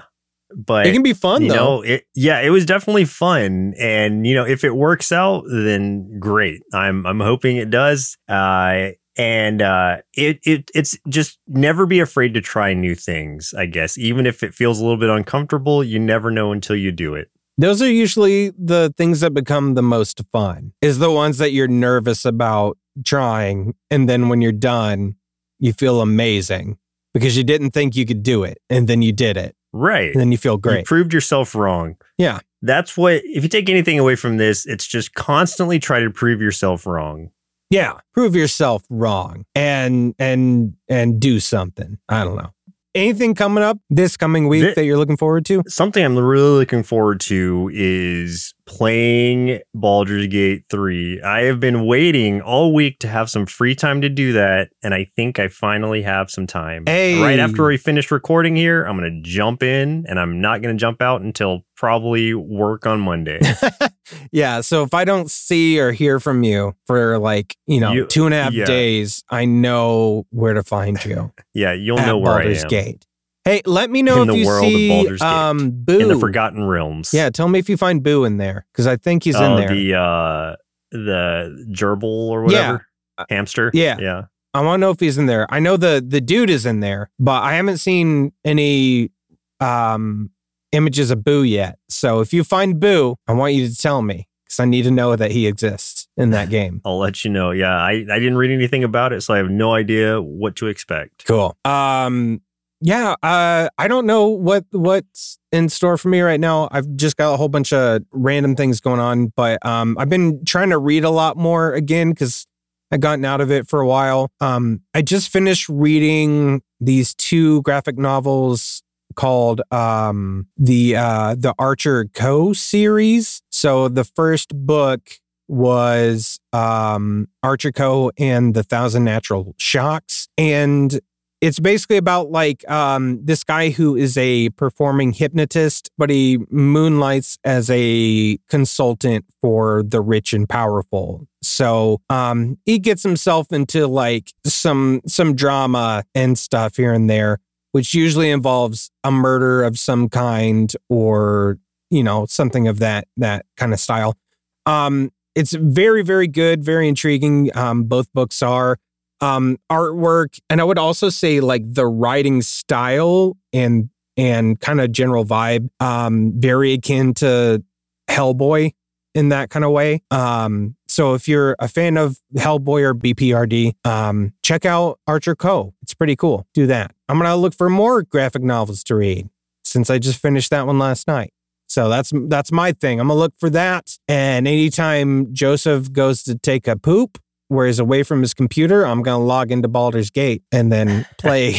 But 0.56 0.88
it 0.88 0.94
can 0.94 1.04
be 1.04 1.14
fun 1.14 1.44
you 1.44 1.50
though 1.50 1.56
know, 1.56 1.82
it 1.82 2.06
yeah, 2.16 2.40
it 2.40 2.50
was 2.50 2.66
definitely 2.66 3.06
fun, 3.06 3.74
and 3.80 4.26
you 4.26 4.36
know, 4.36 4.46
if 4.46 4.64
it 4.64 4.76
works 4.76 5.12
out, 5.12 5.46
then 5.48 6.20
great. 6.20 6.62
I'm 6.74 7.06
I'm 7.06 7.20
hoping 7.20 7.58
it 7.58 7.70
does. 7.70 8.18
Uh, 8.28 8.90
and 9.16 9.62
uh, 9.62 9.98
it 10.14 10.40
it 10.44 10.72
it's 10.74 10.98
just 11.08 11.40
never 11.48 11.86
be 11.86 12.00
afraid 12.00 12.34
to 12.34 12.42
try 12.42 12.74
new 12.74 12.96
things. 12.96 13.54
I 13.58 13.66
guess 13.66 13.98
even 13.98 14.26
if 14.26 14.44
it 14.44 14.54
feels 14.54 14.80
a 14.80 14.84
little 14.84 15.00
bit 15.00 15.10
uncomfortable, 15.10 15.84
you 15.84 16.00
never 16.00 16.32
know 16.32 16.52
until 16.52 16.76
you 16.76 16.92
do 16.92 17.16
it. 17.16 17.30
Those 17.58 17.82
are 17.84 17.92
usually 17.92 18.50
the 18.52 18.94
things 18.98 19.20
that 19.20 19.34
become 19.34 19.76
the 19.76 19.84
most 19.84 20.22
fun, 20.32 20.74
is 20.82 20.98
the 20.98 21.12
ones 21.12 21.38
that 21.38 21.52
you're 21.52 21.68
nervous 21.68 22.26
about 22.26 22.78
trying. 23.06 23.76
And 23.92 24.10
then 24.10 24.30
when 24.30 24.42
you're 24.42 24.52
done, 24.52 25.16
you 25.60 25.74
feel 25.74 26.02
amazing 26.02 26.78
because 27.14 27.38
you 27.38 27.44
didn't 27.44 27.72
think 27.72 27.96
you 27.96 28.06
could 28.06 28.24
do 28.24 28.44
it. 28.44 28.58
And 28.70 28.88
then 28.88 29.02
you 29.04 29.12
did 29.12 29.38
it. 29.38 29.56
Right. 29.74 30.12
And 30.12 30.22
then 30.22 30.32
you 30.32 30.38
feel 30.38 30.58
great. 30.58 30.80
You 30.80 30.84
proved 30.86 31.14
yourself 31.14 31.56
wrong. 31.56 31.98
Yeah. 32.18 32.40
That's 32.62 32.96
what. 32.96 33.22
If 33.26 33.44
you 33.44 33.50
take 33.50 33.70
anything 33.70 34.00
away 34.00 34.16
from 34.16 34.38
this, 34.38 34.66
it's 34.66 34.88
just 34.88 35.16
constantly 35.16 35.80
try 35.80 36.00
to 36.00 36.10
prove 36.10 36.42
yourself 36.42 36.86
wrong. 36.86 37.32
Yeah. 37.70 37.98
Prove 38.14 38.36
yourself 38.36 38.84
wrong 38.90 39.46
and, 39.56 40.14
and, 40.20 40.76
and 40.88 41.20
do 41.20 41.40
something. 41.40 41.98
I 42.08 42.24
don't 42.24 42.38
know. 42.38 42.53
Anything 42.96 43.34
coming 43.34 43.64
up 43.64 43.80
this 43.90 44.16
coming 44.16 44.48
week 44.48 44.64
Thi- 44.64 44.74
that 44.76 44.86
you're 44.86 44.98
looking 44.98 45.18
forward 45.18 45.46
to? 45.46 45.64
Something 45.68 46.06
I'm 46.06 46.16
really 46.16 46.60
looking 46.60 46.84
forward 46.84 47.20
to 47.22 47.72
is 47.74 48.54
playing 48.68 49.62
Baldur's 49.74 50.28
Gate 50.28 50.66
3. 50.70 51.22
I 51.24 51.42
have 51.46 51.60
been 51.60 51.88
waiting 51.88 52.42
all 52.42 52.72
week 52.72 53.00
to 53.00 53.08
have 53.08 53.32
some 53.32 53.48
free 53.48 53.74
time 53.74 54.02
to 54.02 54.10
do 54.10 54.34
that, 54.34 54.70
and 54.84 54.94
I 54.94 55.06
think 55.16 55.40
I 55.40 55.48
finally 55.48 56.04
have 56.04 56.30
some 56.30 56.46
time. 56.46 56.84
Hey. 56.86 57.20
Right 57.20 57.40
after 57.40 57.66
we 57.66 57.78
finish 57.78 58.12
recording 58.12 58.56
here, 58.56 58.84
I'm 58.84 58.96
going 58.96 59.24
to 59.24 59.28
jump 59.28 59.64
in, 59.64 60.06
and 60.08 60.20
I'm 60.20 60.40
not 60.40 60.62
going 60.62 60.76
to 60.76 60.80
jump 60.80 61.02
out 61.02 61.22
until 61.22 61.66
probably 61.76 62.34
work 62.34 62.86
on 62.86 63.00
Monday. 63.00 63.40
yeah. 64.32 64.62
So 64.62 64.84
if 64.84 64.94
I 64.94 65.06
don't 65.06 65.30
see 65.30 65.80
or 65.80 65.92
hear 65.92 66.20
from 66.20 66.44
you 66.44 66.76
for 66.88 67.18
like, 67.20 67.56
you 67.68 67.80
know, 67.80 67.92
You- 67.94 68.06
two 68.08 68.26
and 68.26 68.34
a 68.34 68.44
half 68.44 68.54
yeah. 68.54 68.66
days, 68.66 69.24
I 69.30 69.46
know 69.46 70.26
where 70.32 70.54
to 70.54 70.64
find 70.64 71.04
you. 71.06 71.32
yeah, 71.54 71.74
you'll 71.74 71.98
know 71.98 72.18
where 72.18 72.40
Baldur's 72.40 72.60
I 72.62 72.64
am. 72.64 72.70
Gate. 72.70 73.08
Hey, 73.46 73.62
let 73.66 73.90
me 73.90 74.02
know 74.02 74.22
In 74.22 74.30
if 74.30 74.34
the 74.34 74.40
you 74.40 74.46
world 74.48 74.64
of 74.66 74.72
see 74.72 74.88
Gate. 75.10 75.22
um 75.22 75.72
Boo 75.72 76.00
In 76.00 76.08
the 76.08 76.18
Forgotten 76.18 76.64
Realms. 76.64 77.14
Yeah, 77.14 77.30
tell 77.30 77.50
me 77.50 77.60
if 77.60 77.68
you 77.70 77.76
find 77.78 78.02
Boo 78.02 78.24
in 78.24 78.38
there 78.38 78.66
because 78.72 78.88
I 78.88 78.96
think 78.96 79.24
he's 79.24 79.36
oh, 79.36 79.44
in 79.44 79.56
there. 79.60 79.70
the 79.70 79.96
uh 79.96 80.56
the 80.92 81.66
gerbil 81.72 82.04
or 82.04 82.44
whatever. 82.44 82.86
Hamster. 83.30 83.70
Yeah. 83.74 83.98
Yeah. 84.00 84.22
I 84.54 84.62
want 84.62 84.80
to 84.80 84.82
know 84.82 84.92
if 84.92 85.00
he's 85.00 85.18
in 85.18 85.26
there. 85.26 85.46
I 85.50 85.60
know 85.60 85.76
the 85.78 86.04
the 86.08 86.22
dude 86.22 86.50
is 86.52 86.66
in 86.66 86.80
there, 86.80 87.10
but 87.20 87.42
I 87.44 87.56
haven't 87.56 87.78
seen 87.80 88.32
any 88.46 89.12
um 89.60 90.30
images 90.74 91.12
of 91.12 91.24
Boo 91.24 91.44
yet. 91.44 91.78
So 91.88 92.20
if 92.20 92.34
you 92.34 92.44
find 92.44 92.80
Boo, 92.80 93.16
I 93.28 93.34
want 93.34 93.54
you 93.54 93.70
to 93.70 93.76
tell 93.76 94.02
me 94.02 94.28
because 94.44 94.60
I 94.60 94.66
need 94.66 94.84
to 94.84 94.92
know 94.92 95.16
that 95.16 95.32
he 95.32 95.48
exists 95.48 96.08
in 96.18 96.32
that 96.32 96.50
game. 96.58 96.82
I'll 96.84 97.00
let 97.00 97.24
you 97.24 97.32
know. 97.32 97.52
Yeah, 97.52 97.76
I, 97.76 97.92
I 97.92 98.20
didn't 98.20 98.38
read 98.38 98.52
anything 98.52 98.84
about 98.84 99.14
it, 99.14 99.22
so 99.22 99.34
I 99.34 99.38
have 99.38 99.50
no 99.50 99.74
idea 99.74 100.22
what 100.22 100.58
to 100.58 100.68
expect. 100.68 101.26
Cool. 101.26 101.56
Um 101.64 102.42
yeah, 102.86 103.16
uh, 103.24 103.70
I 103.78 103.88
don't 103.88 104.06
know 104.06 104.28
what 104.28 104.66
what's 104.72 105.38
in 105.54 105.70
store 105.70 105.98
for 105.98 106.10
me 106.10 106.20
right 106.20 106.40
now. 106.40 106.68
I've 106.70 106.98
just 106.98 107.16
got 107.16 107.34
a 107.34 107.38
whole 107.38 107.48
bunch 107.48 107.72
of 107.72 108.02
random 108.12 108.58
things 108.58 108.82
going 108.82 109.00
on, 109.00 109.28
but 109.38 109.66
um, 109.66 109.96
I've 109.98 110.10
been 110.10 110.44
trying 110.44 110.70
to 110.72 110.78
read 110.78 111.06
a 111.06 111.10
lot 111.10 111.38
more 111.38 111.74
again 111.74 112.10
because 112.10 112.46
I've 112.92 113.00
gotten 113.00 113.24
out 113.24 113.40
of 113.40 113.52
it 113.52 113.70
for 113.70 113.80
a 113.80 113.88
while. 113.88 114.32
Um, 114.42 114.82
I 114.94 115.02
just 115.02 115.30
finished 115.30 115.70
reading 115.70 116.62
these 116.82 117.14
two 117.14 117.62
graphic 117.62 117.98
novels 117.98 118.84
called 119.14 119.62
um, 119.72 120.48
the 120.58 120.96
uh, 120.96 121.36
the 121.38 121.54
Archer 121.58 122.06
Coe 122.14 122.54
series. 122.54 123.42
So 123.50 123.88
the 123.88 124.04
first 124.04 124.54
book 124.56 125.12
was 125.48 126.40
um, 126.52 127.28
Archer 127.42 127.72
Coe 127.72 128.12
and 128.18 128.54
the 128.54 128.64
Thousand 128.64 129.04
Natural 129.04 129.54
Shocks, 129.58 130.28
and 130.38 131.00
it's 131.44 131.60
basically 131.60 131.98
about 131.98 132.32
like 132.32 132.64
um, 132.72 133.20
this 133.22 133.44
guy 133.44 133.70
who 133.70 133.98
is 133.98 134.18
a 134.18 134.48
performing 134.52 135.12
hypnotist, 135.12 135.92
but 135.98 136.10
he 136.10 136.40
moonlights 136.50 137.38
as 137.44 137.70
a 137.70 138.38
consultant 138.48 139.26
for 139.42 139.84
the 139.84 140.00
rich 140.00 140.32
and 140.32 140.48
powerful. 140.48 141.28
So 141.42 142.00
um, 142.10 142.60
he 142.66 142.80
gets 142.80 143.04
himself 143.04 143.48
into 143.52 143.88
like 143.88 144.32
some 144.46 145.02
some 145.06 145.36
drama 145.36 146.06
and 146.16 146.38
stuff 146.38 146.78
here 146.78 146.94
and 146.94 147.10
there, 147.10 147.40
which 147.74 147.94
usually 147.94 148.32
involves 148.32 148.90
a 149.04 149.12
murder 149.12 149.62
of 149.64 149.78
some 149.78 150.10
kind 150.10 150.74
or 150.90 151.60
you 151.90 152.04
know 152.04 152.26
something 152.26 152.68
of 152.68 152.80
that 152.80 153.08
that 153.18 153.46
kind 153.58 153.74
of 153.74 153.80
style. 153.80 154.18
Um, 154.66 155.12
it's 155.36 155.54
very 155.54 156.04
very 156.04 156.28
good, 156.28 156.64
very 156.64 156.88
intriguing. 156.88 157.56
Um, 157.56 157.84
both 157.84 158.12
books 158.14 158.42
are 158.42 158.80
um 159.24 159.58
artwork 159.72 160.40
and 160.50 160.60
i 160.60 160.64
would 160.64 160.78
also 160.78 161.08
say 161.08 161.40
like 161.40 161.62
the 161.66 161.86
writing 161.86 162.42
style 162.42 163.38
and 163.54 163.90
and 164.18 164.60
kind 164.60 164.82
of 164.82 164.92
general 164.92 165.24
vibe 165.24 165.70
um 165.80 166.34
very 166.36 166.74
akin 166.74 167.14
to 167.14 167.64
hellboy 168.10 168.72
in 169.16 169.30
that 169.30 169.50
kind 169.50 169.64
of 169.64 169.72
way 169.72 170.02
um 170.12 170.76
so 170.94 171.14
if 171.14 171.28
you're 171.28 171.56
a 171.60 171.68
fan 171.68 171.98
of 171.98 172.20
hellboy 172.36 172.82
or 172.82 172.94
bprd 172.94 173.74
um 173.86 174.34
check 174.44 174.66
out 174.66 175.00
archer 175.08 175.36
coe 175.36 175.74
it's 175.82 175.94
pretty 175.94 176.16
cool. 176.16 176.48
Do 176.54 176.66
that. 176.68 176.92
I'm 177.10 177.18
gonna 177.20 177.36
look 177.36 177.54
for 177.54 177.70
more 177.70 178.04
graphic 178.04 178.42
novels 178.42 178.84
to 178.86 178.96
read 178.96 179.30
since 179.64 179.90
i 179.90 180.00
just 180.00 180.20
finished 180.20 180.50
that 180.50 180.66
one 180.66 180.80
last 180.80 181.08
night. 181.08 181.34
So 181.68 181.90
that's 181.90 182.12
that's 182.28 182.52
my 182.52 182.72
thing. 182.72 183.00
I'm 183.00 183.08
gonna 183.08 183.20
look 183.20 183.34
for 183.40 183.50
that. 183.52 183.98
And 184.08 184.48
anytime 184.48 185.34
joseph 185.34 185.92
goes 185.92 186.24
to 186.24 186.38
take 186.38 186.68
a 186.68 186.76
poop 186.76 187.18
where 187.50 187.68
he's 187.68 187.80
away 187.80 188.04
from 188.04 188.22
his 188.22 188.34
computer, 188.34 188.86
I'm 188.86 189.04
going 189.04 189.22
to 189.22 189.26
log 189.26 189.52
into 189.52 189.68
Baldur's 189.68 190.10
Gate 190.10 190.44
and 190.52 190.72
then 190.72 191.06
play 191.20 191.56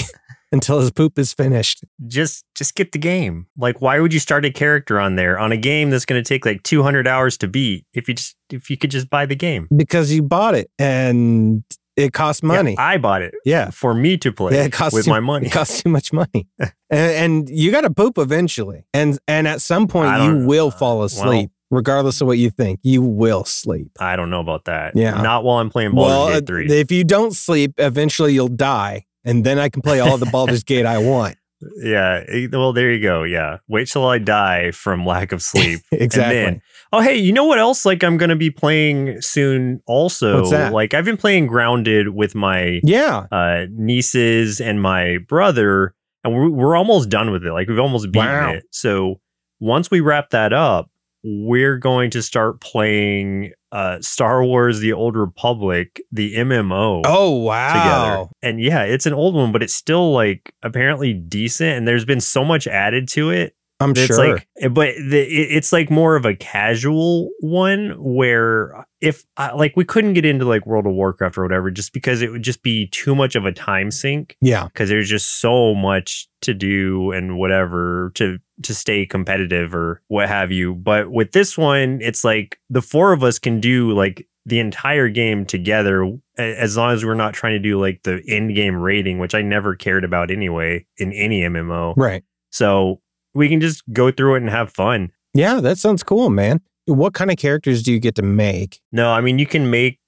until 0.54 0.80
his 0.80 0.90
poop 0.90 1.18
is 1.18 1.34
finished. 1.34 1.84
Just 2.06 2.44
just 2.54 2.74
get 2.74 2.92
the 2.92 2.98
game. 2.98 3.46
Like 3.58 3.80
why 3.82 4.00
would 4.00 4.14
you 4.14 4.20
start 4.20 4.44
a 4.46 4.50
character 4.50 4.98
on 4.98 5.16
there 5.16 5.38
on 5.38 5.52
a 5.52 5.56
game 5.58 5.90
that's 5.90 6.06
going 6.06 6.22
to 6.22 6.26
take 6.26 6.46
like 6.46 6.62
200 6.62 7.06
hours 7.06 7.36
to 7.38 7.48
beat 7.48 7.84
if 7.92 8.08
you 8.08 8.14
just 8.14 8.36
if 8.50 8.70
you 8.70 8.78
could 8.78 8.90
just 8.90 9.10
buy 9.10 9.26
the 9.26 9.36
game? 9.36 9.68
Because 9.76 10.10
you 10.12 10.22
bought 10.22 10.54
it 10.54 10.70
and 10.78 11.62
it 11.96 12.12
costs 12.12 12.42
money. 12.42 12.72
Yeah, 12.72 12.82
I 12.82 12.96
bought 12.98 13.22
it 13.22 13.34
Yeah. 13.44 13.70
for 13.70 13.94
me 13.94 14.16
to 14.18 14.32
play 14.32 14.54
Yeah, 14.56 14.64
it 14.64 14.72
costs 14.72 14.94
with 14.94 15.04
too, 15.04 15.10
my 15.10 15.20
money. 15.20 15.46
It 15.46 15.52
costs 15.52 15.82
too 15.82 15.90
much 15.90 16.12
money, 16.12 16.48
and, 16.58 16.72
and 16.90 17.48
you 17.50 17.70
got 17.70 17.82
to 17.82 17.90
poop 17.90 18.18
eventually, 18.18 18.86
and 18.94 19.18
and 19.28 19.46
at 19.46 19.60
some 19.60 19.86
point 19.86 20.22
you 20.22 20.46
will 20.46 20.68
uh, 20.68 20.70
fall 20.72 20.96
well- 20.96 21.06
asleep, 21.06 21.50
regardless 21.70 22.20
of 22.20 22.26
what 22.26 22.38
you 22.38 22.50
think. 22.50 22.80
You 22.82 23.00
will 23.02 23.44
sleep. 23.44 23.90
I 24.00 24.16
don't 24.16 24.28
know 24.30 24.40
about 24.40 24.64
that. 24.64 24.96
Yeah. 24.96 25.22
Not 25.22 25.44
while 25.44 25.58
I'm 25.58 25.70
playing 25.70 25.92
Baldur's 25.94 26.16
well, 26.16 26.28
Gate 26.40 26.42
uh, 26.42 26.74
3. 26.74 26.80
if 26.80 26.90
you 26.90 27.04
don't 27.04 27.32
sleep, 27.32 27.74
eventually 27.78 28.32
you'll 28.34 28.48
die, 28.48 29.06
and 29.24 29.44
then 29.44 29.58
I 29.58 29.68
can 29.68 29.82
play 29.82 30.00
all 30.00 30.18
the 30.18 30.26
Baldur's 30.26 30.62
Gate 30.72 30.86
I 30.86 30.98
want. 30.98 31.36
yeah. 31.82 32.22
Well, 32.52 32.72
there 32.72 32.92
you 32.92 33.00
go. 33.02 33.22
Yeah. 33.22 33.58
Wait 33.68 33.88
till 33.88 34.06
I 34.06 34.18
die 34.18 34.70
from 34.70 35.06
lack 35.06 35.32
of 35.32 35.42
sleep. 35.42 35.80
exactly. 35.92 36.36
then- 36.36 36.62
Oh, 36.92 37.00
hey, 37.00 37.16
you 37.16 37.32
know 37.32 37.44
what 37.44 37.58
else? 37.58 37.84
Like, 37.84 38.04
I'm 38.04 38.16
going 38.18 38.30
to 38.30 38.36
be 38.36 38.50
playing 38.52 39.20
soon 39.20 39.80
also. 39.84 40.36
What's 40.38 40.50
that? 40.52 40.72
Like, 40.72 40.94
I've 40.94 41.04
been 41.04 41.16
playing 41.16 41.48
Grounded 41.48 42.10
with 42.10 42.36
my 42.36 42.78
yeah. 42.84 43.26
uh, 43.32 43.66
nieces 43.72 44.60
and 44.60 44.80
my 44.80 45.18
brother, 45.26 45.92
and 46.22 46.32
we're, 46.32 46.50
we're 46.50 46.76
almost 46.76 47.08
done 47.08 47.32
with 47.32 47.44
it. 47.44 47.52
Like, 47.52 47.68
we've 47.68 47.80
almost 47.80 48.12
beaten 48.12 48.28
Wow. 48.28 48.52
it. 48.52 48.64
So, 48.70 49.20
once 49.58 49.90
we 49.90 49.98
wrap 49.98 50.30
that 50.30 50.52
up, 50.52 50.88
we're 51.24 51.78
going 51.78 52.10
to 52.10 52.22
start 52.22 52.60
playing 52.60 53.52
uh, 53.72 53.98
Star 54.00 54.44
Wars 54.44 54.80
The 54.80 54.92
Old 54.92 55.16
Republic, 55.16 56.00
the 56.12 56.34
MMO 56.36 57.02
Oh 57.04 57.30
wow. 57.38 57.72
together. 57.72 58.30
And 58.42 58.60
yeah, 58.60 58.82
it's 58.82 59.06
an 59.06 59.14
old 59.14 59.34
one, 59.34 59.50
but 59.50 59.62
it's 59.62 59.74
still 59.74 60.12
like 60.12 60.54
apparently 60.62 61.14
decent. 61.14 61.78
And 61.78 61.88
there's 61.88 62.04
been 62.04 62.20
so 62.20 62.44
much 62.44 62.66
added 62.66 63.08
to 63.08 63.30
it. 63.30 63.56
I'm 63.80 63.90
It's 63.90 64.06
sure. 64.06 64.34
like, 64.34 64.48
eh, 64.60 64.68
but 64.68 64.94
the, 64.96 65.20
it's 65.20 65.72
like 65.72 65.90
more 65.90 66.14
of 66.16 66.24
a 66.24 66.34
casual 66.34 67.30
one 67.40 67.90
where 67.98 68.86
if 69.00 69.24
I- 69.36 69.52
like 69.52 69.76
we 69.76 69.84
couldn't 69.84 70.14
get 70.14 70.24
into 70.24 70.44
like 70.44 70.64
World 70.66 70.86
of 70.86 70.92
Warcraft 70.92 71.36
or 71.38 71.42
whatever, 71.42 71.70
just 71.70 71.92
because 71.92 72.22
it 72.22 72.30
would 72.30 72.42
just 72.44 72.62
be 72.62 72.86
too 72.88 73.14
much 73.14 73.34
of 73.34 73.44
a 73.44 73.52
time 73.52 73.90
sink 73.90 74.36
yeah. 74.40 74.64
because 74.64 74.88
there's 74.88 75.08
just 75.08 75.40
so 75.40 75.74
much 75.74 76.28
to 76.42 76.54
do 76.54 77.10
and 77.10 77.36
whatever 77.38 78.12
to 78.14 78.38
to 78.62 78.72
stay 78.74 79.04
competitive 79.04 79.74
or 79.74 80.00
what 80.06 80.28
have 80.28 80.52
you. 80.52 80.74
But 80.74 81.10
with 81.10 81.32
this 81.32 81.58
one, 81.58 81.98
it's 82.00 82.22
like 82.22 82.58
the 82.70 82.82
four 82.82 83.12
of 83.12 83.24
us 83.24 83.38
can 83.40 83.60
do 83.60 83.92
like 83.92 84.26
the 84.46 84.60
entire 84.60 85.08
game 85.08 85.44
together 85.46 86.08
as 86.38 86.76
long 86.76 86.92
as 86.92 87.04
we're 87.04 87.14
not 87.14 87.34
trying 87.34 87.54
to 87.54 87.58
do 87.58 87.80
like 87.80 88.02
the 88.04 88.22
end 88.28 88.54
game 88.54 88.76
raiding, 88.76 89.18
which 89.18 89.34
I 89.34 89.42
never 89.42 89.74
cared 89.74 90.04
about 90.04 90.30
anyway 90.30 90.86
in 90.96 91.12
any 91.12 91.40
MMO. 91.40 91.94
Right. 91.96 92.22
So 92.50 93.00
we 93.34 93.48
can 93.48 93.60
just 93.60 93.82
go 93.92 94.10
through 94.10 94.34
it 94.36 94.42
and 94.42 94.50
have 94.50 94.70
fun. 94.72 95.10
Yeah, 95.34 95.60
that 95.60 95.78
sounds 95.78 96.02
cool, 96.02 96.30
man. 96.30 96.60
What 96.86 97.14
kind 97.14 97.30
of 97.30 97.36
characters 97.36 97.82
do 97.82 97.92
you 97.92 97.98
get 97.98 98.14
to 98.16 98.22
make? 98.22 98.80
No, 98.92 99.10
I 99.10 99.20
mean 99.20 99.38
you 99.38 99.46
can 99.46 99.70
make 99.70 99.98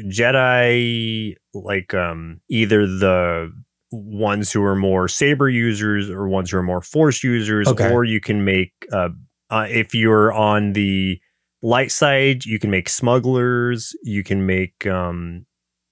Jedi 0.00 1.34
like 1.54 1.94
um 1.94 2.40
either 2.48 2.86
the 2.86 3.52
ones 3.90 4.50
who 4.52 4.62
are 4.62 4.74
more 4.76 5.06
saber 5.08 5.48
users 5.48 6.08
or 6.10 6.26
ones 6.28 6.50
who 6.50 6.56
are 6.56 6.62
more 6.62 6.80
force 6.80 7.22
users 7.22 7.68
Okay. 7.68 7.90
or 7.90 8.04
you 8.04 8.20
can 8.20 8.42
make 8.44 8.72
uh, 8.90 9.10
uh 9.50 9.66
if 9.68 9.94
you're 9.94 10.32
on 10.32 10.72
the 10.72 11.20
light 11.62 11.92
side 11.92 12.46
you 12.46 12.58
can 12.58 12.70
make 12.70 12.88
smugglers 12.88 13.94
you 14.02 14.24
can 14.24 14.46
make 14.46 14.86
um 14.86 15.44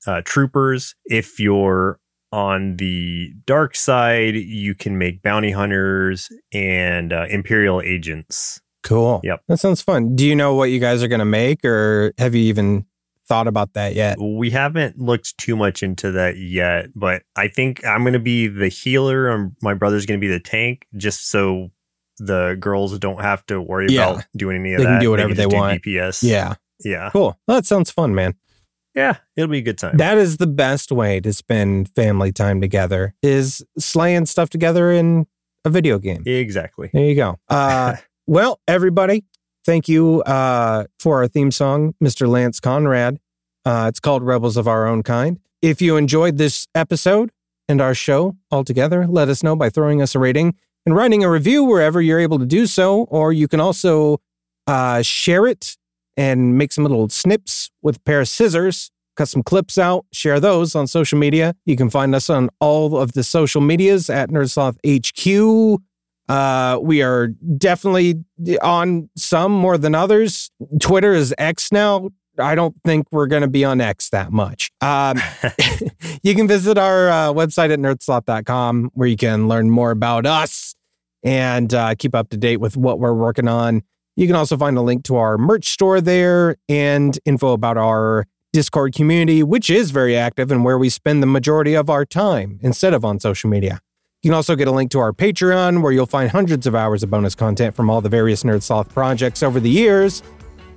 uh 0.06 0.22
troopers 0.24 0.94
if 1.04 1.38
you're 1.38 2.00
on 2.32 2.76
the 2.76 3.32
dark 3.46 3.74
side 3.74 4.34
you 4.34 4.74
can 4.74 4.96
make 4.98 5.22
bounty 5.22 5.50
hunters 5.50 6.28
and 6.52 7.12
uh, 7.12 7.26
imperial 7.28 7.80
agents 7.80 8.60
Cool. 8.82 9.20
Yep. 9.22 9.42
That 9.46 9.58
sounds 9.58 9.82
fun. 9.82 10.16
Do 10.16 10.26
you 10.26 10.34
know 10.34 10.54
what 10.54 10.70
you 10.70 10.80
guys 10.80 11.02
are 11.02 11.08
going 11.08 11.18
to 11.18 11.26
make 11.26 11.62
or 11.66 12.14
have 12.16 12.34
you 12.34 12.44
even 12.44 12.86
thought 13.28 13.46
about 13.46 13.74
that 13.74 13.94
yet? 13.94 14.16
We 14.18 14.48
haven't 14.48 14.98
looked 14.98 15.36
too 15.36 15.54
much 15.54 15.82
into 15.82 16.10
that 16.12 16.38
yet, 16.38 16.86
but 16.94 17.22
I 17.36 17.48
think 17.48 17.84
I'm 17.84 18.04
going 18.04 18.14
to 18.14 18.18
be 18.18 18.46
the 18.46 18.68
healer 18.68 19.28
and 19.28 19.52
my 19.60 19.74
brother's 19.74 20.06
going 20.06 20.18
to 20.18 20.26
be 20.26 20.32
the 20.32 20.40
tank 20.40 20.86
just 20.96 21.28
so 21.30 21.68
the 22.18 22.56
girls 22.58 22.98
don't 22.98 23.20
have 23.20 23.44
to 23.46 23.60
worry 23.60 23.88
Yeah. 23.90 24.12
about 24.12 24.24
doing 24.34 24.56
any 24.58 24.72
of 24.72 24.78
They 24.78 24.84
that. 24.84 24.88
They 24.88 24.94
can 24.94 25.00
do 25.02 25.10
whatever 25.10 25.34
just 25.34 25.50
they 25.50 25.54
want. 25.54 25.82
DPS. 25.82 26.22
Yeah. 26.22 26.54
Yeah. 26.82 27.10
Cool. 27.12 27.38
Well, 27.46 27.58
that 27.58 27.66
sounds 27.66 27.90
fun, 27.90 28.14
man. 28.14 28.34
Yeah. 28.94 29.18
It'll 29.36 29.50
be 29.50 29.58
a 29.58 29.62
good 29.62 29.78
time. 29.78 29.96
That 29.96 30.18
is 30.18 30.38
the 30.38 30.46
best 30.46 30.90
way 30.90 31.20
to 31.20 31.32
spend 31.32 31.90
family 31.94 32.32
time 32.32 32.60
together 32.60 33.14
is 33.22 33.64
slaying 33.78 34.26
stuff 34.26 34.50
together 34.50 34.90
in 34.90 35.26
a 35.64 35.70
video 35.70 35.98
game. 35.98 36.22
exactly. 36.26 36.90
There 36.92 37.04
you 37.04 37.14
go. 37.14 37.38
Uh, 37.48 37.96
well, 38.26 38.60
everybody, 38.68 39.24
thank 39.64 39.88
you 39.88 40.22
uh, 40.22 40.84
for 41.00 41.18
our 41.20 41.26
theme 41.26 41.50
song, 41.50 41.94
Mr. 42.02 42.28
Lance 42.28 42.60
Conrad. 42.60 43.18
Uh, 43.64 43.86
it's 43.88 43.98
called 43.98 44.22
Rebels 44.22 44.56
of 44.56 44.68
Our 44.68 44.86
Own 44.86 45.02
Kind. 45.02 45.40
If 45.62 45.82
you 45.82 45.96
enjoyed 45.96 46.38
this 46.38 46.66
episode 46.74 47.30
and 47.68 47.80
our 47.80 47.94
show 47.94 48.36
altogether, 48.50 49.06
let 49.06 49.28
us 49.28 49.42
know 49.42 49.56
by 49.56 49.68
throwing 49.68 50.00
us 50.00 50.14
a 50.14 50.20
rating 50.20 50.54
and 50.86 50.94
writing 50.94 51.24
a 51.24 51.30
review 51.30 51.64
wherever 51.64 52.00
you're 52.00 52.20
able 52.20 52.38
to 52.38 52.46
do 52.46 52.66
so. 52.66 53.02
Or 53.04 53.32
you 53.32 53.48
can 53.48 53.58
also 53.60 54.20
uh, 54.66 55.02
share 55.02 55.46
it 55.46 55.76
and 56.16 56.56
make 56.56 56.72
some 56.72 56.84
little 56.84 57.08
snips 57.08 57.70
with 57.82 57.96
a 57.96 58.00
pair 58.00 58.20
of 58.20 58.28
scissors, 58.28 58.90
cut 59.16 59.28
some 59.28 59.42
clips 59.42 59.78
out, 59.78 60.06
share 60.12 60.40
those 60.40 60.74
on 60.74 60.86
social 60.86 61.18
media. 61.18 61.54
You 61.66 61.76
can 61.76 61.90
find 61.90 62.14
us 62.14 62.30
on 62.30 62.50
all 62.60 62.96
of 62.96 63.12
the 63.12 63.24
social 63.24 63.60
medias 63.60 64.10
at 64.10 64.30
Nerdsloth 64.30 64.76
HQ. 64.86 65.80
Uh, 66.28 66.78
we 66.80 67.02
are 67.02 67.28
definitely 67.28 68.24
on 68.62 69.10
some 69.16 69.52
more 69.52 69.76
than 69.76 69.94
others. 69.94 70.50
Twitter 70.80 71.12
is 71.12 71.34
X 71.38 71.72
now. 71.72 72.10
I 72.38 72.54
don't 72.54 72.74
think 72.84 73.08
we're 73.10 73.26
going 73.26 73.42
to 73.42 73.48
be 73.48 73.64
on 73.64 73.80
X 73.80 74.10
that 74.10 74.32
much. 74.32 74.70
Um, 74.80 75.20
you 76.22 76.34
can 76.34 76.46
visit 76.48 76.78
our 76.78 77.08
uh, 77.08 77.32
website 77.32 77.72
at 77.72 77.78
nerdsloth.com 77.78 78.90
where 78.94 79.08
you 79.08 79.16
can 79.16 79.48
learn 79.48 79.70
more 79.70 79.90
about 79.90 80.26
us 80.26 80.74
and 81.22 81.72
uh, 81.74 81.94
keep 81.96 82.14
up 82.14 82.30
to 82.30 82.36
date 82.36 82.58
with 82.58 82.76
what 82.76 82.98
we're 82.98 83.14
working 83.14 83.48
on. 83.48 83.82
You 84.16 84.26
can 84.26 84.36
also 84.36 84.56
find 84.56 84.76
a 84.76 84.82
link 84.82 85.04
to 85.04 85.16
our 85.16 85.38
merch 85.38 85.68
store 85.68 86.00
there 86.00 86.56
and 86.68 87.18
info 87.24 87.52
about 87.52 87.76
our 87.76 88.26
Discord 88.52 88.94
community, 88.94 89.42
which 89.42 89.70
is 89.70 89.92
very 89.92 90.16
active 90.16 90.50
and 90.50 90.64
where 90.64 90.76
we 90.76 90.88
spend 90.88 91.22
the 91.22 91.26
majority 91.26 91.74
of 91.74 91.88
our 91.88 92.04
time 92.04 92.58
instead 92.62 92.92
of 92.92 93.04
on 93.04 93.20
social 93.20 93.48
media. 93.48 93.80
You 94.22 94.30
can 94.30 94.34
also 94.34 94.56
get 94.56 94.68
a 94.68 94.72
link 94.72 94.90
to 94.90 94.98
our 94.98 95.12
Patreon, 95.12 95.82
where 95.82 95.92
you'll 95.92 96.04
find 96.04 96.30
hundreds 96.30 96.66
of 96.66 96.74
hours 96.74 97.02
of 97.02 97.10
bonus 97.10 97.34
content 97.34 97.74
from 97.74 97.88
all 97.88 98.02
the 98.02 98.08
various 98.10 98.42
Nerd 98.42 98.62
Sloth 98.62 98.92
projects 98.92 99.42
over 99.42 99.60
the 99.60 99.70
years. 99.70 100.22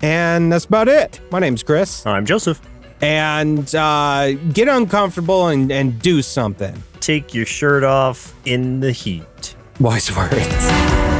And 0.01 0.51
that's 0.51 0.65
about 0.65 0.87
it. 0.87 1.19
My 1.31 1.39
name's 1.39 1.63
Chris. 1.63 2.05
I'm 2.05 2.25
Joseph. 2.25 2.61
And 3.01 3.73
uh, 3.75 4.33
get 4.53 4.69
uncomfortable 4.69 5.47
and, 5.47 5.71
and 5.71 5.99
do 6.01 6.21
something. 6.21 6.81
Take 7.01 7.33
your 7.33 7.45
shirt 7.45 7.83
off 7.83 8.33
in 8.45 8.79
the 8.79 8.93
heat. 8.93 9.55
Wise 9.81 10.15
words. 10.15 11.12